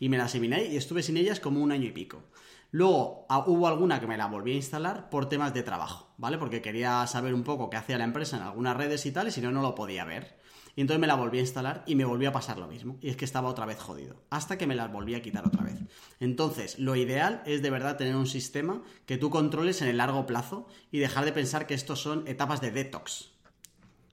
Y 0.00 0.08
me 0.08 0.18
las 0.18 0.34
eliminé 0.34 0.64
y 0.64 0.76
estuve 0.76 1.04
sin 1.04 1.16
ellas 1.16 1.38
como 1.38 1.60
un 1.60 1.70
año 1.70 1.86
y 1.86 1.92
pico. 1.92 2.24
Luego 2.70 3.26
hubo 3.46 3.66
alguna 3.66 4.00
que 4.00 4.06
me 4.06 4.16
la 4.18 4.26
volví 4.26 4.52
a 4.52 4.56
instalar 4.56 5.08
por 5.08 5.28
temas 5.28 5.54
de 5.54 5.62
trabajo, 5.62 6.12
¿vale? 6.18 6.36
Porque 6.36 6.60
quería 6.60 7.06
saber 7.06 7.32
un 7.32 7.42
poco 7.42 7.70
qué 7.70 7.78
hacía 7.78 7.96
la 7.96 8.04
empresa 8.04 8.36
en 8.36 8.42
algunas 8.42 8.76
redes 8.76 9.06
y 9.06 9.12
tal, 9.12 9.28
y 9.28 9.30
si 9.30 9.40
no, 9.40 9.50
no 9.50 9.62
lo 9.62 9.74
podía 9.74 10.04
ver. 10.04 10.37
Y 10.78 10.82
entonces 10.82 11.00
me 11.00 11.08
la 11.08 11.16
volví 11.16 11.38
a 11.38 11.40
instalar 11.40 11.82
y 11.88 11.96
me 11.96 12.04
volvió 12.04 12.28
a 12.28 12.32
pasar 12.32 12.56
lo 12.56 12.68
mismo. 12.68 12.98
Y 13.00 13.08
es 13.08 13.16
que 13.16 13.24
estaba 13.24 13.48
otra 13.48 13.66
vez 13.66 13.80
jodido. 13.80 14.22
Hasta 14.30 14.56
que 14.56 14.68
me 14.68 14.76
las 14.76 14.92
volví 14.92 15.16
a 15.16 15.22
quitar 15.22 15.44
otra 15.44 15.64
vez. 15.64 15.74
Entonces, 16.20 16.78
lo 16.78 16.94
ideal 16.94 17.42
es 17.46 17.62
de 17.62 17.70
verdad 17.70 17.96
tener 17.96 18.14
un 18.14 18.28
sistema 18.28 18.84
que 19.04 19.18
tú 19.18 19.28
controles 19.28 19.82
en 19.82 19.88
el 19.88 19.96
largo 19.96 20.24
plazo 20.24 20.68
y 20.92 21.00
dejar 21.00 21.24
de 21.24 21.32
pensar 21.32 21.66
que 21.66 21.74
estos 21.74 22.00
son 22.00 22.22
etapas 22.28 22.60
de 22.60 22.70
detox. 22.70 23.32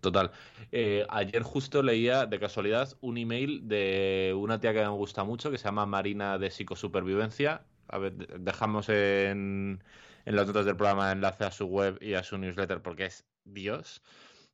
Total. 0.01 0.31
Eh, 0.71 1.05
ayer 1.07 1.43
justo 1.43 1.83
leía 1.83 2.25
de 2.25 2.39
casualidad 2.39 2.97
un 2.99 3.19
email 3.19 3.67
de 3.67 4.33
una 4.35 4.59
tía 4.59 4.73
que 4.73 4.79
me 4.79 4.89
gusta 4.89 5.23
mucho 5.23 5.51
que 5.51 5.59
se 5.59 5.65
llama 5.65 5.85
Marina 5.85 6.39
de 6.39 6.49
Psicosupervivencia. 6.49 7.63
A 7.89 7.99
ver, 7.99 8.15
dejamos 8.39 8.89
en, 8.89 9.83
en 10.25 10.35
las 10.35 10.47
notas 10.47 10.65
del 10.65 10.77
programa 10.77 11.11
enlace 11.11 11.43
a 11.43 11.51
su 11.51 11.67
web 11.67 11.99
y 12.01 12.15
a 12.15 12.23
su 12.23 12.39
newsletter 12.39 12.81
porque 12.81 13.05
es 13.05 13.23
Dios 13.43 14.01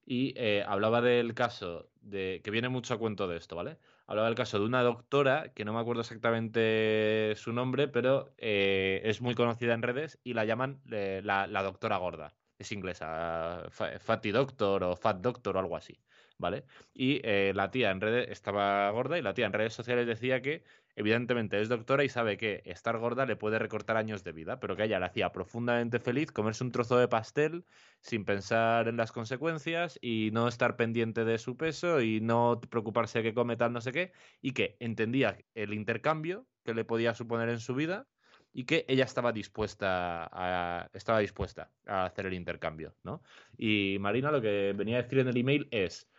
y 0.05 0.33
eh, 0.35 0.63
hablaba 0.67 1.01
del 1.01 1.33
caso 1.33 1.89
de 2.01 2.41
que 2.43 2.51
viene 2.51 2.69
mucho 2.69 2.93
a 2.93 2.97
cuento 2.97 3.27
de 3.27 3.37
esto, 3.37 3.55
¿vale? 3.55 3.77
Hablaba 4.07 4.27
del 4.27 4.35
caso 4.35 4.59
de 4.59 4.65
una 4.65 4.81
doctora 4.81 5.53
que 5.53 5.63
no 5.63 5.73
me 5.73 5.79
acuerdo 5.79 6.01
exactamente 6.01 7.33
su 7.37 7.53
nombre, 7.53 7.87
pero 7.87 8.33
eh, 8.37 9.01
es 9.05 9.21
muy 9.21 9.35
conocida 9.35 9.73
en 9.73 9.83
redes 9.83 10.19
y 10.23 10.33
la 10.33 10.45
llaman 10.45 10.81
eh, 10.91 11.21
la, 11.23 11.47
la, 11.47 11.63
doctora 11.63 11.97
gorda. 11.97 12.35
Es 12.57 12.71
inglesa, 12.71 13.69
Fatty 13.71 14.31
Doctor 14.31 14.83
o 14.83 14.95
Fat 14.95 15.17
Doctor 15.17 15.55
o 15.55 15.59
algo 15.59 15.75
así, 15.75 15.99
¿vale? 16.37 16.65
Y 16.93 17.19
la 17.53 17.71
tía 17.71 17.89
en 17.89 18.01
redes 18.01 18.29
estaba 18.29 18.87
gorda 18.91 19.17
y 19.17 19.23
la 19.23 19.33
tía 19.33 19.47
en 19.47 19.53
redes 19.53 19.73
sociales 19.73 20.05
decía 20.05 20.43
que 20.43 20.63
evidentemente 20.95 21.61
es 21.61 21.69
doctora 21.69 22.03
y 22.03 22.09
sabe 22.09 22.37
que 22.37 22.61
estar 22.65 22.97
gorda 22.97 23.25
le 23.25 23.35
puede 23.35 23.59
recortar 23.59 23.97
años 23.97 24.23
de 24.23 24.31
vida, 24.31 24.59
pero 24.59 24.75
que 24.75 24.83
a 24.83 24.85
ella 24.85 24.99
le 24.99 25.05
hacía 25.05 25.31
profundamente 25.31 25.99
feliz 25.99 26.31
comerse 26.31 26.63
un 26.63 26.71
trozo 26.71 26.97
de 26.97 27.07
pastel 27.07 27.65
sin 27.99 28.25
pensar 28.25 28.87
en 28.87 28.97
las 28.97 29.11
consecuencias 29.11 29.97
y 30.01 30.29
no 30.33 30.47
estar 30.47 30.75
pendiente 30.75 31.25
de 31.25 31.37
su 31.37 31.57
peso 31.57 32.01
y 32.01 32.21
no 32.21 32.59
preocuparse 32.69 33.19
de 33.19 33.23
que 33.23 33.33
come 33.33 33.57
tal 33.57 33.73
no 33.73 33.81
sé 33.81 33.91
qué, 33.91 34.11
y 34.41 34.51
que 34.53 34.77
entendía 34.79 35.37
el 35.55 35.73
intercambio 35.73 36.45
que 36.63 36.73
le 36.73 36.85
podía 36.85 37.13
suponer 37.13 37.49
en 37.49 37.59
su 37.59 37.75
vida 37.75 38.07
y 38.53 38.65
que 38.65 38.85
ella 38.87 39.05
estaba 39.05 39.31
dispuesta 39.31 40.29
a, 40.31 40.89
estaba 40.93 41.19
dispuesta 41.19 41.71
a 41.85 42.05
hacer 42.05 42.25
el 42.25 42.33
intercambio, 42.33 42.95
¿no? 43.03 43.21
Y 43.57 43.97
Marina 43.99 44.31
lo 44.31 44.41
que 44.41 44.73
venía 44.75 44.97
a 44.97 45.03
decir 45.03 45.19
en 45.19 45.29
el 45.29 45.37
email 45.37 45.67
es, 45.71 46.09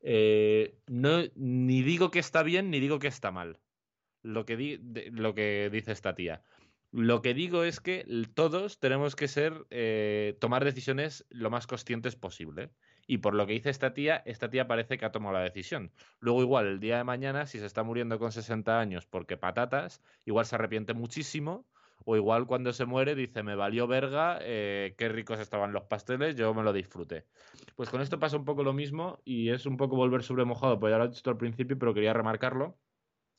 eh, 0.00 0.76
no, 0.86 1.22
ni 1.36 1.82
digo 1.82 2.10
que 2.10 2.18
está 2.18 2.42
bien 2.42 2.70
ni 2.70 2.80
digo 2.80 2.98
que 2.98 3.08
está 3.08 3.30
mal 3.30 3.58
lo 4.22 4.44
que, 4.44 4.80
lo 5.12 5.34
que 5.34 5.68
dice 5.70 5.92
esta 5.92 6.14
tía. 6.14 6.42
Lo 6.90 7.20
que 7.20 7.34
digo 7.34 7.64
es 7.64 7.80
que 7.80 8.06
todos 8.34 8.78
tenemos 8.80 9.14
que 9.14 9.28
ser, 9.28 9.66
eh, 9.70 10.38
tomar 10.40 10.64
decisiones 10.64 11.26
lo 11.28 11.50
más 11.50 11.66
conscientes 11.66 12.16
posible. 12.16 12.70
Y 13.06 13.18
por 13.18 13.34
lo 13.34 13.46
que 13.46 13.52
dice 13.54 13.70
esta 13.70 13.92
tía, 13.92 14.22
esta 14.24 14.48
tía 14.48 14.66
parece 14.66 14.96
que 14.96 15.04
ha 15.04 15.12
tomado 15.12 15.34
la 15.34 15.42
decisión. 15.42 15.92
Luego 16.18 16.42
igual 16.42 16.66
el 16.66 16.80
día 16.80 16.96
de 16.96 17.04
mañana, 17.04 17.46
si 17.46 17.58
se 17.58 17.66
está 17.66 17.82
muriendo 17.82 18.18
con 18.18 18.32
60 18.32 18.80
años 18.80 19.06
porque 19.06 19.36
patatas, 19.36 20.02
igual 20.24 20.46
se 20.46 20.54
arrepiente 20.54 20.94
muchísimo. 20.94 21.66
O 22.04 22.16
igual 22.16 22.46
cuando 22.46 22.72
se 22.72 22.86
muere 22.86 23.14
dice, 23.14 23.42
me 23.42 23.54
valió 23.54 23.86
verga, 23.86 24.38
eh, 24.40 24.94
qué 24.96 25.08
ricos 25.10 25.40
estaban 25.40 25.72
los 25.72 25.84
pasteles, 25.84 26.36
yo 26.36 26.54
me 26.54 26.62
lo 26.62 26.72
disfruté. 26.72 27.26
Pues 27.76 27.90
con 27.90 28.00
esto 28.00 28.18
pasa 28.18 28.36
un 28.36 28.44
poco 28.46 28.62
lo 28.62 28.72
mismo 28.72 29.20
y 29.24 29.50
es 29.50 29.66
un 29.66 29.76
poco 29.76 29.96
volver 29.96 30.22
sobre 30.22 30.44
mojado, 30.46 30.78
pues 30.78 30.90
ya 30.92 30.98
lo 30.98 31.04
he 31.04 31.08
dicho 31.08 31.28
al 31.28 31.36
principio, 31.36 31.78
pero 31.78 31.92
quería 31.92 32.14
remarcarlo 32.14 32.78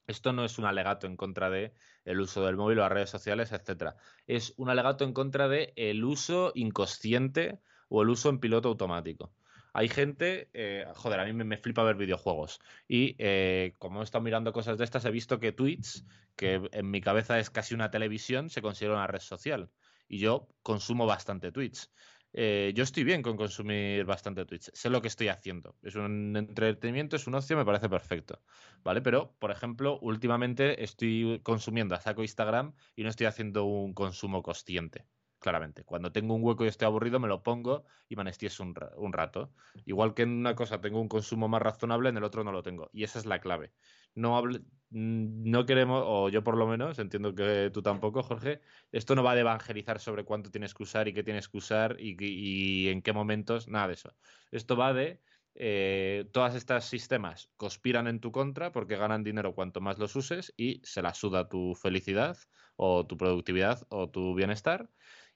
Esto 0.10 0.34
no 0.34 0.43
es 0.43 0.57
un 0.57 0.66
alegato 0.66 1.05
en 1.05 1.16
contra 1.16 1.51
de 1.51 1.72
el 2.03 2.20
uso 2.20 2.43
del 2.43 2.57
móvil 2.57 2.80
o 2.80 2.82
las 2.82 2.91
redes 2.91 3.12
sociales, 3.12 3.51
etcétera. 3.51 3.95
Es 4.26 4.55
un 4.57 4.70
alegato 4.70 5.03
en 5.03 5.14
contra 5.14 5.47
de 5.47 5.72
el 5.76 6.03
uso 6.03 6.51
inconsciente 6.55 7.60
o 7.89 8.01
el 8.01 8.10
uso 8.10 8.30
en 8.30 8.39
piloto 8.39 8.70
automático. 8.70 9.32
Hay 9.72 9.88
gente, 9.88 10.49
eh, 10.53 10.88
joder, 10.95 11.20
a 11.20 11.26
mí 11.26 11.34
me, 11.34 11.57
flipa 11.57 11.84
ver 11.84 11.95
videojuegos. 11.95 12.60
Y 12.88 13.16
eh, 13.20 13.76
como 13.78 14.01
he 14.01 14.03
estado 14.03 14.24
mirando 14.24 14.51
cosas 14.51 14.80
de 14.80 14.84
estas, 14.84 15.05
he 15.05 15.12
visto 15.12 15.39
que 15.39 15.51
Twitch, 15.51 16.03
que 16.36 16.68
en 16.72 16.89
mi 16.89 17.01
cabeza 17.01 17.38
es 17.38 17.51
casi 17.51 17.76
una 17.76 17.91
televisión, 17.91 18.49
se 18.49 18.64
considera 18.64 18.95
una 18.95 19.05
red 19.05 19.22
social. 19.22 19.70
Y 20.07 20.18
yo 20.18 20.47
consumo 20.64 21.05
bastante 21.05 21.51
Twitch. 21.51 21.88
Eh, 22.32 22.73
yo 22.75 22.84
estoy 22.84 23.03
bien 23.03 23.21
con 23.21 23.38
consumir 23.38 24.05
bastante 24.05 24.45
Twitch. 24.45 24.69
Sé 24.73 24.89
lo 24.89 25.01
que 25.01 25.07
estoy 25.07 25.30
haciendo. 25.30 25.77
Es 25.82 25.95
un 25.95 26.36
entretenimiento, 26.38 27.15
es 27.15 27.27
un 27.27 27.36
ocio, 27.36 27.57
me 27.57 27.65
parece 27.65 27.89
perfecto. 27.89 28.41
¿Vale? 28.84 29.01
Pero, 29.01 29.36
por 29.39 29.51
ejemplo, 29.51 29.99
últimamente 30.01 30.84
estoy 30.84 31.41
consumiendo 31.43 31.95
a 31.95 32.01
saco 32.01 32.21
Instagram 32.21 32.75
y 32.95 33.03
no 33.03 33.09
estoy 33.09 33.25
haciendo 33.27 33.65
un 33.65 33.93
consumo 33.93 34.43
consciente. 34.43 35.07
Claramente. 35.39 35.86
Cuando 35.86 36.11
tengo 36.11 36.36
un 36.36 36.43
hueco 36.43 36.65
y 36.65 36.67
estoy 36.67 36.86
aburrido, 36.86 37.19
me 37.19 37.30
lo 37.30 37.43
pongo 37.43 37.86
y 38.09 38.17
me 38.17 38.23
un, 38.23 38.75
un 38.97 39.13
rato. 39.13 39.53
Igual 39.86 40.13
que 40.13 40.23
en 40.23 40.32
una 40.32 40.53
cosa 40.53 40.82
tengo 40.82 40.99
un 40.99 41.07
consumo 41.07 41.47
más 41.47 41.61
razonable, 41.61 42.09
en 42.09 42.17
el 42.17 42.25
otro 42.25 42.43
no 42.43 42.51
lo 42.51 42.61
tengo. 42.61 42.89
Y 42.91 43.03
esa 43.05 43.19
es 43.19 43.25
la 43.25 43.39
clave. 43.39 43.71
No 44.20 44.38
hable, 44.38 44.61
Mm, 44.91 45.49
no 45.51 45.65
queremos, 45.65 46.03
o 46.05 46.30
yo 46.30 46.43
por 46.43 46.57
lo 46.57 46.65
menos, 46.67 46.97
entiendo 46.99 47.36
que 47.36 47.70
tú 47.72 47.82
tampoco, 47.84 48.24
Jorge, 48.24 48.61
esto 48.91 49.13
no 49.15 49.24
va 49.24 49.36
de 49.36 49.41
evangelizar 49.41 49.99
sobre 49.99 50.26
cuánto 50.26 50.49
tienes 50.49 50.74
que 50.74 50.84
usar 50.84 51.07
y 51.07 51.13
qué 51.13 51.24
tienes 51.24 51.47
que 51.47 51.57
usar 51.57 51.97
y, 51.99 52.88
en 52.89 53.01
qué 53.03 53.13
momentos, 53.13 53.67
nada 53.67 53.88
de 53.88 53.93
eso. 53.93 54.15
Esto 54.51 54.76
va 54.76 54.93
de 54.93 55.22
eh, 55.55 56.28
todas 56.32 56.55
estas 56.55 56.86
sistemas 56.86 57.51
conspiran 57.57 58.07
en 58.07 58.20
tu 58.20 58.32
contra 58.32 58.72
porque 58.72 58.95
ganan 58.97 59.24
dinero 59.24 59.53
cuanto 59.53 59.82
más 59.82 59.99
los 59.99 60.15
uses 60.15 60.53
y 60.57 60.82
se 60.84 61.01
la 61.01 61.13
suda 61.13 61.49
tu 61.49 61.76
felicidad 61.76 62.38
o 62.76 63.05
tu 63.05 63.17
productividad 63.17 63.86
o 63.89 64.09
tu 64.09 64.34
bienestar 64.36 64.89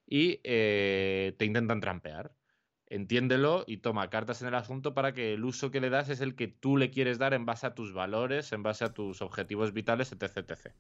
y 0.06 0.40
eh, 0.44 1.36
te 1.38 1.46
intentan 1.46 1.82
trampear 1.82 2.36
entiéndelo 2.94 3.64
y 3.66 3.78
toma 3.78 4.10
cartas 4.10 4.42
en 4.42 4.50
el 4.50 4.56
asunto 4.56 4.94
para 4.94 5.14
que 5.14 5.34
el 5.34 5.44
uso 5.44 5.72
que 5.72 5.82
le 5.82 5.90
das 5.90 6.10
es 6.10 6.22
el 6.22 6.36
que 6.36 6.48
tú 6.48 6.78
le 6.78 6.92
quieres 6.92 7.18
dar 7.18 7.34
en 7.34 7.46
base 7.46 7.66
a 7.66 7.74
tus 7.74 7.92
valores, 7.92 8.52
en 8.54 8.62
base 8.62 8.86
a 8.86 8.94
tus 8.94 9.22
objetivos 9.22 9.74
vitales, 9.74 10.12
etc. 10.12 10.38
etc. 10.38 10.72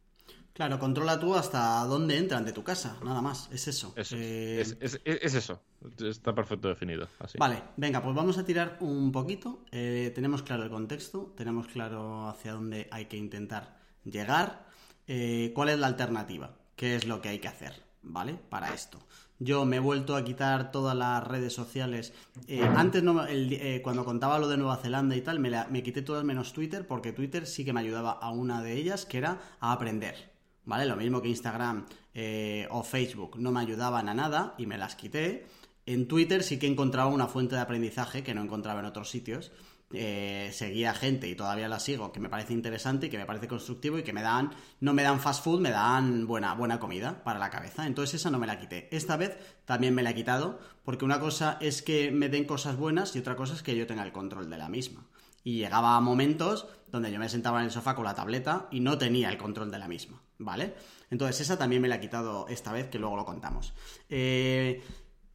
Claro, 0.53 0.77
controla 0.77 1.19
tú 1.19 1.33
hasta 1.33 1.83
dónde 1.85 2.17
entran 2.17 2.45
de 2.45 2.53
tu 2.53 2.63
casa, 2.63 2.97
nada 3.03 3.21
más, 3.23 3.49
es 3.51 3.67
eso. 3.67 3.95
Eh, 3.97 4.63
es, 4.79 5.33
eso, 5.33 5.59
está 5.99 6.35
perfecto 6.35 6.67
definido. 6.67 7.07
Así. 7.17 7.39
Vale, 7.39 7.63
venga, 7.77 8.03
pues 8.03 8.15
vamos 8.15 8.37
a 8.37 8.45
tirar 8.45 8.77
un 8.81 9.11
poquito. 9.11 9.65
Eh, 9.71 10.11
tenemos 10.13 10.43
claro 10.43 10.63
el 10.63 10.69
contexto, 10.69 11.33
tenemos 11.35 11.67
claro 11.67 12.29
hacia 12.29 12.53
dónde 12.53 12.87
hay 12.91 13.05
que 13.05 13.17
intentar 13.17 13.79
llegar. 14.03 14.67
Eh, 15.07 15.51
¿Cuál 15.55 15.69
es 15.69 15.79
la 15.79 15.87
alternativa? 15.87 16.55
¿Qué 16.75 16.95
es 16.95 17.07
lo 17.07 17.19
que 17.21 17.29
hay 17.29 17.39
que 17.39 17.47
hacer? 17.47 17.73
¿Vale? 18.03 18.35
Para 18.35 18.73
esto. 18.73 18.99
Yo 19.39 19.65
me 19.65 19.77
he 19.77 19.79
vuelto 19.79 20.15
a 20.15 20.23
quitar 20.23 20.71
todas 20.71 20.95
las 20.95 21.25
redes 21.25 21.53
sociales. 21.53 22.13
Eh, 22.47 22.61
antes, 22.61 23.03
eh, 23.29 23.81
cuando 23.83 24.05
contaba 24.05 24.39
lo 24.39 24.47
de 24.47 24.57
Nueva 24.57 24.77
Zelanda 24.77 25.15
y 25.15 25.21
tal, 25.21 25.39
me, 25.39 25.51
me 25.69 25.83
quité 25.83 26.01
todas 26.01 26.23
menos 26.23 26.53
Twitter, 26.53 26.87
porque 26.87 27.11
Twitter 27.11 27.45
sí 27.45 27.65
que 27.65 27.73
me 27.73 27.81
ayudaba 27.81 28.11
a 28.11 28.31
una 28.31 28.61
de 28.61 28.77
ellas, 28.77 29.05
que 29.05 29.17
era 29.17 29.39
a 29.59 29.71
aprender. 29.73 30.31
¿Vale? 30.65 30.85
Lo 30.85 30.95
mismo 30.95 31.21
que 31.21 31.27
Instagram 31.27 31.85
eh, 32.13 32.67
o 32.71 32.83
Facebook 32.83 33.37
no 33.37 33.51
me 33.51 33.59
ayudaban 33.59 34.07
a 34.07 34.13
nada 34.13 34.55
y 34.57 34.65
me 34.65 34.77
las 34.77 34.95
quité. 34.95 35.45
En 35.85 36.07
Twitter 36.07 36.41
sí 36.43 36.57
que 36.57 36.67
encontraba 36.67 37.09
una 37.09 37.27
fuente 37.27 37.55
de 37.55 37.61
aprendizaje 37.61 38.23
que 38.23 38.33
no 38.33 38.41
encontraba 38.41 38.79
en 38.79 38.85
otros 38.85 39.09
sitios 39.09 39.51
eh, 39.93 40.49
seguía 40.53 40.93
gente 40.93 41.27
y 41.27 41.35
todavía 41.35 41.67
la 41.67 41.79
sigo 41.79 42.11
que 42.11 42.19
me 42.19 42.29
parece 42.29 42.53
interesante 42.53 43.07
y 43.07 43.09
que 43.09 43.17
me 43.17 43.25
parece 43.25 43.47
constructivo 43.47 43.99
y 43.99 44.03
que 44.03 44.13
me 44.13 44.21
dan, 44.21 44.51
no 44.79 44.93
me 44.93 45.03
dan 45.03 45.19
fast 45.19 45.43
food, 45.43 45.61
me 45.61 45.69
dan 45.69 46.25
buena, 46.27 46.53
buena 46.55 46.79
comida 46.79 47.23
para 47.23 47.39
la 47.39 47.49
cabeza. 47.49 47.85
Entonces 47.85 48.19
esa 48.19 48.31
no 48.31 48.39
me 48.39 48.47
la 48.47 48.59
quité. 48.59 48.89
Esta 48.91 49.17
vez 49.17 49.37
también 49.65 49.93
me 49.93 50.03
la 50.03 50.11
he 50.11 50.15
quitado 50.15 50.59
porque 50.83 51.05
una 51.05 51.19
cosa 51.19 51.57
es 51.61 51.81
que 51.81 52.11
me 52.11 52.29
den 52.29 52.45
cosas 52.45 52.77
buenas 52.77 53.15
y 53.15 53.19
otra 53.19 53.35
cosa 53.35 53.53
es 53.53 53.63
que 53.63 53.75
yo 53.75 53.87
tenga 53.87 54.03
el 54.03 54.11
control 54.11 54.49
de 54.49 54.57
la 54.57 54.69
misma. 54.69 55.05
Y 55.45 55.57
llegaba 55.57 55.97
a 55.97 56.01
momentos 56.01 56.67
donde 56.89 57.11
yo 57.11 57.19
me 57.19 57.27
sentaba 57.27 57.59
en 57.59 57.65
el 57.65 57.71
sofá 57.71 57.95
con 57.95 58.05
la 58.05 58.15
tableta 58.15 58.67
y 58.71 58.79
no 58.79 58.97
tenía 58.97 59.29
el 59.29 59.37
control 59.37 59.71
de 59.71 59.79
la 59.79 59.87
misma, 59.87 60.21
¿vale? 60.37 60.73
Entonces 61.09 61.41
esa 61.41 61.57
también 61.57 61.81
me 61.81 61.87
la 61.87 61.95
he 61.95 61.99
quitado 61.99 62.47
esta 62.47 62.71
vez, 62.71 62.87
que 62.87 62.97
luego 62.97 63.17
lo 63.17 63.25
contamos. 63.25 63.73
Eh, 64.09 64.81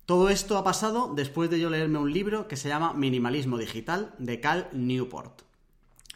todo 0.09 0.31
esto 0.31 0.57
ha 0.57 0.65
pasado 0.65 1.13
después 1.15 1.51
de 1.51 1.61
yo 1.61 1.69
leerme 1.69 1.99
un 1.99 2.11
libro 2.11 2.49
que 2.49 2.57
se 2.57 2.71
llama 2.71 2.95
Minimalismo 2.95 3.59
Digital 3.59 4.15
de 4.17 4.41
Cal 4.41 4.71
Newport. 4.73 5.43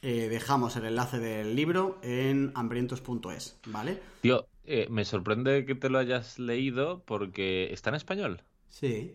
Eh, 0.01 0.30
dejamos 0.30 0.76
el 0.76 0.86
enlace 0.86 1.18
del 1.18 1.55
libro 1.55 1.99
en 2.01 2.53
hambrientos.es, 2.55 3.61
¿vale? 3.66 4.01
Tío, 4.22 4.47
eh, 4.64 4.86
me 4.88 5.05
sorprende 5.05 5.66
que 5.66 5.74
te 5.74 5.90
lo 5.90 5.99
hayas 5.99 6.38
leído 6.38 7.03
porque 7.05 7.70
está 7.70 7.90
en 7.90 7.97
español. 7.97 8.40
Sí. 8.70 9.14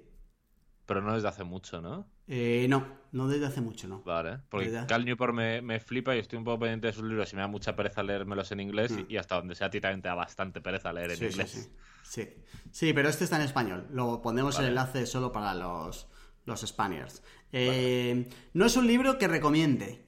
Pero 0.86 1.02
no 1.02 1.16
desde 1.16 1.30
hace 1.30 1.44
mucho, 1.44 1.82
¿no? 1.82 2.06
Eh, 2.28 2.68
no, 2.70 2.86
no 3.14 3.28
desde 3.28 3.46
hace 3.46 3.62
mucho, 3.62 3.88
no. 3.88 4.02
Vale, 4.04 4.40
porque 4.50 4.72
Cal 4.88 5.06
Newport 5.06 5.34
me, 5.34 5.80
flipa 5.80 6.16
y 6.16 6.20
estoy 6.20 6.38
un 6.38 6.44
poco 6.44 6.60
pendiente 6.60 6.88
de 6.88 6.94
sus 6.94 7.04
libros 7.04 7.32
y 7.32 7.36
me 7.36 7.42
da 7.42 7.48
mucha 7.48 7.76
pereza 7.76 8.04
leérmelos 8.04 8.52
en 8.52 8.60
inglés 8.60 8.94
y, 9.08 9.16
mm. 9.16 9.20
hasta 9.20 9.36
donde 9.36 9.56
sea 9.56 9.68
a 9.68 9.70
ti 9.70 9.80
también 9.80 10.02
te 10.02 10.10
da 10.10 10.16
bastante 10.16 10.60
pereza 10.62 10.92
leer 10.92 11.12
en 11.12 11.24
inglés. 11.24 11.70
Sí, 12.04 12.24
sí. 12.24 12.30
sí, 12.72 12.94
pero 12.94 13.08
este 13.08 13.24
está 13.24 13.38
en 13.38 13.44
español. 13.44 13.88
Lo 13.92 14.22
pondremos 14.22 14.60
el 14.60 14.66
enlace 14.66 15.06
solo 15.06 15.32
para 15.32 15.54
los, 15.54 16.08
los 16.46 16.62
Spaniards. 16.62 17.24
Eh, 17.54 18.28
no 18.54 18.66
es 18.66 18.76
un 18.76 18.88
libro 18.88 19.18
que 19.18 19.30
recomiende. 19.30 20.06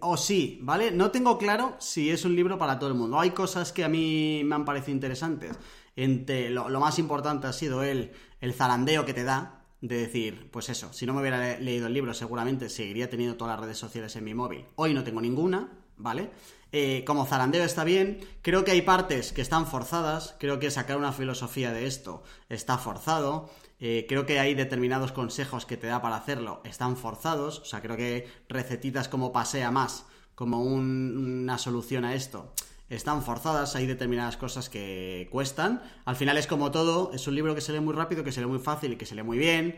O 0.00 0.16
sí, 0.16 0.58
¿vale? 0.62 0.90
No 0.90 1.10
tengo 1.10 1.36
claro 1.36 1.76
si 1.78 2.10
es 2.10 2.24
un 2.24 2.34
libro 2.34 2.56
para 2.56 2.78
todo 2.78 2.88
el 2.88 2.96
mundo. 2.96 3.20
Hay 3.20 3.30
cosas 3.30 3.72
que 3.72 3.84
a 3.84 3.88
mí 3.88 4.42
me 4.44 4.54
han 4.54 4.64
parecido 4.64 4.94
interesantes. 4.94 5.58
Entre, 5.96 6.48
lo, 6.48 6.68
lo 6.70 6.80
más 6.80 6.98
importante 6.98 7.46
ha 7.46 7.52
sido 7.52 7.82
el, 7.82 8.12
el 8.40 8.54
zarandeo 8.54 9.04
que 9.04 9.12
te 9.12 9.24
da 9.24 9.57
de 9.80 9.96
decir, 9.96 10.50
pues 10.50 10.68
eso, 10.68 10.92
si 10.92 11.06
no 11.06 11.14
me 11.14 11.20
hubiera 11.20 11.58
leído 11.58 11.86
el 11.86 11.94
libro 11.94 12.14
seguramente 12.14 12.68
seguiría 12.68 13.08
teniendo 13.08 13.36
todas 13.36 13.56
las 13.56 13.64
redes 13.64 13.78
sociales 13.78 14.16
en 14.16 14.24
mi 14.24 14.34
móvil. 14.34 14.64
Hoy 14.74 14.92
no 14.92 15.04
tengo 15.04 15.20
ninguna, 15.20 15.72
¿vale? 15.96 16.30
Eh, 16.72 17.04
como 17.06 17.24
zarandeo 17.24 17.64
está 17.64 17.84
bien, 17.84 18.20
creo 18.42 18.64
que 18.64 18.72
hay 18.72 18.82
partes 18.82 19.32
que 19.32 19.40
están 19.40 19.66
forzadas, 19.66 20.36
creo 20.38 20.58
que 20.58 20.70
sacar 20.70 20.98
una 20.98 21.12
filosofía 21.12 21.72
de 21.72 21.86
esto 21.86 22.22
está 22.48 22.76
forzado, 22.76 23.48
eh, 23.80 24.04
creo 24.08 24.26
que 24.26 24.38
hay 24.38 24.54
determinados 24.54 25.12
consejos 25.12 25.64
que 25.64 25.78
te 25.78 25.86
da 25.86 26.02
para 26.02 26.16
hacerlo, 26.16 26.60
están 26.64 26.96
forzados, 26.96 27.60
o 27.60 27.64
sea, 27.64 27.80
creo 27.80 27.96
que 27.96 28.28
recetitas 28.48 29.08
como 29.08 29.32
pasea 29.32 29.70
más, 29.70 30.04
como 30.34 30.62
una 30.62 31.56
solución 31.56 32.04
a 32.04 32.14
esto, 32.14 32.52
están 32.90 33.22
forzadas, 33.22 33.76
hay 33.76 33.86
determinadas 33.86 34.36
cosas 34.36 34.68
que 34.68 35.28
cuestan. 35.30 35.82
Al 36.04 36.16
final 36.16 36.38
es 36.38 36.46
como 36.46 36.70
todo, 36.70 37.10
es 37.12 37.26
un 37.26 37.34
libro 37.34 37.54
que 37.54 37.60
se 37.60 37.72
lee 37.72 37.80
muy 37.80 37.94
rápido, 37.94 38.24
que 38.24 38.32
se 38.32 38.40
lee 38.40 38.46
muy 38.46 38.58
fácil 38.58 38.92
y 38.92 38.96
que 38.96 39.06
se 39.06 39.14
lee 39.14 39.22
muy 39.22 39.38
bien. 39.38 39.76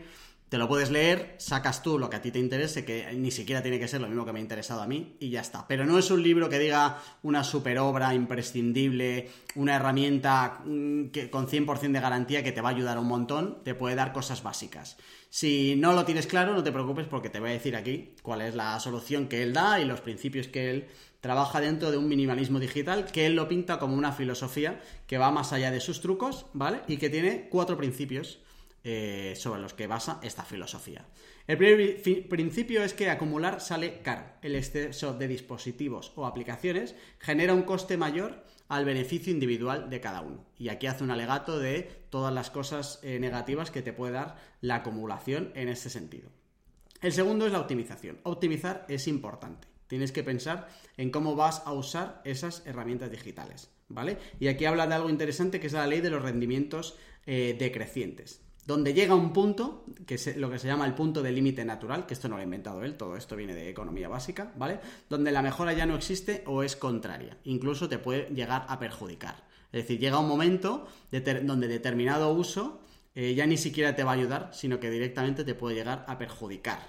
Te 0.51 0.57
lo 0.57 0.67
puedes 0.67 0.91
leer, 0.91 1.35
sacas 1.37 1.81
tú 1.81 1.97
lo 1.97 2.09
que 2.09 2.17
a 2.17 2.21
ti 2.21 2.29
te 2.29 2.37
interese, 2.37 2.83
que 2.83 3.09
ni 3.13 3.31
siquiera 3.31 3.61
tiene 3.61 3.79
que 3.79 3.87
ser 3.87 4.01
lo 4.01 4.09
mismo 4.09 4.25
que 4.25 4.33
me 4.33 4.39
ha 4.39 4.41
interesado 4.41 4.81
a 4.81 4.85
mí, 4.85 5.15
y 5.17 5.29
ya 5.29 5.39
está. 5.39 5.65
Pero 5.65 5.85
no 5.85 5.97
es 5.97 6.11
un 6.11 6.21
libro 6.21 6.49
que 6.49 6.59
diga 6.59 6.97
una 7.23 7.45
super 7.45 7.79
obra 7.79 8.13
imprescindible, 8.13 9.29
una 9.55 9.77
herramienta 9.77 10.59
mm, 10.65 11.05
que, 11.11 11.29
con 11.29 11.47
100% 11.47 11.93
de 11.93 12.01
garantía 12.01 12.43
que 12.43 12.51
te 12.51 12.59
va 12.59 12.67
a 12.67 12.73
ayudar 12.73 12.99
un 12.99 13.07
montón, 13.07 13.63
te 13.63 13.75
puede 13.75 13.95
dar 13.95 14.11
cosas 14.11 14.43
básicas. 14.43 14.97
Si 15.29 15.77
no 15.77 15.93
lo 15.93 16.03
tienes 16.03 16.27
claro, 16.27 16.53
no 16.53 16.63
te 16.63 16.73
preocupes 16.73 17.07
porque 17.07 17.29
te 17.29 17.39
voy 17.39 17.51
a 17.51 17.53
decir 17.53 17.77
aquí 17.77 18.15
cuál 18.21 18.41
es 18.41 18.53
la 18.53 18.77
solución 18.81 19.29
que 19.29 19.43
él 19.43 19.53
da 19.53 19.79
y 19.79 19.85
los 19.85 20.01
principios 20.01 20.49
que 20.49 20.69
él 20.69 20.87
trabaja 21.21 21.61
dentro 21.61 21.91
de 21.91 21.97
un 21.97 22.09
minimalismo 22.09 22.59
digital 22.59 23.05
que 23.05 23.25
él 23.25 23.35
lo 23.35 23.47
pinta 23.47 23.79
como 23.79 23.95
una 23.95 24.11
filosofía 24.11 24.81
que 25.07 25.17
va 25.17 25.31
más 25.31 25.53
allá 25.53 25.71
de 25.71 25.79
sus 25.79 26.01
trucos, 26.01 26.47
¿vale? 26.53 26.81
Y 26.87 26.97
que 26.97 27.09
tiene 27.09 27.47
cuatro 27.49 27.77
principios 27.77 28.39
eh, 28.83 29.33
sobre 29.37 29.61
los 29.61 29.75
que 29.75 29.85
basa 29.85 30.19
esta 30.23 30.43
filosofía. 30.43 31.05
El 31.45 31.57
primer 31.57 32.01
principio 32.27 32.83
es 32.83 32.93
que 32.95 33.11
acumular 33.11 33.61
sale 33.61 34.01
caro. 34.01 34.25
El 34.41 34.55
exceso 34.55 35.13
de 35.13 35.27
dispositivos 35.27 36.11
o 36.15 36.25
aplicaciones 36.25 36.95
genera 37.19 37.53
un 37.53 37.61
coste 37.61 37.95
mayor 37.97 38.43
al 38.69 38.85
beneficio 38.85 39.31
individual 39.31 39.89
de 39.89 40.01
cada 40.01 40.21
uno. 40.21 40.45
Y 40.57 40.69
aquí 40.69 40.87
hace 40.87 41.03
un 41.03 41.11
alegato 41.11 41.59
de 41.59 42.05
todas 42.09 42.33
las 42.33 42.49
cosas 42.49 42.99
eh, 43.03 43.19
negativas 43.19 43.69
que 43.69 43.83
te 43.83 43.93
puede 43.93 44.13
dar 44.13 44.37
la 44.61 44.77
acumulación 44.77 45.51
en 45.53 45.69
ese 45.69 45.91
sentido. 45.91 46.29
El 47.01 47.11
segundo 47.11 47.45
es 47.45 47.51
la 47.51 47.59
optimización. 47.59 48.19
Optimizar 48.23 48.85
es 48.87 49.07
importante. 49.07 49.70
Tienes 49.91 50.13
que 50.13 50.23
pensar 50.23 50.69
en 50.95 51.11
cómo 51.11 51.35
vas 51.35 51.63
a 51.65 51.73
usar 51.73 52.21
esas 52.23 52.65
herramientas 52.65 53.11
digitales, 53.11 53.69
¿vale? 53.89 54.17
Y 54.39 54.47
aquí 54.47 54.63
habla 54.63 54.87
de 54.87 54.95
algo 54.95 55.09
interesante 55.09 55.59
que 55.59 55.67
es 55.67 55.73
la 55.73 55.85
ley 55.85 55.99
de 55.99 56.09
los 56.09 56.21
rendimientos 56.21 56.95
eh, 57.25 57.57
decrecientes, 57.59 58.41
donde 58.65 58.93
llega 58.93 59.15
un 59.15 59.33
punto, 59.33 59.83
que 60.07 60.15
es 60.15 60.37
lo 60.37 60.49
que 60.49 60.59
se 60.59 60.67
llama 60.67 60.85
el 60.85 60.93
punto 60.93 61.21
de 61.21 61.33
límite 61.33 61.65
natural, 61.65 62.05
que 62.05 62.13
esto 62.13 62.29
no 62.29 62.35
lo 62.35 62.39
ha 62.39 62.45
inventado 62.45 62.85
él, 62.85 62.95
todo 62.95 63.17
esto 63.17 63.35
viene 63.35 63.53
de 63.53 63.67
economía 63.67 64.07
básica, 64.07 64.53
¿vale? 64.55 64.79
Donde 65.09 65.33
la 65.33 65.41
mejora 65.41 65.73
ya 65.73 65.85
no 65.85 65.97
existe 65.97 66.45
o 66.47 66.63
es 66.63 66.77
contraria, 66.77 67.37
incluso 67.43 67.89
te 67.89 67.97
puede 67.97 68.33
llegar 68.33 68.65
a 68.69 68.79
perjudicar. 68.79 69.43
Es 69.73 69.83
decir, 69.83 69.99
llega 69.99 70.19
un 70.19 70.29
momento 70.29 70.87
donde 71.11 71.67
determinado 71.67 72.31
uso 72.31 72.79
eh, 73.13 73.35
ya 73.35 73.45
ni 73.45 73.57
siquiera 73.57 73.93
te 73.93 74.05
va 74.05 74.11
a 74.11 74.15
ayudar, 74.15 74.51
sino 74.53 74.79
que 74.79 74.89
directamente 74.89 75.43
te 75.43 75.53
puede 75.53 75.75
llegar 75.75 76.05
a 76.07 76.17
perjudicar. 76.17 76.79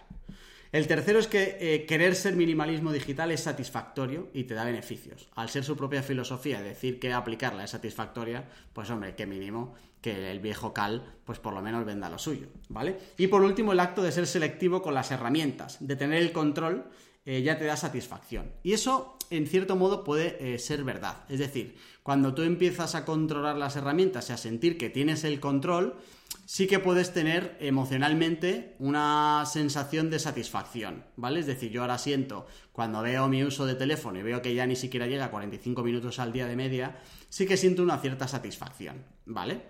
El 0.72 0.86
tercero 0.86 1.18
es 1.18 1.26
que 1.26 1.58
eh, 1.60 1.84
querer 1.84 2.14
ser 2.14 2.34
minimalismo 2.34 2.92
digital 2.92 3.30
es 3.30 3.42
satisfactorio 3.42 4.30
y 4.32 4.44
te 4.44 4.54
da 4.54 4.64
beneficios. 4.64 5.28
Al 5.34 5.50
ser 5.50 5.64
su 5.64 5.76
propia 5.76 6.02
filosofía, 6.02 6.62
decir 6.62 6.98
que 6.98 7.12
aplicarla 7.12 7.64
es 7.64 7.70
satisfactoria, 7.70 8.48
pues 8.72 8.88
hombre, 8.88 9.14
qué 9.14 9.26
mínimo 9.26 9.74
que 10.00 10.30
el 10.30 10.40
viejo 10.40 10.72
Cal, 10.72 11.04
pues 11.26 11.38
por 11.38 11.52
lo 11.52 11.60
menos 11.60 11.84
venda 11.84 12.08
lo 12.08 12.18
suyo, 12.18 12.48
¿vale? 12.70 12.96
Y 13.18 13.26
por 13.26 13.42
último, 13.42 13.72
el 13.72 13.80
acto 13.80 14.02
de 14.02 14.12
ser 14.12 14.26
selectivo 14.26 14.80
con 14.80 14.94
las 14.94 15.10
herramientas, 15.10 15.76
de 15.80 15.94
tener 15.94 16.22
el 16.22 16.32
control, 16.32 16.86
eh, 17.26 17.42
ya 17.42 17.58
te 17.58 17.66
da 17.66 17.76
satisfacción. 17.76 18.50
Y 18.62 18.72
eso, 18.72 19.18
en 19.28 19.46
cierto 19.46 19.76
modo, 19.76 20.02
puede 20.02 20.54
eh, 20.54 20.58
ser 20.58 20.84
verdad. 20.84 21.18
Es 21.28 21.38
decir, 21.38 21.76
cuando 22.02 22.34
tú 22.34 22.42
empiezas 22.42 22.94
a 22.94 23.04
controlar 23.04 23.56
las 23.56 23.76
herramientas 23.76 24.30
y 24.30 24.32
a 24.32 24.38
sentir 24.38 24.78
que 24.78 24.90
tienes 24.90 25.22
el 25.22 25.38
control, 25.38 25.96
sí 26.45 26.66
que 26.66 26.78
puedes 26.78 27.12
tener 27.12 27.57
emocionalmente 27.61 28.76
una 28.78 29.45
sensación 29.47 30.11
de 30.11 30.18
satisfacción, 30.18 31.05
¿vale? 31.16 31.41
Es 31.41 31.47
decir, 31.47 31.70
yo 31.70 31.83
ahora 31.83 31.99
siento, 31.99 32.47
cuando 32.72 33.03
veo 33.03 33.28
mi 33.28 33.43
uso 33.43 33.66
de 33.66 33.74
teléfono 33.74 34.18
y 34.18 34.22
veo 34.22 34.43
que 34.43 34.55
ya 34.55 34.66
ni 34.66 34.76
siquiera 34.76 35.07
llega 35.07 35.26
a 35.26 35.30
45 35.30 35.83
minutos 35.83 36.18
al 36.18 36.33
día 36.33 36.47
de 36.47 36.57
media, 36.57 36.99
sí 37.28 37.47
que 37.47 37.57
siento 37.57 37.83
una 37.83 37.99
cierta 37.99 38.28
satisfacción, 38.28 39.05
¿vale? 39.26 39.62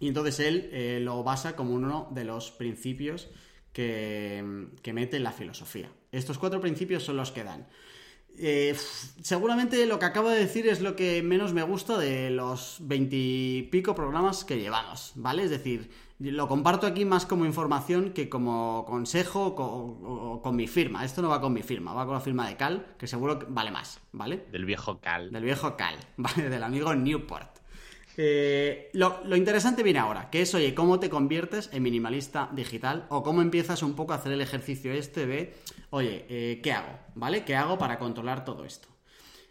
Y 0.00 0.08
entonces 0.08 0.40
él 0.40 0.70
eh, 0.72 1.00
lo 1.00 1.22
basa 1.22 1.54
como 1.54 1.74
uno 1.74 2.08
de 2.12 2.24
los 2.24 2.50
principios 2.50 3.28
que, 3.72 4.68
que 4.82 4.92
mete 4.92 5.18
en 5.18 5.24
la 5.24 5.32
filosofía. 5.32 5.90
Estos 6.10 6.38
cuatro 6.38 6.60
principios 6.60 7.04
son 7.04 7.16
los 7.16 7.30
que 7.30 7.44
dan. 7.44 7.68
Eh, 8.38 8.74
seguramente 9.22 9.86
lo 9.86 9.98
que 9.98 10.06
acabo 10.06 10.28
de 10.28 10.38
decir 10.38 10.66
es 10.66 10.80
lo 10.80 10.96
que 10.96 11.22
menos 11.22 11.52
me 11.52 11.62
gusta 11.62 11.98
de 11.98 12.30
los 12.30 12.78
veintipico 12.80 13.94
programas 13.94 14.44
que 14.44 14.58
llevamos, 14.58 15.12
¿vale? 15.16 15.44
Es 15.44 15.50
decir, 15.50 15.90
lo 16.18 16.48
comparto 16.48 16.86
aquí 16.86 17.04
más 17.04 17.26
como 17.26 17.44
información 17.44 18.12
que 18.12 18.28
como 18.28 18.84
consejo 18.86 19.54
o, 19.56 20.40
con 20.42 20.56
mi 20.56 20.66
firma. 20.66 21.04
Esto 21.04 21.22
no 21.22 21.28
va 21.28 21.40
con 21.40 21.52
mi 21.52 21.62
firma, 21.62 21.92
va 21.92 22.04
con 22.04 22.14
la 22.14 22.20
firma 22.20 22.48
de 22.48 22.56
Cal, 22.56 22.94
que 22.98 23.06
seguro 23.06 23.38
que 23.38 23.46
vale 23.48 23.70
más, 23.70 24.00
¿vale? 24.12 24.46
Del 24.50 24.64
viejo 24.64 25.00
Cal. 25.00 25.30
Del 25.30 25.44
viejo 25.44 25.76
Cal, 25.76 25.96
¿vale? 26.16 26.48
Del 26.48 26.62
amigo 26.62 26.94
Newport. 26.94 27.61
Eh, 28.16 28.90
lo, 28.92 29.36
interesante 29.36 29.82
viene 29.82 29.98
ahora, 29.98 30.28
que 30.30 30.42
es, 30.42 30.54
oye, 30.54 30.74
cómo 30.74 31.00
te 31.00 31.08
conviertes 31.08 31.70
en 31.72 31.82
minimalista 31.82 32.50
digital 32.52 33.06
o 33.08 33.22
cómo 33.22 33.40
empiezas 33.40 33.82
un 33.82 33.94
poco 33.94 34.12
a 34.12 34.16
hacer 34.16 34.32
el 34.32 34.40
ejercicio 34.40 34.92
este 34.92 35.26
de, 35.26 35.54
oye, 35.90 36.26
eh, 36.28 36.60
¿qué 36.62 36.72
hago? 36.72 36.98
¿Vale? 37.14 37.44
¿Qué 37.44 37.56
hago 37.56 37.78
para 37.78 37.98
controlar 37.98 38.44
todo 38.44 38.64
esto? 38.64 38.88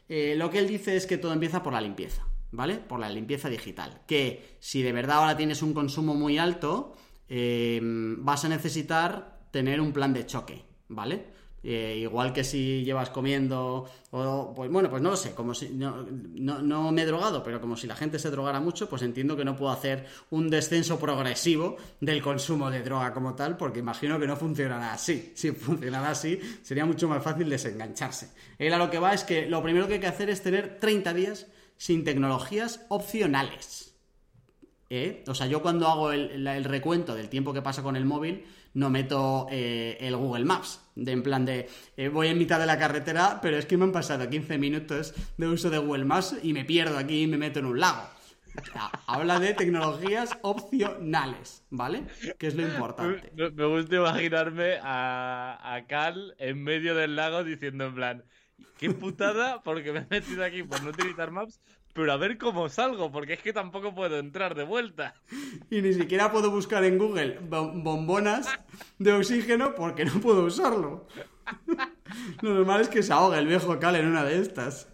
Eh, 0.10 0.36
lo 0.38 0.50
que 0.50 0.60
él 0.60 0.68
dice 0.68 0.96
es 0.96 1.08
que 1.08 1.18
todo 1.18 1.34
empieza 1.34 1.64
por 1.64 1.74
la 1.74 1.82
limpieza, 1.82 2.28
¿vale? 2.52 2.76
Por 2.76 3.00
la 3.00 3.10
limpieza 3.10 3.50
digital. 3.50 4.02
Que 4.06 4.58
si 4.60 4.84
de 4.84 4.92
verdad 4.92 5.18
ahora 5.18 5.38
tienes 5.38 5.62
un 5.62 5.74
consumo 5.74 6.14
muy 6.14 6.38
alto, 6.38 6.96
vas 7.30 8.44
a 8.44 8.50
necesitar 8.50 9.40
tener 9.52 9.80
un 9.80 9.94
plan 9.94 10.14
de 10.14 10.26
choque, 10.26 10.66
¿vale? 10.90 11.28
Eh, 11.64 12.00
igual 12.02 12.34
que 12.34 12.44
si 12.44 12.84
llevas 12.84 13.12
comiendo, 13.12 13.88
o, 14.10 14.54
pues 14.56 14.72
bueno, 14.72 14.90
pues 14.90 15.02
no 15.02 15.12
lo 15.12 15.16
sé, 15.16 15.36
como 15.36 15.54
si 15.54 15.70
no, 15.70 16.02
no, 16.02 16.92
me 16.92 17.04
he 17.04 17.06
drogado, 17.06 17.44
pero 17.44 17.62
como 17.62 17.78
si 17.78 17.86
la 17.86 17.96
gente 17.96 18.18
se 18.18 18.32
drogara 18.32 18.60
mucho, 18.60 18.90
pues 18.90 19.04
entiendo 19.04 19.38
que 19.38 19.46
no 19.46 19.56
puedo 19.56 19.72
hacer 19.72 20.08
un 20.32 20.50
descenso 20.50 21.00
progresivo 21.00 21.78
del 22.00 22.22
consumo 22.22 22.72
de 22.72 22.82
droga 22.82 23.14
como 23.14 23.36
tal, 23.36 23.58
porque 23.58 23.80
imagino 23.80 24.20
que 24.20 24.26
no 24.26 24.36
funcionará 24.36 24.94
así. 24.94 25.34
Si 25.36 25.52
funcionara 25.52 26.10
así, 26.10 26.40
sería 26.64 26.86
mucho 26.86 27.08
más 27.08 27.24
fácil 27.24 27.48
desengancharse. 27.48 28.32
Él 28.58 28.74
a 28.74 28.78
lo 28.78 28.90
que 28.90 28.98
va 28.98 29.14
es 29.14 29.24
que 29.24 29.46
lo 29.46 29.62
primero 29.62 29.88
que 29.88 29.96
hay 29.96 30.00
que 30.00 30.08
hacer 30.08 30.32
es 30.32 30.42
tener 30.42 30.80
30 30.80 31.14
días 31.14 31.48
sin 31.78 32.04
tecnologías 32.04 32.86
opcionales. 32.90 33.96
¿Eh? 34.90 35.24
O 35.28 35.34
sea, 35.34 35.48
yo 35.48 35.62
cuando 35.62 35.88
hago 35.88 36.12
el, 36.12 36.64
recuento 36.66 37.16
del 37.16 37.30
tiempo 37.30 37.54
que 37.54 37.62
pasa 37.62 37.82
con 37.82 37.96
el 37.96 38.04
móvil, 38.04 38.44
no 38.74 38.90
meto 38.90 39.48
eh, 39.50 39.98
el 40.02 40.18
Google 40.18 40.44
Maps. 40.44 40.81
De 40.96 41.12
en 41.12 41.24
plan 41.24 41.46
de 41.46 41.70
eh, 41.98 42.10
voy 42.10 42.28
en 42.28 42.38
mitad 42.38 42.60
de 42.60 42.66
la 42.66 42.78
carretera, 42.78 43.40
pero 43.42 43.58
es 43.58 43.66
que 43.66 43.78
me 43.78 43.86
han 43.86 43.92
pasado 43.92 44.30
15 44.30 44.58
minutos 44.58 45.14
de 45.38 45.48
uso 45.48 45.70
de 45.70 45.78
Google 45.78 46.06
Maps 46.06 46.36
y 46.44 46.54
me 46.54 46.66
pierdo 46.66 46.98
aquí 46.98 47.24
y 47.24 47.28
me 47.28 47.38
meto 47.38 47.60
en 47.60 47.66
un 47.66 47.80
lago. 47.80 48.10
Habla 49.08 49.40
de 49.40 49.54
tecnologías 49.54 50.38
opcionales, 50.42 51.64
¿vale? 51.70 52.04
Que 52.38 52.48
es 52.48 52.56
lo 52.56 52.64
importante. 52.64 53.32
Me, 53.34 53.66
gusta 53.66 53.96
imaginarme 53.96 54.78
a, 54.82 55.76
a 55.76 55.88
Cal 55.88 56.36
en 56.38 56.62
medio 56.62 56.96
del 56.96 57.16
lago 57.16 57.44
diciendo 57.44 57.86
en 57.86 57.96
plan, 57.96 58.24
qué 58.78 58.90
putada 58.92 59.62
porque 59.64 59.92
me 59.92 60.00
he 60.00 60.08
metido 60.10 60.44
aquí 60.44 60.64
por 60.64 60.84
no 60.84 60.90
utilizar 60.90 61.32
Maps, 61.32 61.62
pero 61.94 62.12
a 62.12 62.18
ver 62.18 62.38
cómo 62.38 62.70
salgo, 62.70 63.12
porque 63.12 63.34
es 63.34 63.42
que 63.42 63.54
tampoco 63.54 63.94
puedo 63.94 64.18
entrar 64.18 64.56
de 64.56 64.64
vuelta. 64.64 65.16
Y 65.70 65.82
ni 65.82 65.94
siquiera 65.94 66.32
puedo 66.32 66.52
buscar 66.52 66.84
en 66.84 66.98
Google 66.98 67.40
bombonas 67.42 68.48
de 69.00 69.14
oxígeno 69.14 69.76
porque 69.76 70.06
no 70.06 70.14
puedo 70.22 70.46
usarlo. 70.46 71.08
Lo 72.42 72.54
normal 72.54 72.82
es 72.82 72.90
que 72.90 73.04
se 73.04 73.14
ahogue 73.14 73.38
el 73.38 73.48
viejo 73.48 73.80
Cal 73.80 73.96
en 73.96 74.08
una 74.08 74.24
de 74.24 74.40
estas. 74.40 74.88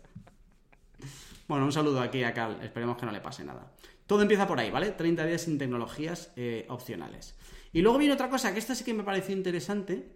Bueno, 1.47 1.65
un 1.65 1.71
saludo 1.71 2.01
aquí 2.01 2.23
a 2.23 2.33
Cal, 2.33 2.59
esperemos 2.61 2.97
que 2.97 3.05
no 3.05 3.11
le 3.11 3.21
pase 3.21 3.43
nada. 3.43 3.71
Todo 4.05 4.21
empieza 4.21 4.47
por 4.47 4.59
ahí, 4.59 4.71
¿vale? 4.71 4.91
30 4.91 5.25
días 5.25 5.41
sin 5.41 5.57
tecnologías 5.57 6.31
eh, 6.35 6.65
opcionales. 6.69 7.37
Y 7.73 7.81
luego 7.81 7.97
viene 7.97 8.13
otra 8.13 8.29
cosa 8.29 8.53
que 8.53 8.59
esta 8.59 8.75
sí 8.75 8.83
que 8.83 8.93
me 8.93 9.03
pareció 9.03 9.35
interesante, 9.35 10.15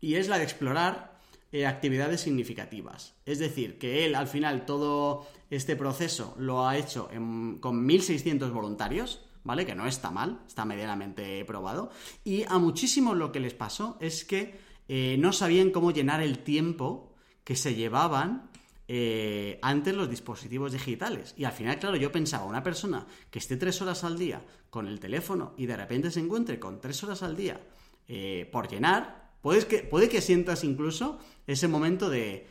y 0.00 0.14
es 0.14 0.28
la 0.28 0.38
de 0.38 0.44
explorar 0.44 1.11
eh, 1.54 1.66
actividades 1.66 2.22
significativas. 2.22 3.14
Es 3.26 3.38
decir, 3.38 3.78
que 3.78 4.06
él 4.06 4.14
al 4.14 4.26
final 4.26 4.64
todo 4.64 5.26
este 5.50 5.76
proceso 5.76 6.34
lo 6.38 6.66
ha 6.66 6.78
hecho 6.78 7.08
con 7.08 7.86
1.600 7.86 8.50
voluntarios, 8.52 9.20
¿vale? 9.44 9.66
Que 9.66 9.74
no 9.74 9.86
está 9.86 10.10
mal, 10.10 10.40
está 10.46 10.64
medianamente 10.64 11.44
probado. 11.44 11.90
Y 12.24 12.44
a 12.44 12.56
muchísimos 12.56 13.18
lo 13.18 13.32
que 13.32 13.40
les 13.40 13.52
pasó 13.52 13.98
es 14.00 14.24
que 14.24 14.58
eh, 14.88 15.16
no 15.18 15.34
sabían 15.34 15.72
cómo 15.72 15.90
llenar 15.90 16.22
el 16.22 16.38
tiempo 16.38 17.12
que 17.44 17.54
se 17.54 17.74
llevaban 17.74 18.48
eh, 18.88 19.58
antes 19.60 19.94
los 19.94 20.08
dispositivos 20.08 20.72
digitales. 20.72 21.34
Y 21.36 21.44
al 21.44 21.52
final, 21.52 21.78
claro, 21.78 21.96
yo 21.96 22.10
pensaba, 22.10 22.46
una 22.46 22.62
persona 22.62 23.06
que 23.30 23.40
esté 23.40 23.58
tres 23.58 23.82
horas 23.82 24.04
al 24.04 24.18
día 24.18 24.42
con 24.70 24.86
el 24.86 24.98
teléfono 24.98 25.52
y 25.58 25.66
de 25.66 25.76
repente 25.76 26.10
se 26.10 26.20
encuentre 26.20 26.58
con 26.58 26.80
tres 26.80 27.04
horas 27.04 27.22
al 27.22 27.36
día 27.36 27.60
por 28.50 28.68
llenar, 28.68 29.32
puedes 29.42 29.64
que, 29.66 29.78
puede 29.78 30.08
que 30.08 30.20
sientas 30.20 30.64
incluso 30.64 31.18
ese 31.46 31.68
momento 31.68 32.10
de, 32.10 32.46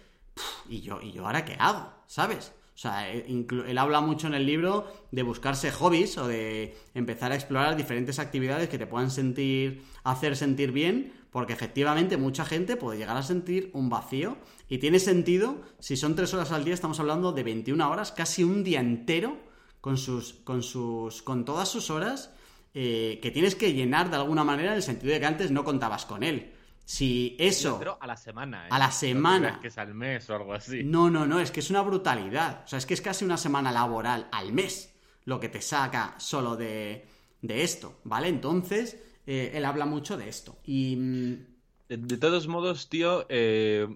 ¿y 0.70 0.82
yo, 0.82 1.02
¿y 1.02 1.12
yo 1.12 1.26
ahora 1.26 1.46
qué 1.46 1.56
hago? 1.60 1.92
¿Sabes? 2.08 2.54
O 2.74 2.78
sea, 2.82 3.14
eh, 3.14 3.26
él 3.68 3.78
habla 3.78 4.02
mucho 4.02 4.28
en 4.28 4.34
el 4.34 4.46
libro 4.46 4.88
de 5.12 5.24
buscarse 5.24 5.72
hobbies 5.72 6.18
o 6.18 6.28
de 6.28 6.76
empezar 6.96 7.32
a 7.32 7.36
explorar 7.36 7.76
diferentes 7.76 8.18
actividades 8.18 8.70
que 8.70 8.80
te 8.80 8.88
puedan 8.88 9.12
sentir, 9.12 9.84
hacer 10.04 10.36
sentir 10.36 10.72
bien, 10.72 11.14
porque 11.30 11.54
efectivamente 11.54 12.18
mucha 12.18 12.44
gente 12.44 12.78
puede 12.78 12.98
llegar 12.98 13.18
a 13.18 13.24
sentir 13.24 13.70
un 13.74 13.90
vacío 13.90 14.38
y 14.68 14.80
tiene 14.80 15.00
sentido, 15.00 15.62
si 15.80 15.96
son 15.96 16.16
tres 16.16 16.34
horas 16.34 16.52
al 16.52 16.64
día, 16.64 16.74
estamos 16.74 17.00
hablando 17.00 17.32
de 17.32 17.44
21 17.44 17.90
horas, 17.90 18.12
casi 18.12 18.44
un 18.44 18.64
día 18.64 18.80
entero 18.80 19.38
con 19.80 19.98
sus, 19.98 20.34
con 20.34 20.64
sus, 20.64 21.22
con 21.22 21.46
todas 21.46 21.70
sus 21.70 21.90
horas 21.90 22.32
eh, 22.74 23.20
que 23.22 23.32
tienes 23.32 23.56
que 23.56 23.74
llenar 23.74 24.10
de 24.10 24.16
alguna 24.16 24.44
manera 24.44 24.72
en 24.72 24.78
el 24.78 24.84
sentido 24.84 25.14
de 25.14 25.20
que 25.20 25.26
antes 25.26 25.52
no 25.52 25.64
contabas 25.64 26.06
con 26.06 26.24
él. 26.24 26.54
Si 26.86 27.36
eso. 27.40 27.78
Pero 27.80 27.98
a 28.02 28.08
la 28.08 28.18
semana, 28.18 28.66
¿eh? 28.66 28.70
A 28.72 28.80
la 28.80 28.92
semana. 28.92 29.52
No 29.52 29.62
que 29.62 29.68
es 29.68 29.78
al 29.78 29.94
mes 29.94 30.30
o 30.30 30.36
algo 30.36 30.54
así. 30.54 30.84
No, 30.84 31.10
no, 31.10 31.26
no, 31.26 31.40
es 31.40 31.52
que 31.52 31.62
es 31.62 31.70
una 31.70 31.82
brutalidad. 31.82 32.64
O 32.66 32.68
sea, 32.68 32.80
es 32.80 32.86
que 32.86 32.94
es 32.94 33.02
casi 33.02 33.24
una 33.24 33.38
semana 33.38 33.72
laboral 33.72 34.28
al 34.32 34.52
mes 34.52 34.94
lo 35.26 35.40
que 35.40 35.50
te 35.50 35.62
saca 35.62 36.16
solo 36.18 36.56
de, 36.56 37.08
de 37.42 37.64
esto, 37.64 38.00
¿vale? 38.04 38.28
Entonces, 38.28 38.98
eh, 39.26 39.52
él 39.54 39.66
habla 39.66 39.86
mucho 39.86 40.18
de 40.18 40.30
esto. 40.30 40.58
Y. 40.66 40.96
Mm, 40.96 41.46
de, 41.90 42.18
todos 42.18 42.48
modos, 42.48 42.90
tío. 42.90 43.26
Eh, 43.30 43.88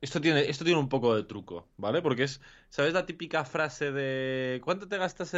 esto 0.00 0.20
tiene, 0.20 0.48
esto 0.48 0.64
tiene 0.64 0.80
un 0.80 0.88
poco 0.88 1.14
de 1.14 1.24
truco, 1.24 1.68
¿vale? 1.76 2.00
Porque 2.00 2.22
es, 2.22 2.40
¿sabes 2.70 2.94
la 2.94 3.04
típica 3.04 3.44
frase 3.44 3.92
de 3.92 4.62
¿cuánto 4.64 4.88
te 4.88 4.96
gastas? 4.96 5.36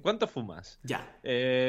¿Cuánto 0.00 0.28
fumas? 0.28 0.78
Ya. 0.84 1.18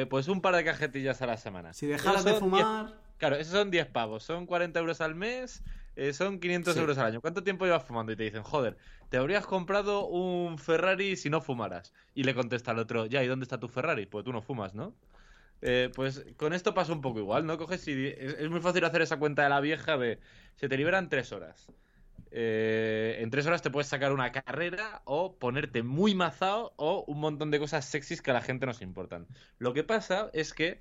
pues 0.09 0.27
un 0.27 0.41
par 0.41 0.55
de 0.55 0.63
cajetillas 0.63 1.21
a 1.23 1.25
la 1.25 1.37
semana. 1.37 1.73
Si 1.73 1.87
dejaras 1.87 2.23
de 2.25 2.35
fumar... 2.35 3.06
Claro, 3.17 3.35
esos 3.35 3.53
son 3.53 3.71
10 3.71 3.87
pavos, 3.87 4.23
son 4.23 4.45
40 4.45 4.79
euros 4.79 5.01
al 5.01 5.15
mes, 5.15 5.63
eh, 5.95 6.13
son 6.13 6.39
500 6.39 6.77
euros 6.77 6.97
al 6.99 7.07
año. 7.07 7.21
¿Cuánto 7.21 7.43
tiempo 7.43 7.65
llevas 7.65 7.83
fumando? 7.83 8.11
Y 8.11 8.15
te 8.15 8.23
dicen, 8.23 8.43
joder, 8.43 8.77
te 9.09 9.17
habrías 9.17 9.47
comprado 9.47 10.05
un 10.05 10.59
Ferrari 10.59 11.15
si 11.15 11.29
no 11.29 11.41
fumaras. 11.41 11.93
Y 12.13 12.23
le 12.23 12.35
contesta 12.35 12.71
al 12.71 12.79
otro, 12.79 13.07
ya, 13.07 13.23
¿y 13.23 13.27
dónde 13.27 13.43
está 13.43 13.59
tu 13.59 13.67
Ferrari? 13.67 14.05
Pues 14.05 14.23
tú 14.23 14.31
no 14.31 14.41
fumas, 14.43 14.75
¿no? 14.75 14.93
Eh, 15.63 15.89
pues 15.95 16.23
con 16.37 16.53
esto 16.53 16.75
pasa 16.75 16.93
un 16.93 17.01
poco 17.01 17.17
igual, 17.17 17.47
¿no? 17.47 17.57
Coges 17.57 17.87
y 17.87 18.07
es, 18.07 18.47
muy 18.49 18.61
fácil 18.61 18.85
hacer 18.85 19.01
esa 19.01 19.17
cuenta 19.17 19.41
de 19.41 19.49
la 19.49 19.59
vieja 19.59 19.97
de 19.97 20.19
se 20.55 20.69
te 20.69 20.77
liberan 20.77 21.09
3 21.09 21.31
horas. 21.31 21.67
Eh, 22.29 23.17
en 23.19 23.31
3 23.31 23.47
horas 23.47 23.63
te 23.63 23.71
puedes 23.71 23.87
sacar 23.87 24.11
una 24.11 24.31
carrera 24.31 25.01
o 25.05 25.35
ponerte 25.35 25.81
muy 25.81 26.13
mazado 26.13 26.73
o 26.75 27.03
un 27.07 27.19
montón 27.19 27.49
de 27.49 27.57
cosas 27.57 27.85
sexys 27.85 28.21
que 28.21 28.29
a 28.29 28.35
la 28.35 28.41
gente 28.41 28.67
nos 28.67 28.83
importan. 28.83 29.25
Lo 29.57 29.73
que 29.73 29.83
pasa 29.83 30.29
es 30.33 30.53
que 30.53 30.79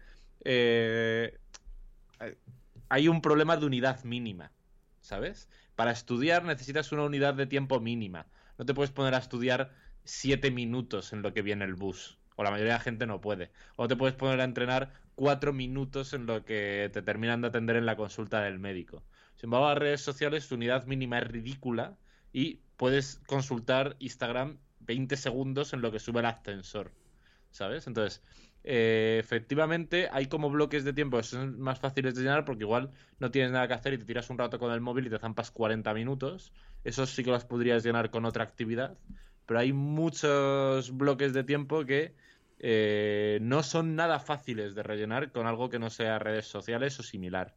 hay 2.89 3.09
un 3.09 3.21
problema 3.21 3.57
de 3.57 3.67
unidad 3.67 4.05
mínima, 4.05 4.53
¿sabes? 5.01 5.49
Para 5.75 5.91
estudiar 5.91 6.45
necesitas 6.45 6.93
una 6.93 7.05
unidad 7.05 7.35
de 7.35 7.47
tiempo 7.47 7.81
mínima. 7.81 8.27
No 8.59 8.65
te 8.65 8.75
puedes 8.75 8.91
poner 8.91 9.15
a 9.15 9.19
estudiar 9.19 9.73
siete 10.05 10.51
minutos 10.51 11.13
en 11.13 11.23
lo 11.23 11.35
que 11.35 11.43
viene 11.43 11.65
el 11.65 11.75
bus. 11.75 12.19
O 12.37 12.45
la 12.45 12.51
mayoría 12.51 12.75
de 12.75 12.79
la 12.79 12.85
gente 12.85 13.07
no 13.07 13.21
puede. 13.21 13.51
O 13.77 13.89
te 13.89 13.97
puedes 13.97 14.15
poner 14.15 14.41
a 14.41 14.45
entrenar 14.45 14.93
cuatro 15.15 15.53
minutos 15.53 16.13
en 16.13 16.27
lo 16.27 16.45
que 16.45 16.91
te 16.93 17.03
terminan 17.03 17.41
de 17.41 17.49
atender 17.49 17.77
en 17.77 17.87
la 17.87 17.97
consulta 17.97 18.43
del 18.43 18.59
médico. 18.59 19.03
Sin 19.37 19.49
embargo, 19.49 19.69
las 19.69 19.79
redes 19.79 20.01
sociales, 20.03 20.45
su 20.45 20.55
unidad 20.55 20.87
mínima 20.87 21.19
es 21.19 21.27
ridícula 21.27 21.97
y 22.33 22.61
puedes 22.77 23.21
consultar 23.27 23.97
Instagram 23.99 24.59
20 24.81 25.17
segundos 25.17 25.73
en 25.73 25.81
lo 25.83 25.91
que 25.91 25.99
sube 25.99 26.21
el 26.21 26.27
ascensor, 26.27 26.93
¿sabes? 27.51 27.87
Entonces, 27.87 28.23
eh, 28.69 29.19
efectivamente 29.21 30.09
hay 30.11 30.27
como 30.27 30.51
bloques 30.51 30.83
de 30.83 30.93
tiempo 30.93 31.19
que 31.19 31.23
son 31.23 31.61
más 31.61 31.79
fáciles 31.79 32.17
de 32.17 32.23
llenar 32.23 32.45
porque 32.45 32.65
igual 32.65 32.91
no 33.21 33.31
tienes 33.31 33.53
nada 33.53 33.69
que 33.69 33.75
hacer 33.75 33.95
y 33.95 33.99
te 33.99 34.05
tiras 34.05 34.29
un 34.29 34.39
rato 34.39 34.59
con 34.59 34.73
el 34.73 34.81
móvil 34.81 35.07
y 35.07 35.11
te 35.11 35.21
zampas 35.21 35.53
40 35.53 35.95
minutos. 35.95 36.53
Esos 36.83 37.11
sí 37.11 37.23
que 37.23 37.31
los 37.31 37.45
podrías 37.45 37.85
llenar 37.85 38.11
con 38.11 38.25
otra 38.25 38.43
actividad, 38.43 38.99
pero 39.47 39.61
hay 39.61 39.73
muchos 39.73 40.97
bloques 40.97 41.33
de 41.33 41.45
tiempo 41.45 41.85
que 41.85 42.17
eh, 42.59 43.39
no 43.41 43.63
son 43.63 43.95
nada 43.95 44.19
fáciles 44.19 44.75
de 44.75 44.83
rellenar 44.83 45.31
con 45.31 45.47
algo 45.47 45.71
que 45.71 45.79
no 45.79 45.89
sea 45.89 46.19
redes 46.19 46.47
sociales 46.47 46.99
o 46.99 47.05
similar. 47.05 47.55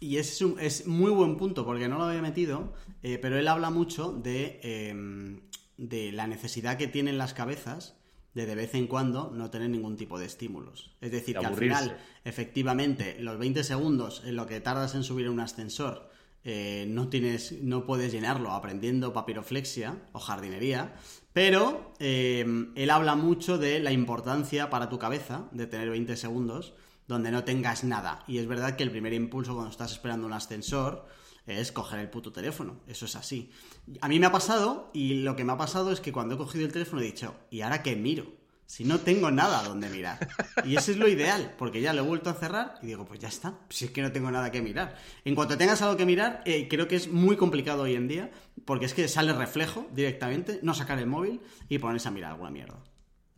Y 0.00 0.16
es, 0.16 0.42
un, 0.42 0.58
es 0.58 0.84
muy 0.84 1.12
buen 1.12 1.36
punto 1.36 1.64
porque 1.64 1.86
no 1.86 1.96
lo 1.96 2.04
había 2.06 2.22
metido, 2.22 2.72
eh, 3.04 3.18
pero 3.22 3.38
él 3.38 3.46
habla 3.46 3.70
mucho 3.70 4.10
de, 4.10 4.58
em, 4.64 5.42
de 5.76 6.10
la 6.10 6.26
necesidad 6.26 6.76
que 6.76 6.88
tienen 6.88 7.18
las 7.18 7.34
cabezas 7.34 7.99
de 8.34 8.46
de 8.46 8.54
vez 8.54 8.74
en 8.74 8.86
cuando 8.86 9.30
no 9.34 9.50
tener 9.50 9.70
ningún 9.70 9.96
tipo 9.96 10.18
de 10.18 10.26
estímulos. 10.26 10.92
Es 11.00 11.10
decir, 11.10 11.36
que 11.38 11.46
al 11.46 11.56
final, 11.56 11.98
efectivamente, 12.24 13.16
los 13.18 13.38
20 13.38 13.64
segundos 13.64 14.22
en 14.24 14.36
lo 14.36 14.46
que 14.46 14.60
tardas 14.60 14.94
en 14.94 15.02
subir 15.02 15.28
un 15.28 15.40
ascensor, 15.40 16.10
eh, 16.42 16.86
no 16.88 17.08
tienes, 17.08 17.52
no 17.60 17.84
puedes 17.84 18.12
llenarlo 18.12 18.52
aprendiendo 18.52 19.12
papiroflexia 19.12 19.96
o 20.12 20.20
jardinería, 20.20 20.94
pero 21.32 21.92
em, 21.98 22.72
él 22.76 22.90
habla 22.90 23.14
mucho 23.14 23.58
de 23.58 23.78
la 23.80 23.92
importancia 23.92 24.70
para 24.70 24.88
tu 24.88 24.98
cabeza 24.98 25.48
de 25.52 25.66
tener 25.66 25.90
20 25.90 26.16
segundos 26.16 26.72
donde 27.06 27.30
no 27.30 27.44
tengas 27.44 27.84
nada. 27.84 28.24
Y 28.26 28.38
es 28.38 28.46
verdad 28.46 28.76
que 28.76 28.84
el 28.84 28.90
primer 28.90 29.12
impulso 29.12 29.54
cuando 29.54 29.70
estás 29.70 29.92
esperando 29.92 30.26
un 30.26 30.32
ascensor 30.32 31.06
es 31.58 31.72
coger 31.72 32.00
el 32.00 32.10
puto 32.10 32.32
teléfono. 32.32 32.80
Eso 32.86 33.06
es 33.06 33.16
así. 33.16 33.50
A 34.00 34.08
mí 34.08 34.20
me 34.20 34.26
ha 34.26 34.32
pasado 34.32 34.90
y 34.92 35.22
lo 35.22 35.34
que 35.36 35.44
me 35.44 35.52
ha 35.52 35.56
pasado 35.56 35.90
es 35.90 36.00
que 36.00 36.12
cuando 36.12 36.34
he 36.34 36.38
cogido 36.38 36.66
el 36.66 36.72
teléfono 36.72 37.02
he 37.02 37.06
dicho, 37.06 37.34
¿y 37.50 37.62
ahora 37.62 37.82
qué 37.82 37.96
miro? 37.96 38.26
Si 38.66 38.84
no 38.84 39.00
tengo 39.00 39.32
nada 39.32 39.64
donde 39.64 39.88
mirar. 39.88 40.28
Y 40.64 40.76
eso 40.76 40.92
es 40.92 40.96
lo 40.96 41.08
ideal, 41.08 41.54
porque 41.58 41.80
ya 41.80 41.92
lo 41.92 42.02
he 42.02 42.06
vuelto 42.06 42.30
a 42.30 42.34
cerrar 42.34 42.74
y 42.82 42.86
digo, 42.86 43.04
pues 43.04 43.18
ya 43.18 43.26
está, 43.26 43.58
si 43.68 43.86
es 43.86 43.90
que 43.90 44.00
no 44.00 44.12
tengo 44.12 44.30
nada 44.30 44.52
que 44.52 44.62
mirar. 44.62 44.96
En 45.24 45.34
cuanto 45.34 45.58
tengas 45.58 45.82
algo 45.82 45.96
que 45.96 46.06
mirar, 46.06 46.42
eh, 46.44 46.68
creo 46.68 46.86
que 46.86 46.94
es 46.94 47.08
muy 47.08 47.36
complicado 47.36 47.82
hoy 47.82 47.96
en 47.96 48.06
día, 48.06 48.30
porque 48.64 48.86
es 48.86 48.94
que 48.94 49.08
sale 49.08 49.32
reflejo 49.32 49.88
directamente, 49.92 50.60
no 50.62 50.74
sacar 50.74 51.00
el 51.00 51.08
móvil 51.08 51.40
y 51.68 51.78
ponerse 51.78 52.06
a 52.06 52.10
mirar 52.12 52.30
alguna 52.30 52.50
mierda. 52.50 52.80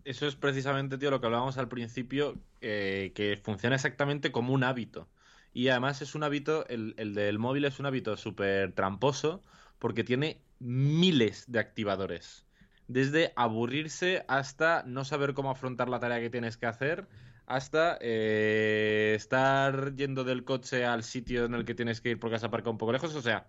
Eso 0.04 0.26
es 0.26 0.34
precisamente, 0.34 0.98
tío, 0.98 1.10
lo 1.10 1.20
que 1.20 1.26
hablábamos 1.26 1.56
al 1.56 1.68
principio, 1.68 2.36
eh, 2.60 3.12
que 3.14 3.40
funciona 3.42 3.76
exactamente 3.76 4.32
como 4.32 4.52
un 4.52 4.64
hábito. 4.64 5.08
Y 5.52 5.68
además 5.68 6.02
es 6.02 6.14
un 6.14 6.22
hábito, 6.22 6.66
el, 6.68 6.94
el 6.96 7.14
del 7.14 7.38
móvil 7.38 7.64
es 7.64 7.78
un 7.78 7.86
hábito 7.86 8.16
súper 8.16 8.72
tramposo, 8.72 9.42
porque 9.78 10.04
tiene 10.04 10.40
miles 10.60 11.44
de 11.48 11.58
activadores 11.58 12.46
desde 12.92 13.32
aburrirse 13.36 14.24
hasta 14.28 14.82
no 14.86 15.04
saber 15.04 15.34
cómo 15.34 15.50
afrontar 15.50 15.88
la 15.88 16.00
tarea 16.00 16.20
que 16.20 16.30
tienes 16.30 16.56
que 16.56 16.66
hacer, 16.66 17.06
hasta 17.46 17.98
eh, 18.00 19.14
estar 19.16 19.94
yendo 19.96 20.24
del 20.24 20.44
coche 20.44 20.84
al 20.84 21.02
sitio 21.02 21.44
en 21.46 21.54
el 21.54 21.64
que 21.64 21.74
tienes 21.74 22.00
que 22.00 22.10
ir 22.10 22.20
porque 22.20 22.36
has 22.36 22.44
aparcado 22.44 22.70
un 22.70 22.78
poco 22.78 22.92
lejos. 22.92 23.14
O 23.14 23.22
sea, 23.22 23.48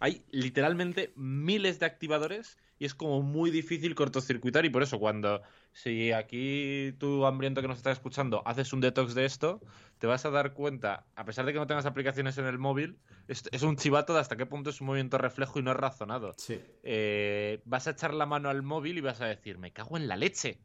hay 0.00 0.24
literalmente 0.30 1.12
miles 1.16 1.78
de 1.78 1.86
activadores 1.86 2.58
y 2.78 2.84
es 2.84 2.94
como 2.94 3.22
muy 3.22 3.50
difícil 3.50 3.94
cortocircuitar 3.94 4.64
y 4.64 4.70
por 4.70 4.82
eso 4.82 4.98
cuando 4.98 5.42
si 5.72 6.12
aquí 6.12 6.94
tú 6.98 7.26
hambriento 7.26 7.60
que 7.60 7.68
nos 7.68 7.78
estás 7.78 7.98
escuchando 7.98 8.42
haces 8.46 8.72
un 8.72 8.80
detox 8.80 9.14
de 9.14 9.24
esto, 9.24 9.60
te 9.98 10.06
vas 10.06 10.24
a 10.24 10.30
dar 10.30 10.52
cuenta, 10.52 11.06
a 11.16 11.24
pesar 11.24 11.44
de 11.44 11.52
que 11.52 11.58
no 11.58 11.66
tengas 11.66 11.86
aplicaciones 11.86 12.38
en 12.38 12.46
el 12.46 12.58
móvil, 12.58 12.98
es, 13.26 13.62
un 13.62 13.76
chivato 13.76 14.14
de 14.14 14.20
hasta 14.20 14.36
qué 14.36 14.46
punto 14.46 14.70
es 14.70 14.80
un 14.80 14.86
movimiento 14.86 15.18
reflejo 15.18 15.58
y 15.58 15.62
no 15.62 15.72
es 15.72 15.76
razonado. 15.76 16.34
Sí. 16.36 16.60
Eh, 16.84 17.60
vas 17.64 17.86
a 17.88 17.90
echar 17.90 18.14
la 18.14 18.26
mano 18.26 18.48
al 18.48 18.62
móvil 18.62 18.98
y 18.98 19.00
vas 19.00 19.20
a 19.20 19.26
decir, 19.26 19.58
me 19.58 19.72
cago 19.72 19.96
en 19.96 20.08
la 20.08 20.16
leche. 20.16 20.60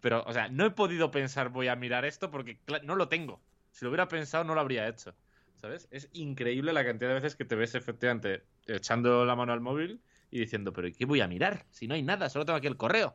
Pero, 0.00 0.22
o 0.26 0.32
sea, 0.32 0.48
no 0.48 0.66
he 0.66 0.70
podido 0.70 1.10
pensar 1.10 1.48
voy 1.48 1.68
a 1.68 1.76
mirar 1.76 2.04
esto 2.04 2.30
porque 2.30 2.60
no 2.84 2.94
lo 2.94 3.08
tengo. 3.08 3.40
Si 3.72 3.84
lo 3.84 3.90
hubiera 3.90 4.08
pensado 4.08 4.44
no 4.44 4.54
lo 4.54 4.60
habría 4.60 4.88
hecho. 4.88 5.14
¿Sabes? 5.56 5.88
Es 5.90 6.10
increíble 6.12 6.72
la 6.74 6.84
cantidad 6.84 7.08
de 7.08 7.14
veces 7.14 7.34
que 7.34 7.46
te 7.46 7.56
ves 7.56 7.74
efectivamente 7.74 8.44
echando 8.66 9.24
la 9.24 9.34
mano 9.34 9.54
al 9.54 9.60
móvil 9.60 10.02
y 10.30 10.40
diciendo, 10.40 10.72
pero 10.72 10.88
¿qué 10.96 11.04
voy 11.04 11.20
a 11.20 11.28
mirar? 11.28 11.66
Si 11.70 11.86
no 11.86 11.94
hay 11.94 12.02
nada, 12.02 12.28
solo 12.28 12.44
tengo 12.44 12.58
aquí 12.58 12.66
el 12.66 12.76
correo. 12.76 13.14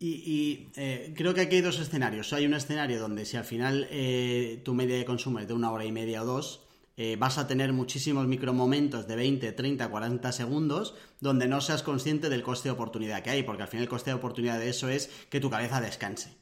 Y, 0.00 0.68
eh, 0.76 1.14
creo 1.16 1.32
que 1.32 1.42
aquí 1.42 1.56
hay 1.56 1.62
dos 1.62 1.78
escenarios. 1.78 2.32
Hay 2.32 2.44
un 2.44 2.54
escenario 2.54 3.00
donde 3.00 3.24
si 3.24 3.36
al 3.36 3.44
final 3.44 3.86
eh, 3.90 4.60
tu 4.64 4.74
media 4.74 4.96
de 4.96 5.04
consumo 5.04 5.38
es 5.38 5.48
de 5.48 5.54
una 5.54 5.70
hora 5.70 5.84
y 5.84 5.92
media 5.92 6.22
o 6.22 6.26
dos, 6.26 6.64
eh, 6.96 7.16
vas 7.18 7.38
a 7.38 7.46
tener 7.48 7.72
muchísimos 7.72 8.26
micromomentos 8.26 9.08
de 9.08 9.16
20, 9.16 9.52
30, 9.52 9.88
40 9.88 10.32
segundos 10.32 10.94
donde 11.20 11.48
no 11.48 11.60
seas 11.60 11.82
consciente 11.82 12.28
del 12.28 12.42
coste 12.42 12.68
de 12.68 12.74
oportunidad 12.74 13.22
que 13.22 13.30
hay, 13.30 13.42
porque 13.42 13.62
al 13.62 13.68
final 13.68 13.84
el 13.84 13.88
coste 13.88 14.10
de 14.10 14.14
oportunidad 14.14 14.58
de 14.58 14.68
eso 14.68 14.88
es 14.88 15.08
que 15.28 15.40
tu 15.40 15.50
cabeza 15.50 15.80
descanse. 15.80 16.36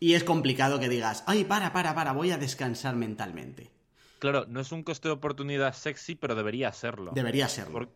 Y 0.00 0.14
es 0.14 0.24
complicado 0.24 0.78
que 0.78 0.88
digas, 0.88 1.24
ay, 1.26 1.44
para, 1.44 1.72
para, 1.72 1.94
para, 1.94 2.12
voy 2.12 2.30
a 2.30 2.38
descansar 2.38 2.94
mentalmente. 2.94 3.70
Claro, 4.18 4.46
no 4.48 4.60
es 4.60 4.72
un 4.72 4.82
coste 4.82 5.08
de 5.08 5.14
oportunidad 5.14 5.74
sexy, 5.74 6.14
pero 6.14 6.34
debería 6.34 6.72
serlo. 6.72 7.12
Debería 7.14 7.48
serlo. 7.48 7.72
porque 7.72 7.92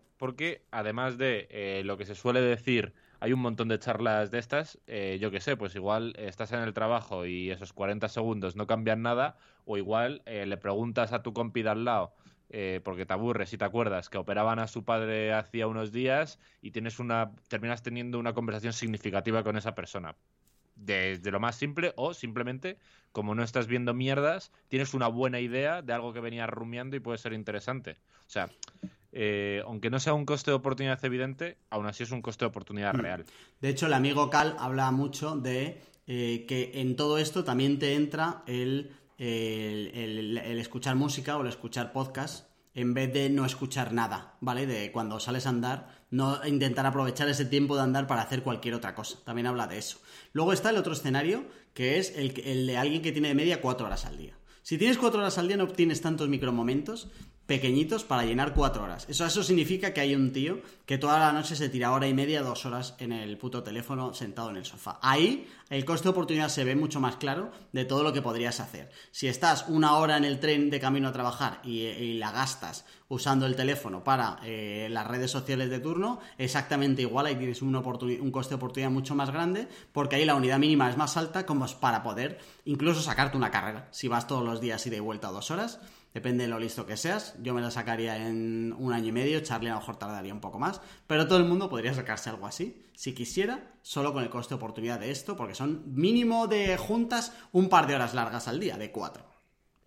además 0.70 1.18
de 1.18 1.82
lo 1.84 1.96
que 1.96 2.06
se 2.06 2.14
suele 2.14 2.40
decir 2.40 2.94
hay 3.22 3.32
un 3.32 3.38
montón 3.38 3.68
de 3.68 3.78
charlas 3.78 4.32
de 4.32 4.40
estas, 4.40 4.80
eh, 4.88 5.16
yo 5.20 5.30
qué 5.30 5.40
sé, 5.40 5.56
pues 5.56 5.76
igual 5.76 6.12
estás 6.18 6.50
en 6.50 6.58
el 6.58 6.74
trabajo 6.74 7.24
y 7.24 7.52
esos 7.52 7.72
40 7.72 8.08
segundos 8.08 8.56
no 8.56 8.66
cambian 8.66 9.00
nada, 9.00 9.36
o 9.64 9.76
igual 9.76 10.22
eh, 10.26 10.44
le 10.44 10.56
preguntas 10.56 11.12
a 11.12 11.22
tu 11.22 11.32
compi 11.32 11.62
de 11.62 11.68
al 11.68 11.84
lado, 11.84 12.12
eh, 12.50 12.80
porque 12.82 13.06
te 13.06 13.12
aburres 13.12 13.50
si 13.50 13.56
te 13.56 13.64
acuerdas, 13.64 14.08
que 14.08 14.18
operaban 14.18 14.58
a 14.58 14.66
su 14.66 14.84
padre 14.84 15.32
hacía 15.32 15.68
unos 15.68 15.92
días 15.92 16.40
y 16.62 16.72
tienes 16.72 16.98
una, 16.98 17.30
terminas 17.46 17.84
teniendo 17.84 18.18
una 18.18 18.34
conversación 18.34 18.72
significativa 18.72 19.44
con 19.44 19.56
esa 19.56 19.76
persona. 19.76 20.16
Desde 20.74 21.30
lo 21.30 21.38
más 21.38 21.54
simple, 21.54 21.92
o 21.94 22.14
simplemente, 22.14 22.76
como 23.12 23.36
no 23.36 23.44
estás 23.44 23.68
viendo 23.68 23.94
mierdas, 23.94 24.50
tienes 24.66 24.94
una 24.94 25.06
buena 25.06 25.38
idea 25.38 25.80
de 25.80 25.92
algo 25.92 26.12
que 26.12 26.18
venías 26.18 26.50
rumiando 26.50 26.96
y 26.96 27.00
puede 27.00 27.18
ser 27.18 27.34
interesante. 27.34 27.98
O 28.26 28.30
sea, 28.30 28.48
eh, 29.12 29.62
aunque 29.66 29.90
no 29.90 30.00
sea 30.00 30.14
un 30.14 30.24
coste 30.24 30.50
de 30.50 30.56
oportunidad 30.56 31.04
evidente, 31.04 31.58
aún 31.68 31.86
así 31.86 32.02
es 32.02 32.10
un 32.10 32.22
coste 32.22 32.44
de 32.44 32.48
oportunidad 32.48 32.94
mm. 32.94 33.00
real. 33.00 33.24
De 33.60 33.68
hecho, 33.68 33.86
el 33.86 33.92
amigo 33.92 34.30
Cal 34.30 34.56
habla 34.58 34.90
mucho 34.90 35.36
de 35.36 35.82
eh, 36.06 36.46
que 36.48 36.72
en 36.74 36.96
todo 36.96 37.18
esto 37.18 37.44
también 37.44 37.78
te 37.78 37.94
entra 37.94 38.42
el, 38.46 38.90
el, 39.18 40.58
escuchar 40.58 40.96
música 40.96 41.36
o 41.36 41.42
el 41.42 41.48
escuchar 41.48 41.92
podcast 41.92 42.48
en 42.74 42.94
vez 42.94 43.12
de 43.12 43.28
no 43.28 43.44
escuchar 43.44 43.92
nada, 43.92 44.38
¿vale? 44.40 44.66
De 44.66 44.90
cuando 44.92 45.20
sales 45.20 45.44
a 45.44 45.50
andar, 45.50 46.04
no 46.10 46.44
intentar 46.46 46.86
aprovechar 46.86 47.28
ese 47.28 47.44
tiempo 47.44 47.76
de 47.76 47.82
andar 47.82 48.06
para 48.06 48.22
hacer 48.22 48.42
cualquier 48.42 48.74
otra 48.74 48.94
cosa. 48.94 49.18
También 49.24 49.46
habla 49.46 49.66
de 49.66 49.76
eso. 49.76 49.98
Luego 50.32 50.54
está 50.54 50.70
el 50.70 50.78
otro 50.78 50.94
escenario, 50.94 51.44
que 51.74 51.98
es 51.98 52.16
el, 52.16 52.32
el 52.46 52.66
de 52.66 52.78
alguien 52.78 53.02
que 53.02 53.12
tiene 53.12 53.28
de 53.28 53.34
media 53.34 53.60
cuatro 53.60 53.86
horas 53.86 54.06
al 54.06 54.16
día. 54.16 54.38
Si 54.62 54.78
tienes 54.78 54.96
cuatro 54.96 55.20
horas 55.20 55.36
al 55.38 55.48
día 55.48 55.56
no 55.56 55.64
obtienes 55.64 56.00
tantos 56.00 56.28
micromomentos, 56.28 57.10
pequeñitos 57.52 58.02
para 58.02 58.24
llenar 58.24 58.54
cuatro 58.54 58.84
horas. 58.84 59.04
Eso, 59.10 59.26
eso 59.26 59.42
significa 59.42 59.92
que 59.92 60.00
hay 60.00 60.14
un 60.14 60.32
tío 60.32 60.62
que 60.86 60.96
toda 60.96 61.18
la 61.18 61.32
noche 61.32 61.54
se 61.54 61.68
tira 61.68 61.92
hora 61.92 62.08
y 62.08 62.14
media, 62.14 62.40
dos 62.40 62.64
horas 62.64 62.94
en 62.98 63.12
el 63.12 63.36
puto 63.36 63.62
teléfono 63.62 64.14
sentado 64.14 64.48
en 64.48 64.56
el 64.56 64.64
sofá. 64.64 64.98
Ahí 65.02 65.46
el 65.68 65.84
coste 65.84 66.04
de 66.04 66.10
oportunidad 66.12 66.48
se 66.48 66.64
ve 66.64 66.74
mucho 66.74 66.98
más 66.98 67.16
claro 67.16 67.50
de 67.72 67.84
todo 67.84 68.04
lo 68.04 68.12
que 68.14 68.22
podrías 68.22 68.58
hacer. 68.58 68.90
Si 69.10 69.28
estás 69.28 69.66
una 69.68 69.96
hora 69.96 70.16
en 70.16 70.24
el 70.24 70.40
tren 70.40 70.70
de 70.70 70.80
camino 70.80 71.08
a 71.08 71.12
trabajar 71.12 71.60
y, 71.62 72.14
la 72.14 72.30
gastas 72.30 72.86
usando 73.08 73.44
el 73.44 73.54
teléfono 73.54 74.02
para 74.02 74.38
eh, 74.44 74.88
las 74.90 75.06
redes 75.06 75.30
sociales 75.30 75.68
de 75.68 75.80
turno, 75.80 76.20
exactamente 76.38 77.02
igual, 77.02 77.26
ahí 77.26 77.36
tienes 77.36 77.60
un, 77.60 77.72
coste 78.32 78.50
de 78.50 78.54
oportunidad 78.56 78.90
mucho 78.90 79.14
más 79.14 79.30
grande, 79.30 79.68
porque 79.92 80.16
ahí 80.16 80.24
la 80.24 80.34
unidad 80.34 80.58
mínima 80.58 80.88
es 80.88 80.96
más 80.96 81.18
alta 81.18 81.44
como 81.44 81.66
es 81.66 81.74
para 81.74 82.02
poder 82.02 82.38
incluso 82.64 83.02
sacarte 83.02 83.36
una 83.36 83.50
carrera. 83.50 83.88
Si 83.90 84.08
vas 84.08 84.26
todos 84.26 84.42
los 84.42 84.60
días 84.62 84.86
y 84.86 84.90
de 84.90 85.00
vuelta 85.00 85.28
dos 85.28 85.50
horas, 85.50 85.80
Depende 86.14 86.44
de 86.44 86.50
lo 86.50 86.58
listo 86.58 86.86
que 86.86 86.96
seas. 86.96 87.34
Yo 87.42 87.54
me 87.54 87.60
la 87.60 87.70
sacaría 87.70 88.16
en 88.16 88.74
un 88.78 88.92
año 88.92 89.08
y 89.08 89.12
medio. 89.12 89.40
Charlie 89.40 89.70
a 89.70 89.74
lo 89.74 89.80
mejor 89.80 89.96
tardaría 89.96 90.34
un 90.34 90.40
poco 90.40 90.58
más. 90.58 90.80
Pero 91.06 91.26
todo 91.26 91.38
el 91.38 91.44
mundo 91.44 91.70
podría 91.70 91.94
sacarse 91.94 92.30
algo 92.30 92.46
así. 92.46 92.84
Si 92.94 93.14
quisiera, 93.14 93.72
solo 93.82 94.12
con 94.12 94.22
el 94.22 94.30
coste 94.30 94.54
de 94.54 94.56
oportunidad 94.56 95.00
de 95.00 95.10
esto. 95.10 95.36
Porque 95.36 95.54
son 95.54 95.82
mínimo 95.94 96.46
de 96.48 96.76
juntas 96.76 97.36
un 97.52 97.68
par 97.68 97.86
de 97.86 97.94
horas 97.94 98.14
largas 98.14 98.48
al 98.48 98.60
día, 98.60 98.76
de 98.76 98.90
cuatro. 98.90 99.24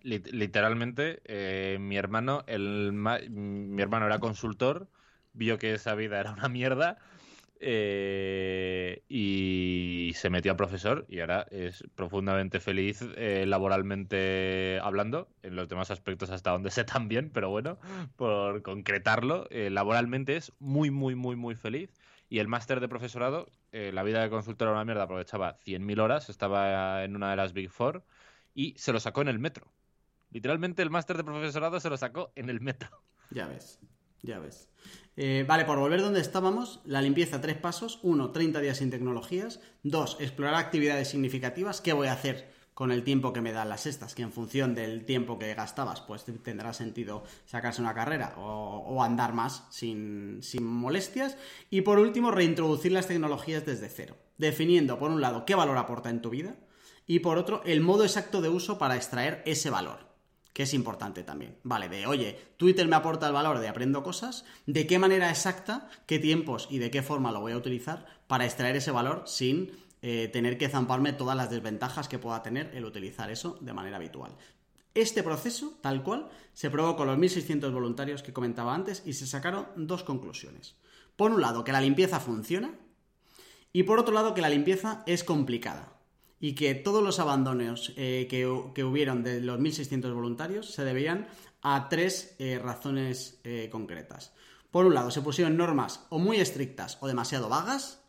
Literalmente, 0.02 1.20
eh, 1.24 1.78
mi 1.80 1.96
hermano, 1.96 2.44
el, 2.46 2.92
mi 2.92 3.82
hermano 3.82 4.06
era 4.06 4.20
consultor, 4.20 4.88
vio 5.32 5.58
que 5.58 5.74
esa 5.74 5.96
vida 5.96 6.20
era 6.20 6.32
una 6.32 6.48
mierda 6.48 6.98
eh, 7.60 9.02
y 9.08 10.12
se 10.14 10.30
metió 10.30 10.52
a 10.52 10.56
profesor 10.56 11.06
y 11.08 11.20
ahora 11.20 11.46
es 11.50 11.84
profundamente 11.94 12.60
feliz 12.60 13.04
eh, 13.16 13.44
laboralmente 13.46 14.78
hablando, 14.82 15.28
en 15.42 15.56
los 15.56 15.68
demás 15.68 15.90
aspectos 15.90 16.30
hasta 16.30 16.50
donde 16.50 16.70
sé 16.70 16.84
también, 16.84 17.30
pero 17.30 17.50
bueno, 17.50 17.78
por 18.16 18.62
concretarlo, 18.62 19.46
eh, 19.50 19.70
laboralmente 19.70 20.36
es 20.36 20.52
muy, 20.58 20.90
muy, 20.90 21.14
muy, 21.14 21.36
muy 21.36 21.54
feliz. 21.54 21.92
Y 22.28 22.40
el 22.40 22.48
máster 22.48 22.80
de 22.80 22.88
profesorado, 22.88 23.48
la 23.70 24.02
vida 24.02 24.20
de 24.20 24.30
consultor 24.30 24.66
era 24.66 24.74
una 24.74 24.84
mierda, 24.84 25.04
aprovechaba 25.04 25.56
100.000 25.58 26.00
horas, 26.00 26.28
estaba 26.28 27.04
en 27.04 27.14
una 27.14 27.30
de 27.30 27.36
las 27.36 27.52
Big 27.52 27.70
Four 27.70 28.02
y 28.52 28.74
se 28.76 28.92
lo 28.92 28.98
sacó 28.98 29.20
en 29.20 29.28
el 29.28 29.38
metro. 29.38 29.70
Literalmente 30.32 30.82
el 30.82 30.90
máster 30.90 31.16
de 31.16 31.22
profesorado 31.22 31.78
se 31.78 31.88
lo 31.88 31.96
sacó 31.96 32.32
en 32.34 32.50
el 32.50 32.60
metro. 32.60 32.90
Ya 33.30 33.46
ves. 33.46 33.78
Ya 34.22 34.40
ves. 34.40 34.68
Eh, 35.18 35.46
vale, 35.48 35.64
por 35.64 35.78
volver 35.78 36.02
donde 36.02 36.20
estábamos, 36.20 36.80
la 36.84 37.00
limpieza 37.00 37.40
tres 37.40 37.56
pasos. 37.56 37.98
Uno, 38.02 38.32
30 38.32 38.60
días 38.60 38.78
sin 38.78 38.90
tecnologías. 38.90 39.60
Dos, 39.82 40.18
explorar 40.20 40.56
actividades 40.56 41.08
significativas. 41.08 41.80
¿Qué 41.80 41.94
voy 41.94 42.08
a 42.08 42.12
hacer 42.12 42.54
con 42.74 42.92
el 42.92 43.02
tiempo 43.02 43.32
que 43.32 43.40
me 43.40 43.52
dan 43.52 43.70
las 43.70 43.86
estas? 43.86 44.14
Que 44.14 44.22
en 44.22 44.32
función 44.32 44.74
del 44.74 45.06
tiempo 45.06 45.38
que 45.38 45.54
gastabas, 45.54 46.02
pues 46.02 46.26
tendrá 46.42 46.74
sentido 46.74 47.24
sacarse 47.46 47.80
una 47.80 47.94
carrera 47.94 48.34
o, 48.36 49.02
andar 49.02 49.32
más 49.32 49.64
sin, 49.70 50.42
sin 50.42 50.64
molestias. 50.64 51.38
Y 51.70 51.80
por 51.80 51.98
último, 51.98 52.30
reintroducir 52.30 52.92
las 52.92 53.06
tecnologías 53.06 53.64
desde 53.64 53.88
cero. 53.88 54.16
Definiendo, 54.36 54.98
por 54.98 55.10
un 55.10 55.22
lado, 55.22 55.46
qué 55.46 55.54
valor 55.54 55.78
aporta 55.78 56.10
en 56.10 56.20
tu 56.20 56.28
vida. 56.28 56.56
Y 57.06 57.20
por 57.20 57.38
otro, 57.38 57.62
el 57.64 57.80
modo 57.80 58.04
exacto 58.04 58.42
de 58.42 58.50
uso 58.50 58.76
para 58.76 58.96
extraer 58.96 59.42
ese 59.46 59.70
valor 59.70 60.05
que 60.56 60.62
es 60.62 60.72
importante 60.72 61.22
también. 61.22 61.58
Vale, 61.64 61.90
de 61.90 62.06
oye, 62.06 62.34
Twitter 62.56 62.88
me 62.88 62.96
aporta 62.96 63.26
el 63.26 63.34
valor 63.34 63.58
de 63.58 63.68
aprendo 63.68 64.02
cosas, 64.02 64.46
de 64.64 64.86
qué 64.86 64.98
manera 64.98 65.28
exacta, 65.28 65.90
qué 66.06 66.18
tiempos 66.18 66.66
y 66.70 66.78
de 66.78 66.90
qué 66.90 67.02
forma 67.02 67.30
lo 67.30 67.42
voy 67.42 67.52
a 67.52 67.58
utilizar 67.58 68.06
para 68.26 68.46
extraer 68.46 68.74
ese 68.74 68.90
valor 68.90 69.24
sin 69.26 69.70
eh, 70.00 70.30
tener 70.32 70.56
que 70.56 70.70
zamparme 70.70 71.12
todas 71.12 71.36
las 71.36 71.50
desventajas 71.50 72.08
que 72.08 72.18
pueda 72.18 72.42
tener 72.42 72.74
el 72.74 72.86
utilizar 72.86 73.30
eso 73.30 73.58
de 73.60 73.74
manera 73.74 73.98
habitual. 73.98 74.34
Este 74.94 75.22
proceso, 75.22 75.78
tal 75.82 76.02
cual, 76.02 76.30
se 76.54 76.70
probó 76.70 76.96
con 76.96 77.06
los 77.06 77.18
1.600 77.18 77.70
voluntarios 77.70 78.22
que 78.22 78.32
comentaba 78.32 78.74
antes 78.74 79.02
y 79.04 79.12
se 79.12 79.26
sacaron 79.26 79.66
dos 79.76 80.04
conclusiones. 80.04 80.74
Por 81.16 81.32
un 81.32 81.42
lado, 81.42 81.64
que 81.64 81.72
la 81.72 81.82
limpieza 81.82 82.18
funciona 82.18 82.78
y 83.74 83.82
por 83.82 83.98
otro 83.98 84.14
lado, 84.14 84.32
que 84.32 84.40
la 84.40 84.48
limpieza 84.48 85.02
es 85.04 85.22
complicada 85.22 85.95
y 86.40 86.54
que 86.54 86.74
todos 86.74 87.02
los 87.02 87.18
abandonos 87.18 87.92
eh, 87.96 88.26
que, 88.28 88.46
hubieron 88.84 89.22
de 89.22 89.40
los 89.40 89.58
1.600 89.58 90.12
voluntarios 90.12 90.70
se 90.70 90.84
debían 90.84 91.28
a 91.62 91.88
tres 91.88 92.36
eh, 92.38 92.58
razones 92.62 93.40
eh, 93.44 93.68
concretas. 93.70 94.32
Por 94.70 94.86
un 94.86 94.94
lado, 94.94 95.10
se 95.10 95.22
pusieron 95.22 95.56
normas 95.56 96.06
o 96.10 96.18
muy 96.18 96.38
estrictas 96.38 96.98
o 97.00 97.08
demasiado 97.08 97.48
vagas. 97.48 98.02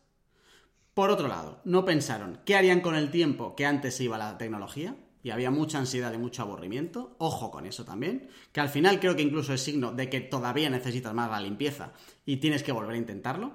Por 0.92 1.10
otro 1.10 1.28
lado, 1.28 1.60
no 1.64 1.84
pensaron 1.84 2.40
qué 2.44 2.56
harían 2.56 2.80
con 2.80 2.94
el 2.94 3.10
tiempo 3.10 3.54
que 3.56 3.64
antes 3.64 4.00
iba 4.00 4.18
la 4.18 4.36
tecnología 4.36 4.96
y 5.22 5.30
había 5.30 5.50
mucha 5.50 5.78
ansiedad 5.78 6.12
y 6.12 6.18
mucho 6.18 6.42
aburrimiento. 6.42 7.16
Ojo 7.18 7.50
con 7.50 7.66
eso 7.66 7.84
también, 7.84 8.28
que 8.52 8.60
al 8.60 8.68
final 8.68 9.00
creo 9.00 9.16
que 9.16 9.22
incluso 9.22 9.52
es 9.52 9.62
signo 9.62 9.92
de 9.92 10.08
que 10.08 10.20
todavía 10.20 10.70
necesitas 10.70 11.14
más 11.14 11.30
la 11.30 11.40
limpieza 11.40 11.92
y 12.26 12.36
tienes 12.36 12.62
que 12.62 12.72
volver 12.72 12.94
a 12.94 12.98
intentarlo. 12.98 13.52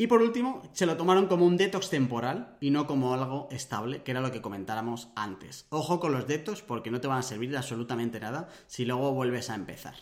Y 0.00 0.06
por 0.06 0.22
último, 0.22 0.62
se 0.72 0.86
lo 0.86 0.96
tomaron 0.96 1.26
como 1.26 1.44
un 1.44 1.58
detox 1.58 1.90
temporal 1.90 2.56
y 2.58 2.70
no 2.70 2.86
como 2.86 3.12
algo 3.12 3.48
estable, 3.50 4.02
que 4.02 4.12
era 4.12 4.22
lo 4.22 4.32
que 4.32 4.40
comentáramos 4.40 5.08
antes. 5.14 5.66
Ojo 5.68 6.00
con 6.00 6.12
los 6.12 6.26
detox 6.26 6.62
porque 6.62 6.90
no 6.90 7.02
te 7.02 7.06
van 7.06 7.18
a 7.18 7.22
servir 7.22 7.50
de 7.50 7.58
absolutamente 7.58 8.18
nada 8.18 8.48
si 8.66 8.86
luego 8.86 9.12
vuelves 9.12 9.50
a 9.50 9.56
empezar. 9.56 9.96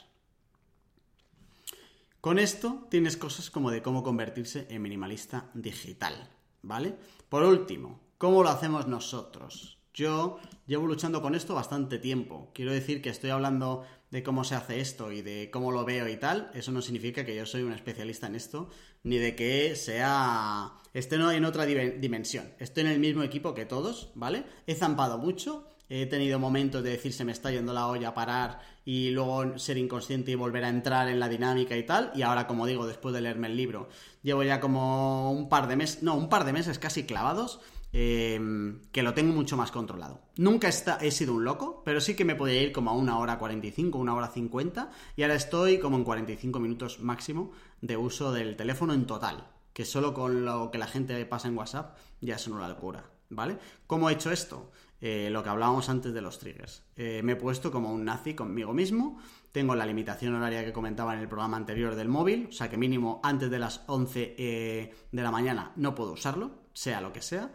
Con 2.20 2.38
esto 2.38 2.86
tienes 2.88 3.16
cosas 3.16 3.50
como 3.50 3.72
de 3.72 3.82
cómo 3.82 4.04
convertirse 4.04 4.68
en 4.70 4.82
minimalista 4.82 5.50
digital, 5.52 6.30
¿vale? 6.62 6.94
Por 7.28 7.42
último, 7.42 7.98
¿cómo 8.18 8.44
lo 8.44 8.50
hacemos 8.50 8.86
nosotros? 8.86 9.77
Yo 9.94 10.38
llevo 10.66 10.86
luchando 10.86 11.22
con 11.22 11.34
esto 11.34 11.54
bastante 11.54 11.98
tiempo. 11.98 12.50
Quiero 12.54 12.72
decir 12.72 13.02
que 13.02 13.10
estoy 13.10 13.30
hablando 13.30 13.84
de 14.10 14.22
cómo 14.22 14.44
se 14.44 14.54
hace 14.54 14.80
esto 14.80 15.12
y 15.12 15.22
de 15.22 15.50
cómo 15.50 15.72
lo 15.72 15.84
veo 15.84 16.08
y 16.08 16.16
tal. 16.16 16.50
Eso 16.54 16.72
no 16.72 16.82
significa 16.82 17.24
que 17.24 17.34
yo 17.34 17.46
soy 17.46 17.62
un 17.62 17.72
especialista 17.72 18.26
en 18.26 18.34
esto, 18.34 18.70
ni 19.02 19.18
de 19.18 19.34
que 19.34 19.76
sea... 19.76 20.72
Esté 20.94 21.16
en 21.16 21.44
otra 21.44 21.66
dimensión. 21.66 22.52
Estoy 22.58 22.84
en 22.84 22.90
el 22.90 22.98
mismo 22.98 23.22
equipo 23.22 23.54
que 23.54 23.66
todos, 23.66 24.10
¿vale? 24.14 24.44
He 24.66 24.74
zampado 24.74 25.18
mucho, 25.18 25.68
he 25.88 26.06
tenido 26.06 26.38
momentos 26.38 26.82
de 26.82 26.90
decir 26.90 27.12
se 27.12 27.24
me 27.24 27.32
está 27.32 27.50
yendo 27.50 27.72
la 27.72 27.86
olla, 27.86 28.14
parar 28.14 28.60
y 28.84 29.10
luego 29.10 29.58
ser 29.58 29.76
inconsciente 29.78 30.30
y 30.30 30.34
volver 30.34 30.64
a 30.64 30.70
entrar 30.70 31.08
en 31.08 31.20
la 31.20 31.28
dinámica 31.28 31.76
y 31.76 31.84
tal. 31.84 32.10
Y 32.14 32.22
ahora, 32.22 32.46
como 32.46 32.66
digo, 32.66 32.86
después 32.86 33.14
de 33.14 33.20
leerme 33.20 33.48
el 33.48 33.56
libro, 33.56 33.88
llevo 34.22 34.42
ya 34.42 34.60
como 34.60 35.30
un 35.30 35.48
par 35.48 35.68
de 35.68 35.76
meses, 35.76 36.02
no, 36.02 36.14
un 36.14 36.28
par 36.28 36.44
de 36.44 36.52
meses 36.52 36.78
casi 36.78 37.04
clavados 37.04 37.60
Em, 37.90 38.82
que 38.92 39.02
lo 39.02 39.14
tengo 39.14 39.32
mucho 39.32 39.56
más 39.56 39.70
controlado. 39.70 40.20
Nunca 40.36 40.68
he 40.68 41.10
sido 41.10 41.32
un 41.32 41.44
loco, 41.44 41.82
pero 41.84 42.00
sí 42.02 42.14
que 42.14 42.26
me 42.26 42.34
podía 42.34 42.62
ir 42.62 42.72
como 42.72 42.90
a 42.90 42.94
una 42.94 43.18
hora 43.18 43.38
45, 43.38 43.98
una 43.98 44.14
hora 44.14 44.28
50, 44.28 44.90
y 45.16 45.22
ahora 45.22 45.34
estoy 45.34 45.78
como 45.78 45.96
en 45.96 46.04
45 46.04 46.60
minutos 46.60 47.00
máximo 47.00 47.52
de 47.80 47.96
uso 47.96 48.30
del 48.30 48.56
teléfono 48.56 48.92
en 48.92 49.06
total, 49.06 49.48
que 49.72 49.86
solo 49.86 50.12
con 50.12 50.44
lo 50.44 50.70
que 50.70 50.78
la 50.78 50.86
gente 50.86 51.24
pasa 51.24 51.48
en 51.48 51.56
WhatsApp 51.56 51.96
ya 52.20 52.36
es 52.36 52.46
una 52.46 52.68
locura, 52.68 53.10
¿vale? 53.30 53.58
¿Cómo 53.86 54.10
he 54.10 54.12
hecho 54.12 54.30
esto? 54.30 54.70
Eh, 55.00 55.28
lo 55.30 55.44
que 55.44 55.48
hablábamos 55.48 55.88
antes 55.88 56.12
de 56.12 56.20
los 56.20 56.40
triggers. 56.40 56.82
Eh, 56.96 57.22
me 57.22 57.32
he 57.32 57.36
puesto 57.36 57.70
como 57.70 57.92
un 57.92 58.04
nazi 58.04 58.34
conmigo 58.34 58.74
mismo, 58.74 59.18
tengo 59.52 59.76
la 59.76 59.86
limitación 59.86 60.34
horaria 60.34 60.64
que 60.64 60.72
comentaba 60.72 61.14
en 61.14 61.20
el 61.20 61.28
programa 61.28 61.56
anterior 61.56 61.94
del 61.94 62.08
móvil, 62.08 62.48
o 62.50 62.52
sea 62.52 62.68
que 62.68 62.76
mínimo 62.76 63.20
antes 63.22 63.48
de 63.48 63.60
las 63.60 63.82
11 63.86 64.34
eh, 64.36 64.94
de 65.10 65.22
la 65.22 65.30
mañana 65.30 65.72
no 65.76 65.94
puedo 65.94 66.12
usarlo, 66.12 66.64
sea 66.72 67.00
lo 67.00 67.12
que 67.12 67.22
sea. 67.22 67.52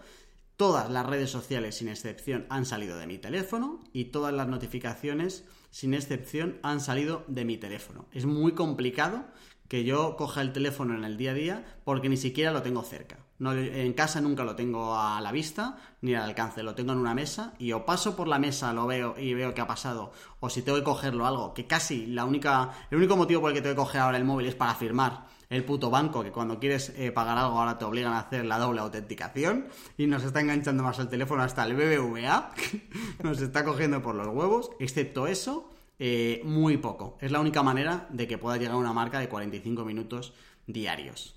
Todas 0.63 0.89
las 0.89 1.05
redes 1.05 1.29
sociales, 1.29 1.75
sin 1.75 1.89
excepción, 1.89 2.45
han 2.47 2.65
salido 2.65 2.97
de 2.97 3.05
mi 3.05 3.17
teléfono 3.17 3.81
y 3.91 4.05
todas 4.05 4.33
las 4.33 4.47
notificaciones, 4.47 5.43
sin 5.71 5.93
excepción, 5.93 6.57
han 6.63 6.79
salido 6.79 7.25
de 7.27 7.43
mi 7.43 7.57
teléfono. 7.57 8.05
Es 8.13 8.25
muy 8.25 8.53
complicado 8.53 9.25
que 9.67 9.83
yo 9.83 10.15
coja 10.15 10.39
el 10.39 10.53
teléfono 10.53 10.95
en 10.95 11.03
el 11.03 11.17
día 11.17 11.31
a 11.31 11.33
día 11.33 11.65
porque 11.83 12.07
ni 12.07 12.15
siquiera 12.15 12.53
lo 12.53 12.61
tengo 12.61 12.81
cerca. 12.81 13.17
en 13.41 13.91
casa 13.91 14.21
nunca 14.21 14.45
lo 14.45 14.55
tengo 14.55 14.97
a 14.97 15.19
la 15.19 15.33
vista 15.33 15.75
ni 15.99 16.15
al 16.15 16.23
alcance, 16.23 16.63
lo 16.63 16.75
tengo 16.75 16.93
en 16.93 16.99
una 16.99 17.13
mesa 17.13 17.55
y 17.59 17.73
o 17.73 17.83
paso 17.83 18.15
por 18.15 18.29
la 18.29 18.39
mesa, 18.39 18.71
lo 18.71 18.87
veo 18.87 19.15
y 19.19 19.33
veo 19.33 19.53
qué 19.53 19.59
ha 19.59 19.67
pasado, 19.67 20.13
o 20.39 20.49
si 20.49 20.61
tengo 20.61 20.77
que 20.77 20.85
cogerlo 20.85 21.25
algo, 21.25 21.53
que 21.53 21.67
casi 21.67 22.05
la 22.05 22.23
única, 22.23 22.71
el 22.89 22.99
único 22.99 23.17
motivo 23.17 23.41
por 23.41 23.49
el 23.49 23.55
que 23.57 23.61
tengo 23.61 23.75
que 23.75 23.81
coger 23.81 23.99
ahora 23.99 24.15
el 24.15 24.23
móvil 24.23 24.47
es 24.47 24.55
para 24.55 24.75
firmar 24.75 25.27
el 25.53 25.63
puto 25.63 25.89
banco, 25.91 26.23
que 26.23 26.31
cuando 26.31 26.59
quieres 26.59 26.93
eh, 26.97 27.11
pagar 27.11 27.37
algo 27.37 27.59
ahora 27.59 27.77
te 27.77 27.85
obligan 27.85 28.13
a 28.13 28.19
hacer 28.19 28.43
la 28.43 28.57
doble 28.57 28.81
autenticación 28.81 29.67
y 29.97 30.07
nos 30.07 30.23
está 30.23 30.41
enganchando 30.41 30.81
más 30.81 30.97
el 30.97 31.09
teléfono 31.09 31.43
hasta 31.43 31.63
el 31.63 31.75
BBVA, 31.75 32.51
nos 33.23 33.39
está 33.39 33.63
cogiendo 33.63 34.01
por 34.01 34.15
los 34.15 34.27
huevos, 34.27 34.71
excepto 34.79 35.27
eso, 35.27 35.69
eh, 35.99 36.41
muy 36.43 36.77
poco. 36.77 37.17
Es 37.21 37.31
la 37.31 37.39
única 37.39 37.61
manera 37.61 38.07
de 38.09 38.27
que 38.27 38.39
pueda 38.39 38.57
llegar 38.57 38.75
una 38.75 38.93
marca 38.93 39.19
de 39.19 39.29
45 39.29 39.85
minutos 39.85 40.33
diarios. 40.65 41.35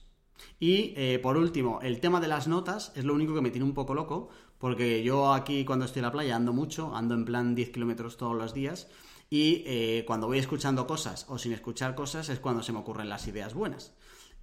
Y 0.58 0.94
eh, 0.96 1.18
por 1.22 1.36
último, 1.36 1.80
el 1.82 2.00
tema 2.00 2.20
de 2.20 2.28
las 2.28 2.48
notas 2.48 2.92
es 2.96 3.04
lo 3.04 3.14
único 3.14 3.34
que 3.34 3.42
me 3.42 3.50
tiene 3.50 3.66
un 3.66 3.74
poco 3.74 3.94
loco, 3.94 4.30
porque 4.59 5.02
yo 5.02 5.32
aquí 5.32 5.64
cuando 5.64 5.84
estoy 5.84 6.00
en 6.00 6.07
la 6.07 6.12
playa 6.12 6.36
ando 6.36 6.52
mucho, 6.52 6.94
ando 6.94 7.14
en 7.14 7.24
plan 7.24 7.54
10 7.54 7.70
kilómetros 7.70 8.16
todos 8.16 8.36
los 8.36 8.54
días, 8.54 8.88
y 9.28 10.02
cuando 10.04 10.28
voy 10.28 10.38
escuchando 10.38 10.86
cosas 10.86 11.26
o 11.28 11.36
sin 11.36 11.52
escuchar 11.52 11.96
cosas 11.96 12.28
es 12.28 12.38
cuando 12.38 12.62
se 12.62 12.72
me 12.72 12.78
ocurren 12.78 13.09
las 13.09 13.26
ideas 13.26 13.54
buenas. 13.54 13.92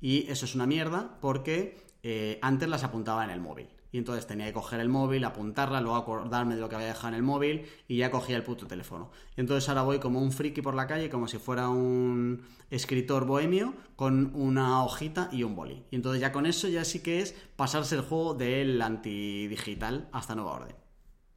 Y 0.03 0.29
eso 0.29 0.43
es 0.43 0.53
una 0.53 0.67
mierda 0.67 1.17
porque 1.21 1.77
eh, 2.03 2.37
antes 2.41 2.67
las 2.67 2.83
apuntaba 2.83 3.23
en 3.23 3.29
el 3.29 3.39
móvil. 3.39 3.69
Y 3.93 3.99
entonces 3.99 4.25
tenía 4.25 4.47
que 4.47 4.53
coger 4.53 4.79
el 4.79 4.89
móvil, 4.89 5.23
apuntarla, 5.23 5.79
luego 5.79 5.95
acordarme 5.95 6.55
de 6.55 6.61
lo 6.61 6.67
que 6.67 6.75
había 6.75 6.87
dejado 6.87 7.09
en 7.09 7.13
el 7.13 7.21
móvil 7.21 7.67
y 7.87 7.97
ya 7.97 8.09
cogía 8.09 8.35
el 8.35 8.43
puto 8.43 8.65
teléfono. 8.65 9.11
Y 9.37 9.41
entonces 9.41 9.69
ahora 9.69 9.83
voy 9.83 9.99
como 9.99 10.19
un 10.19 10.31
friki 10.31 10.63
por 10.63 10.73
la 10.73 10.87
calle, 10.87 11.11
como 11.11 11.27
si 11.27 11.37
fuera 11.37 11.69
un 11.69 12.41
escritor 12.71 13.27
bohemio, 13.27 13.75
con 13.95 14.31
una 14.33 14.83
hojita 14.83 15.29
y 15.31 15.43
un 15.43 15.55
boli. 15.55 15.83
Y 15.91 15.95
entonces 15.95 16.21
ya 16.21 16.31
con 16.31 16.47
eso 16.47 16.67
ya 16.67 16.83
sí 16.85 17.03
que 17.03 17.19
es 17.19 17.33
pasarse 17.55 17.93
el 17.93 18.01
juego 18.01 18.33
del 18.33 18.81
antidigital 18.81 20.09
hasta 20.11 20.33
nueva 20.33 20.53
orden. 20.53 20.75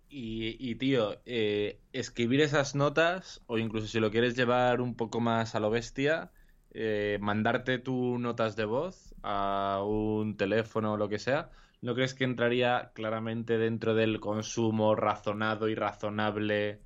Y, 0.09 0.77
tío, 0.77 1.19
eh, 1.27 1.79
escribir 1.93 2.41
esas 2.41 2.75
notas, 2.75 3.43
o 3.49 3.59
incluso 3.59 3.87
si 3.87 4.01
lo 4.01 4.11
quieres 4.11 4.35
llevar 4.35 4.81
un 4.81 4.95
poco 4.95 5.21
más 5.21 5.55
a 5.55 5.61
lo 5.61 5.69
bestia, 5.69 6.31
eh, 6.71 7.19
mandarte 7.21 7.79
tus 7.79 8.19
notas 8.19 8.57
de 8.57 8.65
voz 8.65 9.15
a 9.23 9.83
un 9.87 10.39
teléfono 10.39 10.95
o 10.95 10.97
lo 10.97 11.11
que 11.11 11.19
sea, 11.19 11.51
¿no 11.83 11.95
crees 11.95 12.15
que 12.15 12.25
entraría 12.25 12.91
claramente 12.95 13.59
dentro 13.59 13.95
del 13.95 14.21
consumo 14.21 14.95
razonado 14.95 15.69
y 15.69 15.75
razonable? 15.75 16.81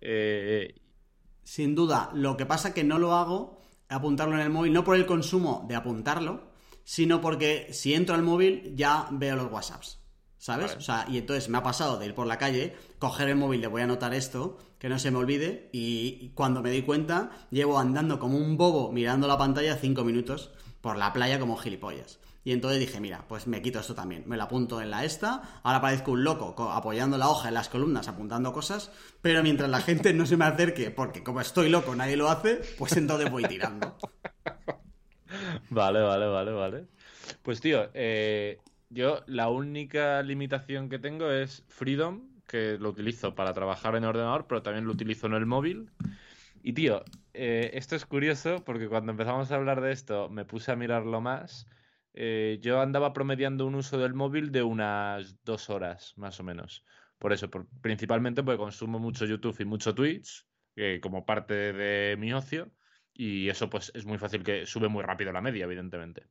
Eh, 0.00 0.74
Sin 1.42 1.74
duda, 1.74 2.10
lo 2.14 2.36
que 2.36 2.46
pasa 2.46 2.72
que 2.74 2.84
no 2.84 2.98
lo 2.98 3.14
hago 3.14 3.58
apuntarlo 3.88 4.34
en 4.34 4.40
el 4.40 4.50
móvil, 4.50 4.72
no 4.72 4.84
por 4.84 4.96
el 4.96 5.06
consumo 5.06 5.64
de 5.68 5.76
apuntarlo, 5.76 6.52
sino 6.84 7.20
porque 7.20 7.68
si 7.72 7.94
entro 7.94 8.14
al 8.14 8.22
móvil 8.22 8.74
ya 8.76 9.08
veo 9.10 9.36
los 9.36 9.50
WhatsApps. 9.52 10.00
¿Sabes? 10.38 10.76
O 10.76 10.80
sea, 10.82 11.06
y 11.08 11.16
entonces 11.16 11.48
me 11.48 11.56
ha 11.56 11.62
pasado 11.62 11.98
de 11.98 12.04
ir 12.06 12.14
por 12.14 12.26
la 12.26 12.36
calle, 12.36 12.76
coger 12.98 13.28
el 13.30 13.36
móvil, 13.36 13.62
le 13.62 13.66
voy 13.66 13.80
a 13.80 13.84
anotar 13.84 14.12
esto, 14.12 14.58
que 14.78 14.90
no 14.90 14.98
se 14.98 15.10
me 15.10 15.16
olvide, 15.16 15.70
y 15.72 16.30
cuando 16.34 16.60
me 16.60 16.68
doy 16.68 16.82
cuenta, 16.82 17.30
llevo 17.50 17.78
andando 17.78 18.18
como 18.18 18.36
un 18.36 18.58
bobo 18.58 18.92
mirando 18.92 19.26
la 19.26 19.38
pantalla 19.38 19.76
cinco 19.76 20.04
minutos 20.04 20.52
por 20.82 20.98
la 20.98 21.14
playa 21.14 21.38
como 21.40 21.56
gilipollas. 21.56 22.20
Y 22.44 22.52
entonces 22.52 22.78
dije, 22.78 23.00
mira, 23.00 23.24
pues 23.26 23.46
me 23.46 23.62
quito 23.62 23.80
esto 23.80 23.94
también. 23.94 24.24
Me 24.26 24.36
lo 24.36 24.42
apunto 24.42 24.80
en 24.82 24.90
la 24.90 25.04
esta. 25.04 25.60
Ahora 25.62 25.80
parezco 25.80 26.12
un 26.12 26.24
loco 26.24 26.54
apoyando 26.70 27.16
la 27.16 27.28
hoja 27.28 27.48
en 27.48 27.54
las 27.54 27.70
columnas, 27.70 28.06
apuntando 28.06 28.52
cosas. 28.52 28.92
Pero 29.22 29.42
mientras 29.42 29.70
la 29.70 29.80
gente 29.80 30.12
no 30.12 30.26
se 30.26 30.36
me 30.36 30.44
acerque, 30.44 30.90
porque 30.90 31.24
como 31.24 31.40
estoy 31.40 31.70
loco, 31.70 31.96
nadie 31.96 32.18
lo 32.18 32.28
hace, 32.28 32.60
pues 32.76 32.96
entonces 32.98 33.30
voy 33.30 33.44
tirando. 33.44 33.96
Vale, 35.70 36.00
vale, 36.00 36.26
vale, 36.26 36.52
vale. 36.52 36.86
Pues 37.42 37.60
tío, 37.60 37.90
eh, 37.94 38.58
yo 38.90 39.22
la 39.26 39.48
única 39.48 40.22
limitación 40.22 40.88
que 40.88 40.98
tengo 40.98 41.30
es 41.30 41.64
Freedom, 41.68 42.28
que 42.46 42.76
lo 42.78 42.90
utilizo 42.90 43.34
para 43.34 43.52
trabajar 43.52 43.96
en 43.96 44.04
ordenador, 44.04 44.46
pero 44.46 44.62
también 44.62 44.84
lo 44.84 44.92
utilizo 44.92 45.26
en 45.26 45.34
el 45.34 45.46
móvil. 45.46 45.90
Y 46.62 46.74
tío, 46.74 47.04
eh, 47.32 47.70
esto 47.74 47.96
es 47.96 48.06
curioso 48.06 48.62
porque 48.64 48.88
cuando 48.88 49.12
empezamos 49.12 49.50
a 49.50 49.56
hablar 49.56 49.80
de 49.80 49.92
esto 49.92 50.28
me 50.28 50.44
puse 50.44 50.72
a 50.72 50.76
mirarlo 50.76 51.20
más. 51.20 51.66
Eh, 52.14 52.58
yo 52.62 52.80
andaba 52.80 53.12
promediando 53.12 53.66
un 53.66 53.74
uso 53.74 53.98
del 53.98 54.14
móvil 54.14 54.52
de 54.52 54.62
unas 54.62 55.42
dos 55.44 55.68
horas, 55.70 56.14
más 56.16 56.40
o 56.40 56.44
menos. 56.44 56.84
Por 57.18 57.32
eso, 57.32 57.50
principalmente 57.80 58.42
porque 58.42 58.58
consumo 58.58 58.98
mucho 58.98 59.26
YouTube 59.26 59.60
y 59.60 59.64
mucho 59.64 59.94
Twitch, 59.94 60.46
como 61.00 61.24
parte 61.24 61.72
de 61.72 62.16
mi 62.16 62.32
ocio, 62.32 62.70
y 63.12 63.48
eso 63.48 63.70
pues 63.70 63.92
es 63.94 64.04
muy 64.04 64.18
fácil 64.18 64.42
que 64.42 64.66
sube 64.66 64.88
muy 64.88 65.02
rápido 65.02 65.32
la 65.32 65.40
media, 65.40 65.64
evidentemente. 65.64 66.26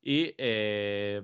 Y 0.00 0.34
eh, 0.38 1.22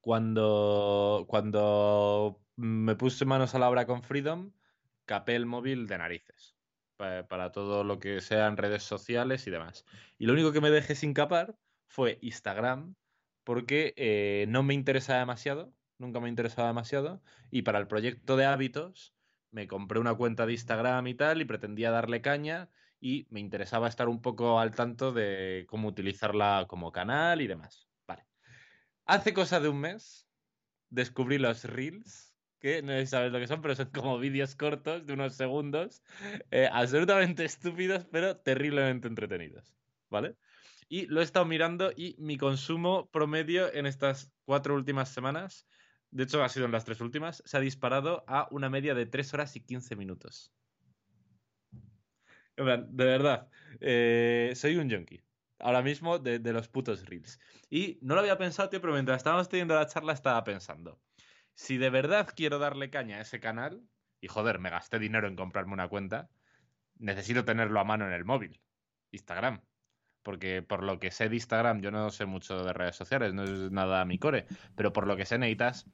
cuando, 0.00 1.24
cuando 1.28 2.40
me 2.56 2.96
puse 2.96 3.24
manos 3.24 3.54
a 3.54 3.58
la 3.58 3.70
obra 3.70 3.86
con 3.86 4.02
Freedom, 4.02 4.52
capé 5.04 5.36
el 5.36 5.46
móvil 5.46 5.86
de 5.86 5.98
narices 5.98 6.56
para, 6.96 7.52
todo 7.52 7.84
lo 7.84 7.98
que 7.98 8.20
sean 8.20 8.56
redes 8.56 8.82
sociales 8.82 9.46
y 9.46 9.50
demás. 9.50 9.84
Y 10.18 10.26
lo 10.26 10.32
único 10.32 10.52
que 10.52 10.60
me 10.60 10.70
dejé 10.70 10.94
sin 10.94 11.14
capar 11.14 11.56
fue 11.86 12.18
Instagram, 12.22 12.96
porque 13.46 13.94
eh, 13.96 14.46
no 14.48 14.64
me 14.64 14.74
interesa 14.74 15.20
demasiado, 15.20 15.72
nunca 15.98 16.18
me 16.18 16.28
interesaba 16.28 16.66
demasiado, 16.66 17.22
y 17.48 17.62
para 17.62 17.78
el 17.78 17.86
proyecto 17.86 18.36
de 18.36 18.44
hábitos 18.44 19.14
me 19.52 19.68
compré 19.68 20.00
una 20.00 20.14
cuenta 20.14 20.46
de 20.46 20.52
Instagram 20.54 21.06
y 21.06 21.14
tal, 21.14 21.40
y 21.40 21.44
pretendía 21.44 21.92
darle 21.92 22.20
caña, 22.22 22.70
y 23.00 23.28
me 23.30 23.38
interesaba 23.38 23.86
estar 23.86 24.08
un 24.08 24.20
poco 24.20 24.58
al 24.58 24.74
tanto 24.74 25.12
de 25.12 25.64
cómo 25.68 25.86
utilizarla 25.86 26.64
como 26.66 26.90
canal 26.90 27.40
y 27.40 27.46
demás. 27.46 27.88
Vale. 28.08 28.26
Hace 29.04 29.32
cosa 29.32 29.60
de 29.60 29.68
un 29.68 29.78
mes 29.78 30.28
descubrí 30.90 31.38
los 31.38 31.62
Reels 31.62 32.34
que 32.58 32.82
no 32.82 33.06
sabes 33.06 33.30
lo 33.30 33.38
que 33.38 33.46
son, 33.46 33.62
pero 33.62 33.76
son 33.76 33.90
como 33.92 34.18
vídeos 34.18 34.56
cortos 34.56 35.06
de 35.06 35.12
unos 35.12 35.36
segundos, 35.36 36.02
eh, 36.50 36.68
absolutamente 36.72 37.44
estúpidos, 37.44 38.06
pero 38.10 38.38
terriblemente 38.38 39.06
entretenidos, 39.06 39.72
¿vale? 40.10 40.34
Y 40.88 41.06
lo 41.06 41.20
he 41.20 41.24
estado 41.24 41.44
mirando 41.44 41.92
y 41.96 42.14
mi 42.18 42.36
consumo 42.36 43.10
promedio 43.10 43.72
en 43.72 43.86
estas 43.86 44.32
cuatro 44.44 44.74
últimas 44.74 45.08
semanas, 45.08 45.66
de 46.10 46.24
hecho 46.24 46.42
ha 46.42 46.48
sido 46.48 46.66
en 46.66 46.72
las 46.72 46.84
tres 46.84 47.00
últimas, 47.00 47.42
se 47.44 47.56
ha 47.56 47.60
disparado 47.60 48.24
a 48.28 48.48
una 48.50 48.70
media 48.70 48.94
de 48.94 49.06
tres 49.06 49.34
horas 49.34 49.56
y 49.56 49.60
quince 49.60 49.96
minutos. 49.96 50.52
De 52.56 53.04
verdad, 53.04 53.48
eh, 53.80 54.52
soy 54.54 54.76
un 54.76 54.90
junkie. 54.90 55.22
Ahora 55.58 55.82
mismo 55.82 56.18
de, 56.18 56.38
de, 56.38 56.52
los 56.52 56.68
putos 56.68 57.04
reels. 57.06 57.38
Y 57.70 57.98
no 58.02 58.14
lo 58.14 58.20
había 58.20 58.38
pensado, 58.38 58.68
tío, 58.68 58.80
pero 58.80 58.92
mientras 58.92 59.18
estábamos 59.18 59.48
teniendo 59.48 59.74
la 59.74 59.86
charla 59.86 60.12
estaba 60.12 60.42
pensando 60.44 61.00
si 61.56 61.78
de 61.78 61.90
verdad 61.90 62.28
quiero 62.36 62.58
darle 62.58 62.90
caña 62.90 63.16
a 63.16 63.22
ese 63.22 63.40
canal, 63.40 63.82
y 64.20 64.28
joder, 64.28 64.58
me 64.60 64.70
gasté 64.70 64.98
dinero 64.98 65.26
en 65.26 65.36
comprarme 65.36 65.72
una 65.72 65.88
cuenta, 65.88 66.28
necesito 66.98 67.44
tenerlo 67.44 67.80
a 67.80 67.84
mano 67.84 68.06
en 68.06 68.12
el 68.12 68.24
móvil, 68.24 68.60
Instagram. 69.10 69.62
Porque 70.26 70.60
por 70.60 70.82
lo 70.82 70.98
que 70.98 71.12
sé 71.12 71.28
de 71.28 71.36
Instagram, 71.36 71.80
yo 71.82 71.92
no 71.92 72.10
sé 72.10 72.26
mucho 72.26 72.64
de 72.64 72.72
redes 72.72 72.96
sociales, 72.96 73.32
no 73.32 73.44
es 73.44 73.70
nada 73.70 74.04
mi 74.04 74.18
core, 74.18 74.44
pero 74.74 74.92
por 74.92 75.06
lo 75.06 75.16
que 75.16 75.24
sé 75.24 75.38
necesitas 75.38 75.86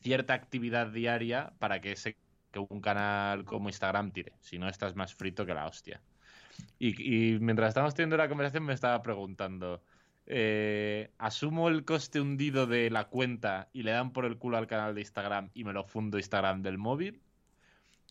cierta 0.00 0.32
actividad 0.32 0.86
diaria 0.92 1.52
para 1.58 1.80
que, 1.80 1.90
ese, 1.90 2.16
que 2.52 2.60
un 2.60 2.80
canal 2.80 3.44
como 3.44 3.68
Instagram 3.68 4.12
tire. 4.12 4.34
Si 4.38 4.60
no, 4.60 4.68
estás 4.68 4.94
más 4.94 5.12
frito 5.16 5.44
que 5.44 5.54
la 5.54 5.66
hostia. 5.66 6.00
Y, 6.78 7.34
y 7.34 7.40
mientras 7.40 7.70
estábamos 7.70 7.96
teniendo 7.96 8.16
la 8.16 8.28
conversación 8.28 8.62
me 8.64 8.74
estaba 8.74 9.02
preguntando, 9.02 9.82
eh, 10.26 11.10
asumo 11.18 11.68
el 11.68 11.84
coste 11.84 12.20
hundido 12.20 12.68
de 12.68 12.90
la 12.90 13.08
cuenta 13.08 13.70
y 13.72 13.82
le 13.82 13.90
dan 13.90 14.12
por 14.12 14.24
el 14.24 14.38
culo 14.38 14.56
al 14.56 14.68
canal 14.68 14.94
de 14.94 15.00
Instagram 15.00 15.50
y 15.52 15.64
me 15.64 15.72
lo 15.72 15.82
fundo 15.82 16.16
Instagram 16.16 16.62
del 16.62 16.78
móvil, 16.78 17.20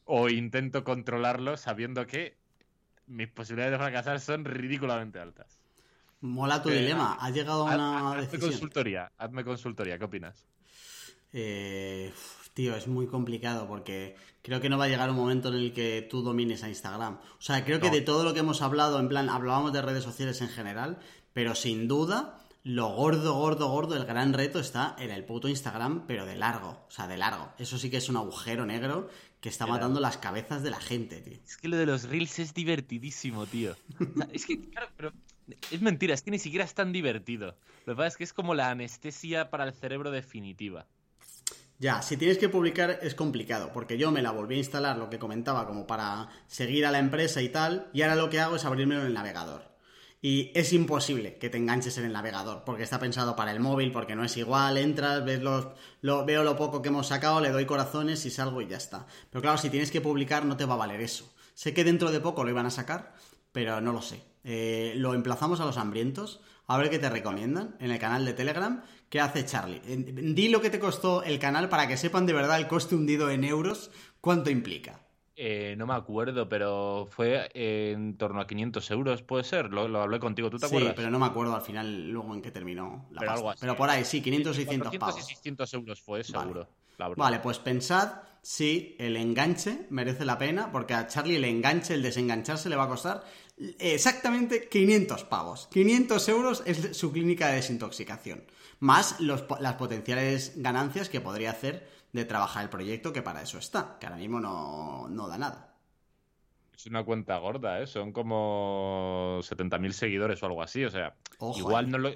o 0.04 0.28
intento 0.28 0.84
controlarlo 0.84 1.56
sabiendo 1.56 2.06
que 2.06 2.38
mis 3.08 3.30
posibilidades 3.30 3.72
de 3.72 3.78
fracasar 3.78 4.20
son 4.20 4.44
ridículamente 4.44 5.20
altas. 5.20 5.59
Mola 6.22 6.62
tu 6.62 6.70
eh, 6.70 6.80
dilema. 6.80 7.18
¿Has 7.20 7.34
llegado 7.34 7.68
a 7.68 7.76
una 7.76 8.12
hazme 8.12 8.40
consultoría, 8.40 9.12
hazme 9.18 9.44
consultoría. 9.44 9.98
¿Qué 9.98 10.06
opinas? 10.06 10.46
Eh, 11.32 12.12
tío, 12.54 12.76
es 12.76 12.88
muy 12.88 13.08
complicado 13.08 13.68
porque 13.68 14.16
creo 14.42 14.60
que 14.60 14.70
no 14.70 14.78
va 14.78 14.86
a 14.86 14.90
llegar 14.90 15.10
un 15.10 15.16
momento 15.16 15.50
en 15.50 15.56
el 15.56 15.74
que 15.74 16.06
tú 16.10 16.22
domines 16.22 16.64
a 16.64 16.70
Instagram. 16.70 17.20
O 17.38 17.42
sea, 17.42 17.64
creo 17.64 17.80
que 17.80 17.90
de 17.90 18.02
todo 18.02 18.24
lo 18.24 18.34
que 18.34 18.40
hemos 18.40 18.62
hablado, 18.62 19.00
en 19.00 19.08
plan, 19.08 19.30
hablábamos 19.30 19.72
de 19.72 19.82
redes 19.82 20.04
sociales 20.04 20.42
en 20.42 20.50
general, 20.50 21.00
pero 21.32 21.56
sin 21.56 21.88
duda, 21.88 22.40
lo 22.64 22.90
gordo, 22.90 23.36
gordo, 23.36 23.70
gordo, 23.70 23.96
el 23.96 24.06
gran 24.06 24.34
reto 24.34 24.60
está 24.60 24.96
en 25.00 25.12
el 25.12 25.24
puto 25.24 25.48
Instagram, 25.48 26.06
pero 26.06 26.26
de 26.26 26.36
largo. 26.36 26.86
O 26.88 26.92
sea, 26.92 27.08
de 27.08 27.18
largo. 27.18 27.54
Eso 27.58 27.78
sí 27.78 27.90
que 27.90 27.98
es 27.98 28.10
un 28.10 28.18
agujero 28.18 28.66
negro 28.66 29.10
que 29.40 29.48
está 29.48 29.66
matando 29.66 30.02
las 30.02 30.18
cabezas 30.18 30.64
de 30.64 30.70
la 30.70 30.82
gente, 30.82 31.22
tío. 31.22 31.38
Es 31.46 31.56
que 31.56 31.70
lo 31.70 31.78
de 31.78 31.86
los 31.86 32.04
reels 32.04 32.40
es 32.40 32.54
divertidísimo, 32.54 33.46
tío. 33.46 33.78
es 34.34 34.46
que, 34.46 34.60
claro, 34.60 34.90
pero 34.98 35.14
es 35.72 35.82
mentira, 35.82 36.14
es 36.14 36.22
que 36.22 36.32
ni 36.32 36.40
siquiera 36.40 36.66
es 36.66 36.74
tan 36.74 36.92
divertido. 36.92 37.58
Lo 37.86 37.94
que 37.94 37.98
pasa 37.98 38.08
es 38.08 38.18
que 38.18 38.24
es 38.24 38.34
como 38.34 38.54
la 38.56 38.70
anestesia 38.70 39.50
para 39.50 39.66
el 39.66 39.74
cerebro 39.74 40.12
definitiva. 40.12 40.86
Ya, 41.80 42.02
si 42.02 42.18
tienes 42.18 42.38
que 42.38 42.50
publicar 42.50 43.00
es 43.02 43.16
complicado, 43.16 43.72
porque 43.74 43.98
yo 43.98 44.12
me 44.12 44.22
la 44.22 44.32
volví 44.32 44.56
a 44.56 44.58
instalar, 44.58 44.98
lo 44.98 45.10
que 45.10 45.18
comentaba, 45.18 45.66
como 45.66 45.88
para 45.88 46.28
seguir 46.48 46.86
a 46.86 46.92
la 46.92 47.00
empresa 47.00 47.42
y 47.42 47.48
tal, 47.48 47.90
y 47.94 48.02
ahora 48.02 48.18
lo 48.18 48.30
que 48.30 48.42
hago 48.42 48.58
es 48.58 48.66
abrirme 48.66 48.96
en 48.96 49.02
el 49.02 49.14
navegador. 49.14 49.70
Y 50.22 50.52
es 50.54 50.74
imposible 50.74 51.38
que 51.38 51.50
te 51.50 51.58
enganches 51.58 51.98
en 51.98 52.04
el 52.04 52.12
navegador, 52.12 52.64
porque 52.66 52.84
está 52.84 53.00
pensado 53.00 53.38
para 53.38 53.54
el 53.54 53.62
móvil, 53.62 53.94
porque 53.94 54.18
no 54.18 54.26
es 54.26 54.36
igual, 54.36 54.78
entras, 54.78 55.24
ves 55.24 55.42
los, 55.42 55.68
lo, 56.02 56.26
veo 56.26 56.44
lo 56.44 56.58
poco 56.58 56.82
que 56.82 56.90
hemos 56.90 57.08
sacado, 57.08 57.40
le 57.40 57.52
doy 57.52 57.66
corazones 57.66 58.26
y 58.26 58.30
salgo 58.30 58.62
y 58.62 58.68
ya 58.68 58.76
está. 58.76 59.08
Pero 59.30 59.42
claro, 59.42 59.58
si 59.58 59.70
tienes 59.70 59.90
que 59.90 60.02
publicar 60.02 60.44
no 60.44 60.58
te 60.58 60.66
va 60.66 60.74
a 60.74 60.78
valer 60.78 61.00
eso. 61.00 61.34
Sé 61.54 61.74
que 61.74 61.86
dentro 61.86 62.12
de 62.12 62.20
poco 62.20 62.44
lo 62.44 62.50
iban 62.50 62.66
a 62.66 62.72
sacar, 62.72 63.14
pero 63.54 63.80
no 63.80 63.94
lo 63.94 64.02
sé. 64.02 64.29
Eh, 64.44 64.94
lo 64.96 65.14
emplazamos 65.14 65.60
a 65.60 65.66
los 65.66 65.78
hambrientos, 65.78 66.42
a 66.68 66.78
ver 66.78 66.90
qué 66.90 67.00
te 67.00 67.10
recomiendan 67.10 67.76
en 67.80 67.92
el 67.92 68.00
canal 68.00 68.26
de 68.26 68.34
Telegram. 68.34 68.84
¿Qué 69.10 69.20
hace 69.20 69.46
Charlie? 69.46 69.82
Di 69.82 70.50
lo 70.50 70.62
que 70.62 70.70
te 70.70 70.80
costó 70.80 71.24
el 71.24 71.40
canal 71.40 71.68
para 71.68 71.88
que 71.88 71.98
sepan 71.98 72.26
de 72.26 72.34
verdad 72.34 72.60
el 72.60 72.68
coste 72.68 72.96
hundido 72.96 73.30
en 73.30 73.44
euros, 73.44 73.92
cuánto 74.22 74.50
implica. 74.50 75.02
Eh, 75.42 75.76
no 75.78 75.88
me 75.88 75.94
acuerdo, 75.94 76.50
pero 76.50 77.08
fue 77.10 77.50
en 77.54 78.18
torno 78.18 78.42
a 78.42 78.46
500 78.46 78.92
euros, 78.92 79.24
puede 79.24 79.46
ser. 79.46 79.72
Lo, 79.72 80.02
hablé 80.02 80.20
contigo, 80.20 80.50
¿tú 80.50 80.60
te 80.60 80.66
acuerdas? 80.66 80.90
Sí, 80.90 80.96
pero 80.98 81.10
no 81.10 81.18
me 81.18 81.28
acuerdo 81.28 81.56
al 81.56 81.62
final 81.62 82.10
luego 82.10 82.34
en 82.34 82.42
qué 82.42 82.52
terminó 82.52 83.08
la 83.12 83.22
pero, 83.22 83.54
pero 83.58 83.76
por 83.78 83.90
ahí, 83.90 84.04
sí, 84.04 84.22
500 84.22 84.58
y 84.58 84.60
600 84.64 84.98
pavos. 84.98 85.20
y 85.20 85.22
600 85.24 85.74
euros 85.76 86.02
fue, 86.02 86.26
seguro. 86.26 86.68
Vale. 87.16 87.40
pues 87.40 87.58
pensad 87.60 88.24
si 88.42 88.96
el 89.00 89.16
enganche 89.16 89.88
merece 89.90 90.26
la 90.26 90.38
pena, 90.38 90.72
porque 90.72 90.94
a 90.94 91.08
Charlie 91.08 91.38
el 91.38 91.46
enganche, 91.46 91.94
el 91.94 92.02
desengancharse 92.02 92.70
le 92.70 92.76
va 92.76 92.84
a 92.84 92.90
costar 92.90 93.24
exactamente 93.80 94.68
500 94.70 95.24
pavos. 95.26 95.68
500 95.72 96.30
euros 96.30 96.64
es 96.66 96.98
su 96.98 97.12
clínica 97.12 97.50
de 97.50 97.56
desintoxicación. 97.56 98.44
Más 98.80 99.20
las 99.20 99.74
potenciales 99.76 100.54
ganancias 100.56 101.10
que 101.10 101.22
podría 101.22 101.52
hacer 101.52 101.90
de 102.14 102.26
trabajar 102.26 102.64
el 102.64 102.70
proyecto, 102.70 103.14
que 103.14 103.22
para 103.22 103.42
eso 103.42 103.58
está, 103.58 103.98
que 104.00 104.08
ahora 104.08 104.18
mismo 104.18 104.40
no, 104.40 105.28
da 105.28 105.38
nada. 105.38 105.76
Es 106.74 106.86
una 106.86 107.04
cuenta 107.04 107.38
gorda, 107.38 107.82
¿eh? 107.82 107.88
Son 107.88 108.14
como 108.14 109.40
70.000 109.42 109.92
seguidores 109.92 110.42
o 110.42 110.46
algo 110.46 110.64
así. 110.64 110.86
O 110.86 110.90
sea, 110.90 111.16
igual 111.58 111.86
eh. 111.86 111.90
no, 111.90 111.98
no, 111.98 112.10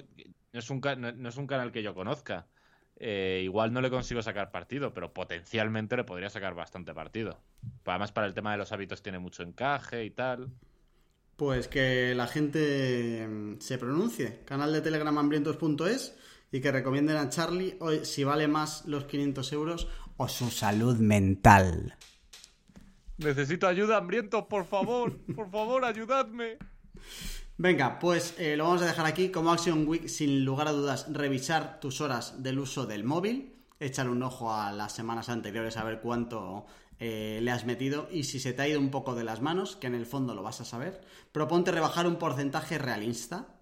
es 0.52 0.70
un, 0.70 0.80
no, 0.80 1.28
es 1.28 1.36
un 1.36 1.46
canal 1.46 1.70
que 1.70 1.82
yo 1.82 1.94
conozca. 1.94 2.46
Eh, 2.96 3.42
igual 3.44 3.72
no 3.72 3.82
le 3.82 3.90
consigo 3.90 4.22
sacar 4.22 4.50
partido, 4.50 4.94
pero 4.94 5.12
potencialmente 5.12 5.96
le 5.96 6.04
podría 6.04 6.30
sacar 6.30 6.54
bastante 6.54 6.94
partido. 6.94 7.40
Además, 7.84 8.12
para 8.12 8.26
el 8.26 8.34
tema 8.34 8.52
de 8.52 8.58
los 8.58 8.72
hábitos 8.72 9.02
tiene 9.02 9.18
mucho 9.18 9.42
encaje 9.42 10.04
y 10.04 10.10
tal. 10.10 10.50
Pues 11.36 11.68
que 11.68 12.14
la 12.14 12.26
gente 12.26 13.26
mm, 13.26 13.60
se 13.60 13.78
pronuncie. 13.78 14.40
Canal 14.44 14.72
de 14.72 14.80
Telegram 14.80 15.16
hambrientos.es 15.16 16.14
y 16.52 16.60
que 16.60 16.70
recomienden 16.70 17.16
a 17.16 17.28
Charlie 17.28 17.76
hoy 17.80 18.04
si 18.04 18.22
vale 18.22 18.46
más 18.46 18.84
los 18.86 19.04
500 19.06 19.52
euros 19.52 19.88
o 20.16 20.28
su 20.28 20.50
salud 20.50 20.98
mental. 20.98 21.96
Necesito 23.18 23.66
ayuda, 23.66 23.96
hambriento, 23.96 24.48
por 24.48 24.64
favor, 24.64 25.16
por 25.34 25.50
favor, 25.50 25.84
ayudadme. 25.84 26.58
Venga, 27.56 27.98
pues 28.00 28.34
eh, 28.38 28.56
lo 28.56 28.64
vamos 28.64 28.82
a 28.82 28.86
dejar 28.86 29.06
aquí 29.06 29.30
como 29.30 29.52
Action 29.52 29.86
Week, 29.86 30.08
sin 30.08 30.44
lugar 30.44 30.66
a 30.66 30.72
dudas, 30.72 31.06
revisar 31.12 31.78
tus 31.78 32.00
horas 32.00 32.42
del 32.42 32.58
uso 32.58 32.86
del 32.86 33.04
móvil, 33.04 33.54
echar 33.78 34.08
un 34.08 34.22
ojo 34.24 34.52
a 34.52 34.72
las 34.72 34.92
semanas 34.92 35.28
anteriores 35.28 35.76
a 35.76 35.84
ver 35.84 36.00
cuánto 36.00 36.66
eh, 36.98 37.40
le 37.42 37.50
has 37.50 37.64
metido 37.64 38.08
y 38.10 38.24
si 38.24 38.40
se 38.40 38.52
te 38.52 38.62
ha 38.62 38.68
ido 38.68 38.80
un 38.80 38.90
poco 38.90 39.14
de 39.14 39.24
las 39.24 39.40
manos, 39.40 39.76
que 39.76 39.86
en 39.86 39.94
el 39.94 40.06
fondo 40.06 40.34
lo 40.34 40.42
vas 40.42 40.60
a 40.60 40.64
saber, 40.64 41.00
proponte 41.32 41.70
rebajar 41.70 42.06
un 42.06 42.16
porcentaje 42.16 42.78
realista 42.78 43.54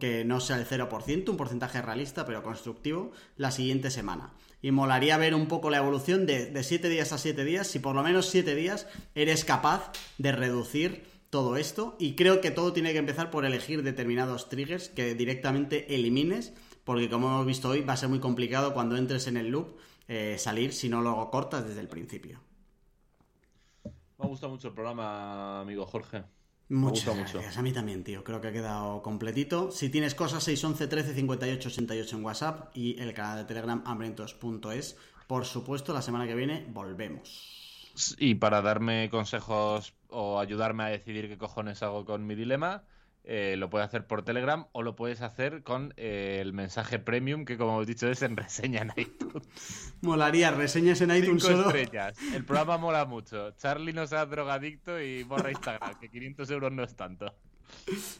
que 0.00 0.24
no 0.24 0.40
sea 0.40 0.56
el 0.56 0.66
0%, 0.66 1.28
un 1.28 1.36
porcentaje 1.36 1.82
realista 1.82 2.24
pero 2.24 2.42
constructivo, 2.42 3.12
la 3.36 3.50
siguiente 3.50 3.90
semana. 3.90 4.32
Y 4.62 4.70
molaría 4.70 5.18
ver 5.18 5.34
un 5.34 5.46
poco 5.46 5.68
la 5.68 5.76
evolución 5.76 6.24
de, 6.24 6.62
7 6.62 6.88
días 6.88 7.12
a 7.12 7.18
7 7.18 7.44
días, 7.44 7.66
si 7.66 7.78
por 7.78 7.94
lo 7.94 8.02
menos 8.02 8.26
7 8.30 8.54
días 8.54 8.86
eres 9.14 9.44
capaz 9.44 9.92
de 10.16 10.32
reducir 10.32 11.04
todo 11.28 11.56
esto. 11.56 11.96
Y 11.98 12.14
creo 12.14 12.40
que 12.40 12.50
todo 12.50 12.72
tiene 12.72 12.92
que 12.92 12.98
empezar 12.98 13.30
por 13.30 13.44
elegir 13.44 13.82
determinados 13.82 14.48
triggers 14.48 14.88
que 14.88 15.14
directamente 15.14 15.94
elimines, 15.94 16.54
porque 16.84 17.10
como 17.10 17.28
hemos 17.28 17.46
visto 17.46 17.68
hoy 17.68 17.82
va 17.82 17.92
a 17.92 17.98
ser 17.98 18.08
muy 18.08 18.20
complicado 18.20 18.72
cuando 18.72 18.96
entres 18.96 19.26
en 19.26 19.36
el 19.36 19.48
loop 19.48 19.76
eh, 20.08 20.36
salir 20.38 20.72
si 20.72 20.88
no 20.88 21.02
lo 21.02 21.30
cortas 21.30 21.66
desde 21.66 21.80
el 21.80 21.88
principio. 21.88 22.40
Me 24.18 24.24
ha 24.24 24.28
gustado 24.28 24.52
mucho 24.52 24.68
el 24.68 24.74
programa, 24.74 25.60
amigo 25.60 25.86
Jorge. 25.86 26.24
Muchas 26.68 27.04
gustó 27.04 27.14
mucho. 27.14 27.32
gracias. 27.34 27.58
A 27.58 27.62
mí 27.62 27.72
también, 27.72 28.04
tío. 28.04 28.24
Creo 28.24 28.40
que 28.40 28.48
ha 28.48 28.52
quedado 28.52 29.02
completito. 29.02 29.70
Si 29.70 29.90
tienes 29.90 30.14
cosas, 30.14 30.42
611 30.44 30.86
13 30.86 31.14
58 31.14 31.68
88 31.68 32.16
en 32.16 32.24
WhatsApp 32.24 32.76
y 32.76 32.98
el 33.00 33.12
canal 33.12 33.38
de 33.38 33.44
Telegram 33.44 33.82
hambrientos.es. 33.84 34.96
Por 35.26 35.44
supuesto, 35.44 35.92
la 35.92 36.02
semana 36.02 36.26
que 36.26 36.34
viene 36.34 36.66
volvemos. 36.70 37.84
Y 38.18 38.36
para 38.36 38.62
darme 38.62 39.08
consejos 39.10 39.94
o 40.08 40.40
ayudarme 40.40 40.84
a 40.84 40.88
decidir 40.88 41.28
qué 41.28 41.38
cojones 41.38 41.82
hago 41.82 42.04
con 42.04 42.26
mi 42.26 42.34
dilema, 42.34 42.84
eh, 43.24 43.56
lo 43.58 43.70
puedes 43.70 43.86
hacer 43.88 44.06
por 44.06 44.22
Telegram 44.22 44.66
o 44.72 44.82
lo 44.82 44.94
puedes 44.96 45.22
hacer 45.22 45.62
con 45.62 45.94
eh, 45.96 46.38
el 46.40 46.52
mensaje 46.52 46.98
premium 46.98 47.44
que, 47.44 47.56
como 47.56 47.72
hemos 47.72 47.86
dicho, 47.86 48.08
es 48.08 48.20
en 48.22 48.36
reseña 48.36 48.82
en 48.82 48.92
iTunes. 48.96 49.94
Molaría 50.02 50.50
reseñas 50.50 51.00
en 51.00 51.10
iTunes 51.16 51.42
Cinco 51.42 51.56
solo. 51.62 51.66
estrellas. 51.76 52.16
El 52.34 52.44
programa 52.46 52.76
mola 52.78 53.04
mucho. 53.06 53.52
Charlie 53.52 53.92
no 53.92 54.06
sea 54.06 54.26
drogadicto 54.26 55.00
y 55.00 55.22
borra 55.22 55.50
Instagram, 55.50 55.98
que 55.98 56.08
500 56.10 56.50
euros 56.50 56.72
no 56.72 56.82
es 56.84 56.94
tanto. 56.96 57.34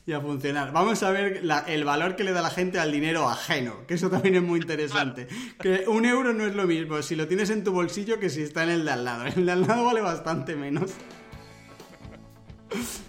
y 0.07 0.13
a 0.13 0.21
funcionar. 0.23 0.73
Vamos 0.73 1.03
a 1.03 1.11
ver 1.11 1.45
la- 1.45 1.61
el 1.69 1.85
valor 1.85 2.17
que 2.17 2.25
le 2.25 2.33
da 2.33 2.41
la 2.41 2.51
gente 2.51 2.79
al 2.79 2.91
dinero 2.91 3.29
ajeno, 3.29 3.87
que 3.87 3.95
eso 3.95 4.09
también 4.09 4.37
es 4.37 4.43
muy 4.43 4.61
interesante. 4.61 5.29
Que 5.61 5.85
un 5.87 6.07
euro 6.07 6.33
no 6.33 6.47
es 6.47 6.55
lo 6.55 6.67
mismo 6.67 7.03
si 7.03 7.15
lo 7.15 7.29
tienes 7.29 7.51
en 7.51 7.63
tu 7.63 7.73
bolsillo 7.73 8.19
que 8.19 8.31
si 8.31 8.41
está 8.43 8.65
en 8.65 8.71
el 8.71 8.85
de 8.87 8.91
al 8.93 9.05
lado. 9.05 9.27
El 9.27 9.45
de 9.45 9.53
al 9.53 9.61
lado 9.67 9.85
vale 9.85 10.01
bastante 10.01 10.57
menos. 10.57 10.93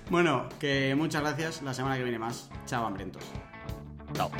Bueno, 0.09 0.47
que 0.59 0.95
muchas 0.95 1.21
gracias. 1.21 1.61
La 1.61 1.73
semana 1.73 1.97
que 1.97 2.03
viene 2.03 2.19
más. 2.19 2.49
Chao, 2.65 2.85
hambrientos. 2.85 3.23
Chao. 4.13 4.31